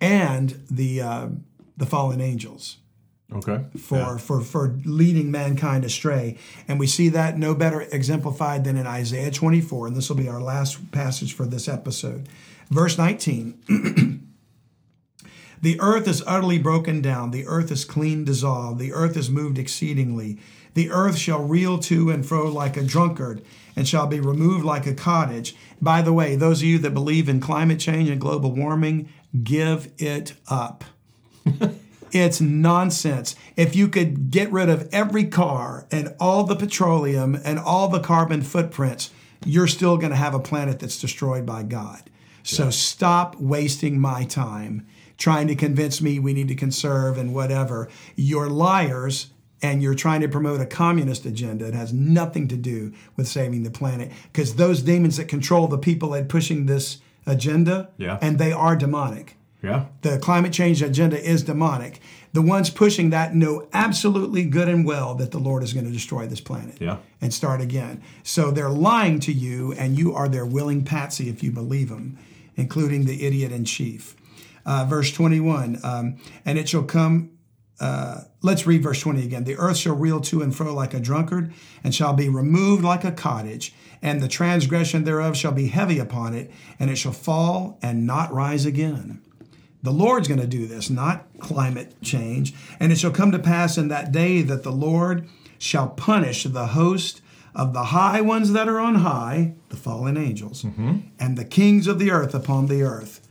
and 0.01 0.63
the 0.71 1.01
uh, 1.01 1.29
the 1.77 1.87
fallen 1.87 2.21
angels 2.21 2.79
Okay. 3.33 3.65
for, 3.77 3.97
Yeah. 3.99 4.17
for, 4.19 4.41
for 4.41 4.79
leading 4.85 5.33
mankind 5.33 5.85
astray. 5.85 6.39
And 6.69 6.79
we 6.79 6.87
see 6.87 7.09
that 7.09 7.37
no 7.37 7.55
better 7.57 7.81
exemplified 7.81 8.63
than 8.63 8.77
in 8.77 8.87
Isaiah 8.87 9.33
24. 9.33 9.89
And 9.89 9.97
this 9.97 10.09
will 10.09 10.17
be 10.17 10.29
our 10.29 10.41
last 10.41 10.93
passage 10.93 11.33
for 11.35 11.45
this 11.45 11.67
episode. 11.69 12.29
Verse 12.71 12.97
19 12.97 13.59
The 15.63 15.81
earth 15.81 16.07
is 16.07 16.23
utterly 16.27 16.59
broken 16.59 17.01
down, 17.01 17.31
the 17.31 17.47
earth 17.47 17.73
is 17.73 17.85
clean 17.85 18.25
dissolved, 18.25 18.79
the 18.79 18.93
earth 18.93 19.17
is 19.17 19.31
moved 19.31 19.59
exceedingly. 19.59 20.39
The 20.77 20.91
earth 20.91 21.17
shall 21.17 21.43
reel 21.43 21.79
to 21.79 22.11
and 22.11 22.25
fro 22.25 22.53
like 22.53 22.77
a 22.77 22.83
drunkard, 22.83 23.41
and 23.75 23.89
shall 23.89 24.07
be 24.07 24.21
removed 24.21 24.63
like 24.63 24.87
a 24.87 24.93
cottage. 24.93 25.57
By 25.81 26.03
the 26.03 26.13
way, 26.13 26.37
those 26.37 26.61
of 26.61 26.69
you 26.69 26.77
that 26.81 26.93
believe 26.93 27.31
in 27.31 27.41
climate 27.41 27.81
change 27.81 28.11
and 28.11 28.21
global 28.21 28.53
warming, 28.53 29.09
give 29.43 29.91
it 29.97 30.35
up. 30.49 30.85
It's 32.13 32.41
nonsense. 32.41 33.35
If 33.57 33.75
you 33.75 33.89
could 33.89 34.31
get 34.31 34.51
rid 34.53 34.69
of 34.69 34.89
every 34.93 35.25
car 35.25 35.87
and 35.91 36.15
all 36.21 36.45
the 36.45 36.55
petroleum 36.55 37.37
and 37.45 37.59
all 37.59 37.89
the 37.89 38.01
carbon 38.01 38.43
footprints, 38.43 39.11
you're 39.45 39.67
still 39.67 39.97
going 39.97 40.13
to 40.13 40.17
have 40.17 40.33
a 40.33 40.39
planet 40.39 40.79
that's 40.79 41.01
destroyed 41.01 41.45
by 41.45 41.65
God. 41.65 42.09
So 42.45 42.71
stop 42.71 43.35
wasting 43.41 43.99
my 43.99 44.25
time 44.25 44.87
trying 45.19 45.49
to 45.49 45.57
convince 45.57 46.01
me 46.01 46.19
we 46.19 46.33
need 46.33 46.49
to 46.49 46.55
conserve 46.55 47.19
and 47.19 47.35
whatever. 47.35 47.89
You're 48.15 48.49
liars 48.49 49.31
and 49.63 49.83
you're 49.83 49.95
trying 49.95 50.21
to 50.21 50.29
promote 50.29 50.61
a 50.61 50.67
communist 50.67 51.25
agenda. 51.25 51.67
It 51.67 51.75
has 51.75 51.93
nothing 51.93 52.49
to 52.49 52.57
do 52.57 52.93
with 53.17 53.27
saving 53.29 53.63
the 53.63 53.71
planet 53.71 54.13
because 54.33 54.57
those 54.57 54.83
demons 54.83 55.17
that 55.17 55.29
control 55.29 55.67
the 55.69 55.79
people 55.79 56.11
that 56.11 56.29
pushing 56.29 56.67
this 56.67 56.99
agenda, 57.27 57.89
Yeah. 57.99 58.19
and 58.23 58.39
they 58.39 58.53
are 58.53 58.77
demonic 58.77 59.37
Yeah. 59.63 59.87
the 60.03 60.19
climate 60.19 60.53
change 60.53 60.83
agenda 60.83 61.19
is 61.21 61.43
demonic. 61.43 62.01
The 62.33 62.43
ones 62.43 62.69
pushing 62.71 63.11
that 63.11 63.35
know 63.35 63.67
absolutely 63.73 64.45
good 64.45 64.69
and 64.69 64.85
well 64.85 65.15
that 65.17 65.31
the 65.31 65.39
Lord 65.39 65.63
is 65.63 65.73
going 65.73 65.87
to 65.87 65.91
destroy 65.93 66.27
this 66.27 66.41
planet 66.41 66.77
Yeah. 66.79 66.99
and 67.23 67.33
start 67.33 67.61
again. 67.63 68.03
So 68.23 68.51
they're 68.51 68.69
lying 68.71 69.19
to 69.21 69.33
you, 69.33 69.73
and 69.73 69.97
you 69.99 70.15
are 70.15 70.29
their 70.29 70.45
willing 70.47 70.85
patsy 70.85 71.29
if 71.31 71.43
you 71.43 71.51
believe 71.51 71.89
them, 71.89 72.19
including 72.57 73.07
the 73.07 73.25
idiot 73.25 73.51
in 73.53 73.65
chief. 73.65 74.15
Uh, 74.67 74.85
verse 74.85 75.11
21 75.13 75.79
um, 75.83 76.17
And 76.45 76.59
it 76.59 76.69
shall 76.69 76.83
come. 76.83 77.31
Uh, 77.79 78.23
let's 78.43 78.67
read 78.67 78.83
verse 78.83 79.01
20 79.01 79.23
again. 79.23 79.45
The 79.45 79.57
earth 79.57 79.77
shall 79.77 79.95
reel 79.95 80.21
to 80.23 80.43
and 80.43 80.55
fro 80.55 80.75
like 80.75 80.95
a 80.95 81.01
drunkard, 81.01 81.53
and 81.85 81.95
shall 81.95 82.15
be 82.15 82.29
removed 82.29 82.83
like 82.83 83.05
a 83.05 83.13
cottage, 83.13 83.75
and 84.01 84.21
the 84.21 84.29
transgression 84.29 85.05
thereof 85.05 85.37
shall 85.37 85.53
be 85.53 85.69
heavy 85.69 85.99
upon 85.99 86.35
it, 86.35 86.51
and 86.79 86.91
it 86.91 86.97
shall 86.97 87.13
fall 87.13 87.79
and 87.83 88.07
not 88.07 88.33
rise 88.33 88.65
again. 88.65 89.21
The 89.83 89.93
Lord's 89.93 90.27
going 90.27 90.41
to 90.41 90.47
do 90.49 90.67
this, 90.67 90.91
not 90.91 91.27
climate 91.39 91.95
change. 92.03 92.55
And 92.81 92.91
it 92.91 92.99
shall 92.99 93.13
come 93.13 93.31
to 93.31 93.39
pass 93.39 93.79
in 93.79 93.87
that 93.89 94.11
day 94.11 94.43
that 94.43 94.65
the 94.65 94.73
Lord 94.73 95.29
shall 95.59 95.89
punish 95.91 96.43
the 96.43 96.69
host 96.69 97.21
of 97.55 97.73
the 97.73 97.85
high 97.85 98.21
ones 98.21 98.53
that 98.53 98.69
are 98.69 98.81
on 98.81 98.97
high, 98.97 99.55
the 99.69 99.77
fallen 99.77 100.17
angels, 100.17 100.65
and 101.21 101.39
the 101.39 101.45
kings 101.45 101.87
of 101.87 101.99
the 101.99 102.11
earth 102.11 102.35
upon 102.35 102.67
the 102.67 102.83
earth, 102.83 103.27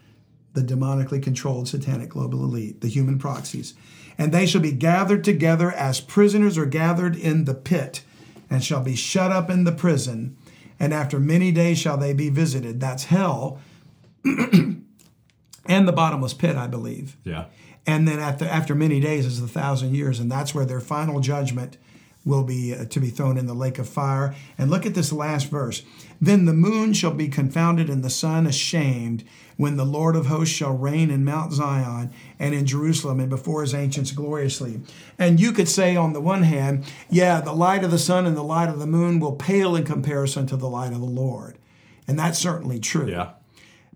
the 0.54 0.62
demonically 0.62 1.22
controlled 1.22 1.68
satanic 1.68 2.10
global 2.10 2.43
elite, 2.43 2.80
the 2.82 2.88
human 2.88 3.20
proxies. 3.20 3.74
And 4.18 4.32
they 4.32 4.45
shall 4.45 4.61
be 4.61 4.72
gathered 4.72 5.24
together 5.24 5.72
as 5.72 5.99
prisoners 5.99 6.57
are 6.57 6.66
gathered 6.66 7.16
in 7.16 7.45
the 7.45 7.53
pit, 7.53 8.03
and 8.49 8.63
shall 8.63 8.82
be 8.82 8.95
shut 8.95 9.32
up 9.32 9.49
in 9.49 9.63
the 9.63 9.72
prison. 9.72 10.38
And 10.80 10.93
after 10.93 11.20
many 11.20 11.51
days 11.51 11.78
shall 11.78 11.97
they 11.97 12.13
be 12.13 12.30
visited. 12.30 12.80
That's 12.80 13.05
hell 13.05 13.59
and 14.24 14.86
the 15.66 15.91
bottomless 15.91 16.34
pit, 16.34 16.55
I 16.55 16.68
believe. 16.68 17.18
Yeah. 17.24 17.45
And 17.88 18.07
then 18.07 18.20
after 18.20 18.45
after 18.45 18.74
many 18.74 18.99
days 18.99 19.26
is 19.26 19.41
a 19.41 19.47
thousand 19.47 19.95
years, 19.95 20.20
and 20.20 20.32
that's 20.32 20.55
where 20.55 20.66
their 20.66 20.80
final 20.80 21.20
judgment 21.20 21.78
will 22.26 22.44
be 22.44 22.74
uh, 22.74 22.86
to 22.86 23.00
be 23.00 23.10
thrown 23.10 23.38
in 23.38 23.46
the 23.46 23.54
lake 23.54 23.78
of 23.78 23.88
fire. 23.88 24.36
And 24.58 24.70
look 24.70 24.86
at 24.86 24.96
this 24.96 25.14
last 25.14 25.50
verse. 25.50 25.84
Then 26.20 26.46
the 26.46 26.54
moon 26.54 26.94
shall 26.94 27.14
be 27.14 27.28
confounded 27.28 27.90
and 27.90 28.04
the 28.04 28.10
sun 28.10 28.48
ashamed 28.48 29.24
when 29.58 29.78
the 29.78 29.86
Lord 29.86 30.16
of 30.16 30.26
hosts 30.26 30.54
shall 30.54 30.76
reign 30.76 31.10
in 31.10 31.24
Mount 31.24 31.54
Zion 31.54 32.12
and 32.40 32.54
in 32.54 32.66
Jerusalem 32.66 33.20
and 33.20 33.30
before 33.30 33.62
his 33.62 33.74
ancients 33.74 34.12
gloriously. 34.12 34.82
And 35.18 35.40
you 35.40 35.52
could 35.54 35.70
say 35.70 35.96
on 35.96 36.14
the 36.14 36.20
one 36.20 36.44
hand, 36.44 36.86
yeah, 37.10 37.40
the 37.40 37.54
light 37.54 37.84
of 37.84 37.92
the 37.92 38.00
sun 38.00 38.26
and 38.26 38.36
the 38.36 38.44
light 38.44 38.70
of 38.70 38.80
the 38.80 38.88
moon 38.88 39.20
will 39.20 39.36
pale 39.36 39.76
in 39.76 39.86
comparison 39.86 40.48
to 40.48 40.58
the 40.58 40.68
light 40.68 40.92
of 40.92 41.00
the 41.00 41.06
Lord. 41.06 41.58
And 42.08 42.20
that's 42.20 42.40
certainly 42.40 42.80
true. 42.80 43.10
Yeah. 43.10 43.32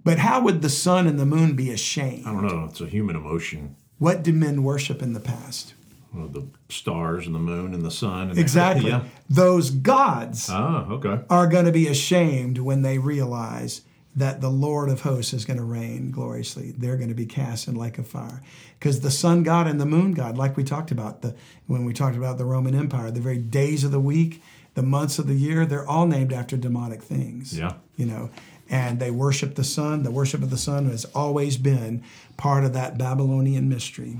But 0.03 0.19
how 0.19 0.41
would 0.41 0.61
the 0.61 0.69
sun 0.69 1.07
and 1.07 1.19
the 1.19 1.25
moon 1.25 1.55
be 1.55 1.71
ashamed? 1.71 2.25
I 2.25 2.31
don't 2.31 2.47
know. 2.47 2.65
It's 2.69 2.81
a 2.81 2.87
human 2.87 3.15
emotion. 3.15 3.75
What 3.97 4.23
did 4.23 4.35
men 4.35 4.63
worship 4.63 5.01
in 5.01 5.13
the 5.13 5.19
past? 5.19 5.73
Well, 6.13 6.27
the 6.27 6.47
stars 6.69 7.25
and 7.27 7.35
the 7.35 7.39
moon 7.39 7.73
and 7.73 7.83
the 7.83 7.91
sun. 7.91 8.29
And 8.31 8.39
Exactly. 8.39 8.89
Yeah. 8.89 9.03
Those 9.29 9.69
gods 9.69 10.49
Ah, 10.49 10.87
okay. 10.89 11.19
are 11.29 11.47
going 11.47 11.65
to 11.65 11.71
be 11.71 11.87
ashamed 11.87 12.57
when 12.57 12.81
they 12.81 12.97
realize 12.97 13.81
that 14.15 14.41
the 14.41 14.49
Lord 14.49 14.89
of 14.89 15.01
hosts 15.01 15.33
is 15.33 15.45
going 15.45 15.57
to 15.57 15.63
reign 15.63 16.09
gloriously. 16.09 16.71
They're 16.71 16.97
going 16.97 17.09
to 17.09 17.15
be 17.15 17.27
cast 17.27 17.67
in 17.67 17.75
like 17.75 17.99
a 17.99 18.03
fire. 18.03 18.41
Because 18.79 19.01
the 19.01 19.11
sun 19.11 19.43
god 19.43 19.67
and 19.67 19.79
the 19.79 19.85
moon 19.85 20.13
god, 20.13 20.35
like 20.37 20.57
we 20.57 20.63
talked 20.63 20.89
about 20.91 21.21
the 21.21 21.35
when 21.67 21.85
we 21.85 21.93
talked 21.93 22.17
about 22.17 22.37
the 22.39 22.45
Roman 22.45 22.73
Empire, 22.75 23.11
the 23.11 23.21
very 23.21 23.37
days 23.37 23.83
of 23.83 23.91
the 23.91 23.99
week, 23.99 24.41
the 24.73 24.81
months 24.81 25.19
of 25.19 25.27
the 25.27 25.35
year, 25.35 25.65
they're 25.65 25.87
all 25.87 26.07
named 26.07 26.33
after 26.33 26.57
demonic 26.57 27.03
things. 27.03 27.57
Yeah. 27.57 27.73
You 27.97 28.07
know, 28.07 28.29
and 28.67 28.99
they 28.99 29.11
worship 29.11 29.53
the 29.55 29.63
sun. 29.63 30.01
The 30.03 30.11
worship 30.11 30.41
of 30.41 30.49
the 30.49 30.57
sun 30.57 30.89
has 30.89 31.05
always 31.13 31.57
been 31.57 32.03
part 32.35 32.63
of 32.65 32.73
that 32.73 32.97
Babylonian 32.97 33.69
mystery. 33.69 34.17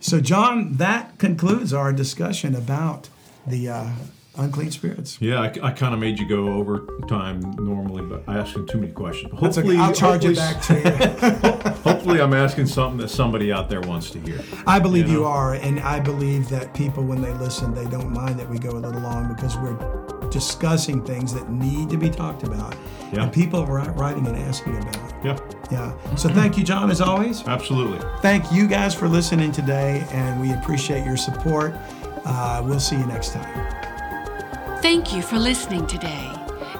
So, 0.00 0.20
John, 0.20 0.76
that 0.76 1.18
concludes 1.18 1.72
our 1.72 1.92
discussion 1.92 2.54
about 2.54 3.08
the 3.46 3.68
uh, 3.68 3.88
unclean 4.36 4.70
spirits. 4.70 5.20
Yeah, 5.20 5.40
I, 5.40 5.52
I 5.62 5.70
kind 5.72 5.92
of 5.92 5.98
made 5.98 6.18
you 6.18 6.28
go 6.28 6.52
over 6.52 6.86
time 7.08 7.40
normally, 7.58 8.02
but 8.02 8.22
I 8.28 8.38
asked 8.38 8.54
you 8.56 8.64
too 8.66 8.78
many 8.78 8.92
questions. 8.92 9.32
That's 9.40 9.58
okay. 9.58 9.66
Hopefully, 9.66 9.76
I'll 9.76 9.92
charge 9.92 10.24
hopefully, 10.24 10.80
it 10.80 11.20
back 11.20 11.42
to 11.42 11.66
you. 11.66 11.72
hopefully, 11.92 12.20
I'm 12.20 12.32
asking 12.34 12.66
something 12.66 12.98
that 12.98 13.08
somebody 13.08 13.52
out 13.52 13.68
there 13.68 13.80
wants 13.80 14.10
to 14.10 14.20
hear. 14.20 14.40
I 14.66 14.78
believe 14.78 15.08
You 15.08 15.18
you 15.20 15.24
are, 15.24 15.54
and 15.54 15.80
I 15.80 15.98
believe 15.98 16.48
that 16.50 16.74
people, 16.74 17.02
when 17.02 17.20
they 17.20 17.32
listen, 17.34 17.74
they 17.74 17.86
don't 17.86 18.12
mind 18.12 18.38
that 18.38 18.48
we 18.48 18.58
go 18.58 18.70
a 18.70 18.78
little 18.78 19.00
long 19.00 19.34
because 19.34 19.56
we're 19.56 20.17
discussing 20.30 21.02
things 21.02 21.32
that 21.34 21.50
need 21.50 21.90
to 21.90 21.96
be 21.96 22.08
talked 22.10 22.42
about, 22.42 22.74
Yeah. 23.12 23.22
and 23.22 23.32
people 23.32 23.60
are 23.60 23.66
writing 23.92 24.26
and 24.26 24.36
asking 24.36 24.76
about. 24.76 24.96
Yeah, 25.24 25.36
Yeah. 25.70 25.92
So, 26.16 26.28
thank 26.28 26.56
you, 26.58 26.64
John, 26.64 26.90
as 26.90 27.00
always. 27.00 27.42
absolutely. 27.46 27.98
Thank 28.22 28.50
you 28.52 28.66
guys 28.66 28.94
for 28.94 29.08
listening 29.08 29.52
today, 29.52 30.04
and 30.12 30.40
we 30.40 30.52
appreciate 30.52 31.04
your 31.04 31.16
support. 31.16 31.74
Uh, 32.24 32.62
we'll 32.64 32.80
see 32.80 32.96
you 32.96 33.06
next 33.06 33.32
time. 33.32 33.48
Thank 34.82 35.12
you 35.14 35.22
for 35.22 35.38
listening 35.38 35.86
today. 35.86 36.30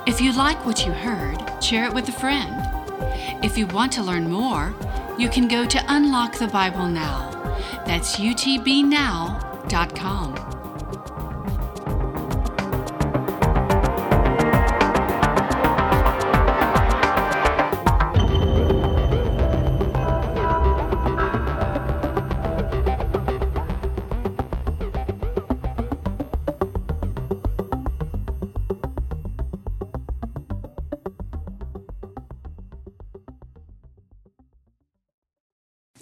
If 0.06 0.20
you 0.20 0.32
like 0.32 0.64
what 0.64 0.86
you 0.86 0.92
heard, 0.92 1.42
share 1.62 1.84
it 1.86 1.92
with 1.92 2.08
a 2.08 2.12
friend. 2.12 2.54
If 3.42 3.58
you 3.58 3.66
want 3.66 3.92
to 3.92 4.02
learn 4.02 4.30
more, 4.30 4.74
you 5.18 5.28
can 5.28 5.48
go 5.48 5.66
to 5.66 5.84
Unlock 5.88 6.34
the 6.38 6.46
Bible 6.48 6.86
Now. 6.88 7.30
That's 7.86 8.16
utbnow.com. 8.16 9.38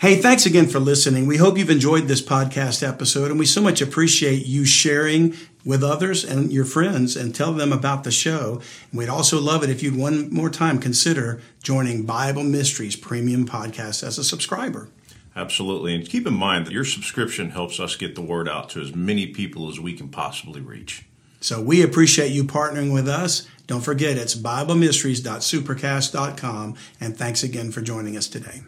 Hey, 0.06 0.14
thanks 0.14 0.46
again 0.46 0.68
for 0.68 0.78
listening. 0.78 1.26
We 1.26 1.38
hope 1.38 1.58
you've 1.58 1.68
enjoyed 1.68 2.06
this 2.06 2.22
podcast 2.22 2.86
episode, 2.86 3.32
and 3.32 3.40
we 3.40 3.44
so 3.44 3.60
much 3.60 3.82
appreciate 3.82 4.46
you 4.46 4.64
sharing 4.64 5.34
with 5.64 5.82
others 5.82 6.22
and 6.22 6.52
your 6.52 6.64
friends 6.64 7.16
and 7.16 7.34
tell 7.34 7.52
them 7.52 7.72
about 7.72 8.04
the 8.04 8.12
show. 8.12 8.60
And 8.92 8.98
we'd 9.00 9.08
also 9.08 9.40
love 9.40 9.64
it 9.64 9.70
if 9.70 9.82
you'd 9.82 9.96
one 9.96 10.32
more 10.32 10.48
time 10.48 10.78
consider 10.78 11.42
joining 11.60 12.06
Bible 12.06 12.44
Mysteries 12.44 12.94
Premium 12.94 13.48
Podcast 13.48 14.06
as 14.06 14.16
a 14.16 14.22
subscriber. 14.22 14.88
Absolutely. 15.34 15.96
And 15.96 16.08
keep 16.08 16.24
in 16.24 16.34
mind 16.34 16.66
that 16.66 16.72
your 16.72 16.84
subscription 16.84 17.50
helps 17.50 17.80
us 17.80 17.96
get 17.96 18.14
the 18.14 18.22
word 18.22 18.48
out 18.48 18.70
to 18.70 18.80
as 18.80 18.94
many 18.94 19.26
people 19.26 19.68
as 19.68 19.80
we 19.80 19.92
can 19.92 20.08
possibly 20.08 20.60
reach. 20.60 21.04
So 21.40 21.60
we 21.60 21.82
appreciate 21.82 22.30
you 22.30 22.44
partnering 22.44 22.94
with 22.94 23.08
us. 23.08 23.48
Don't 23.66 23.82
forget, 23.82 24.16
it's 24.16 24.36
BibleMysteries.supercast.com. 24.36 26.76
And 27.00 27.16
thanks 27.16 27.42
again 27.42 27.72
for 27.72 27.80
joining 27.80 28.16
us 28.16 28.28
today. 28.28 28.62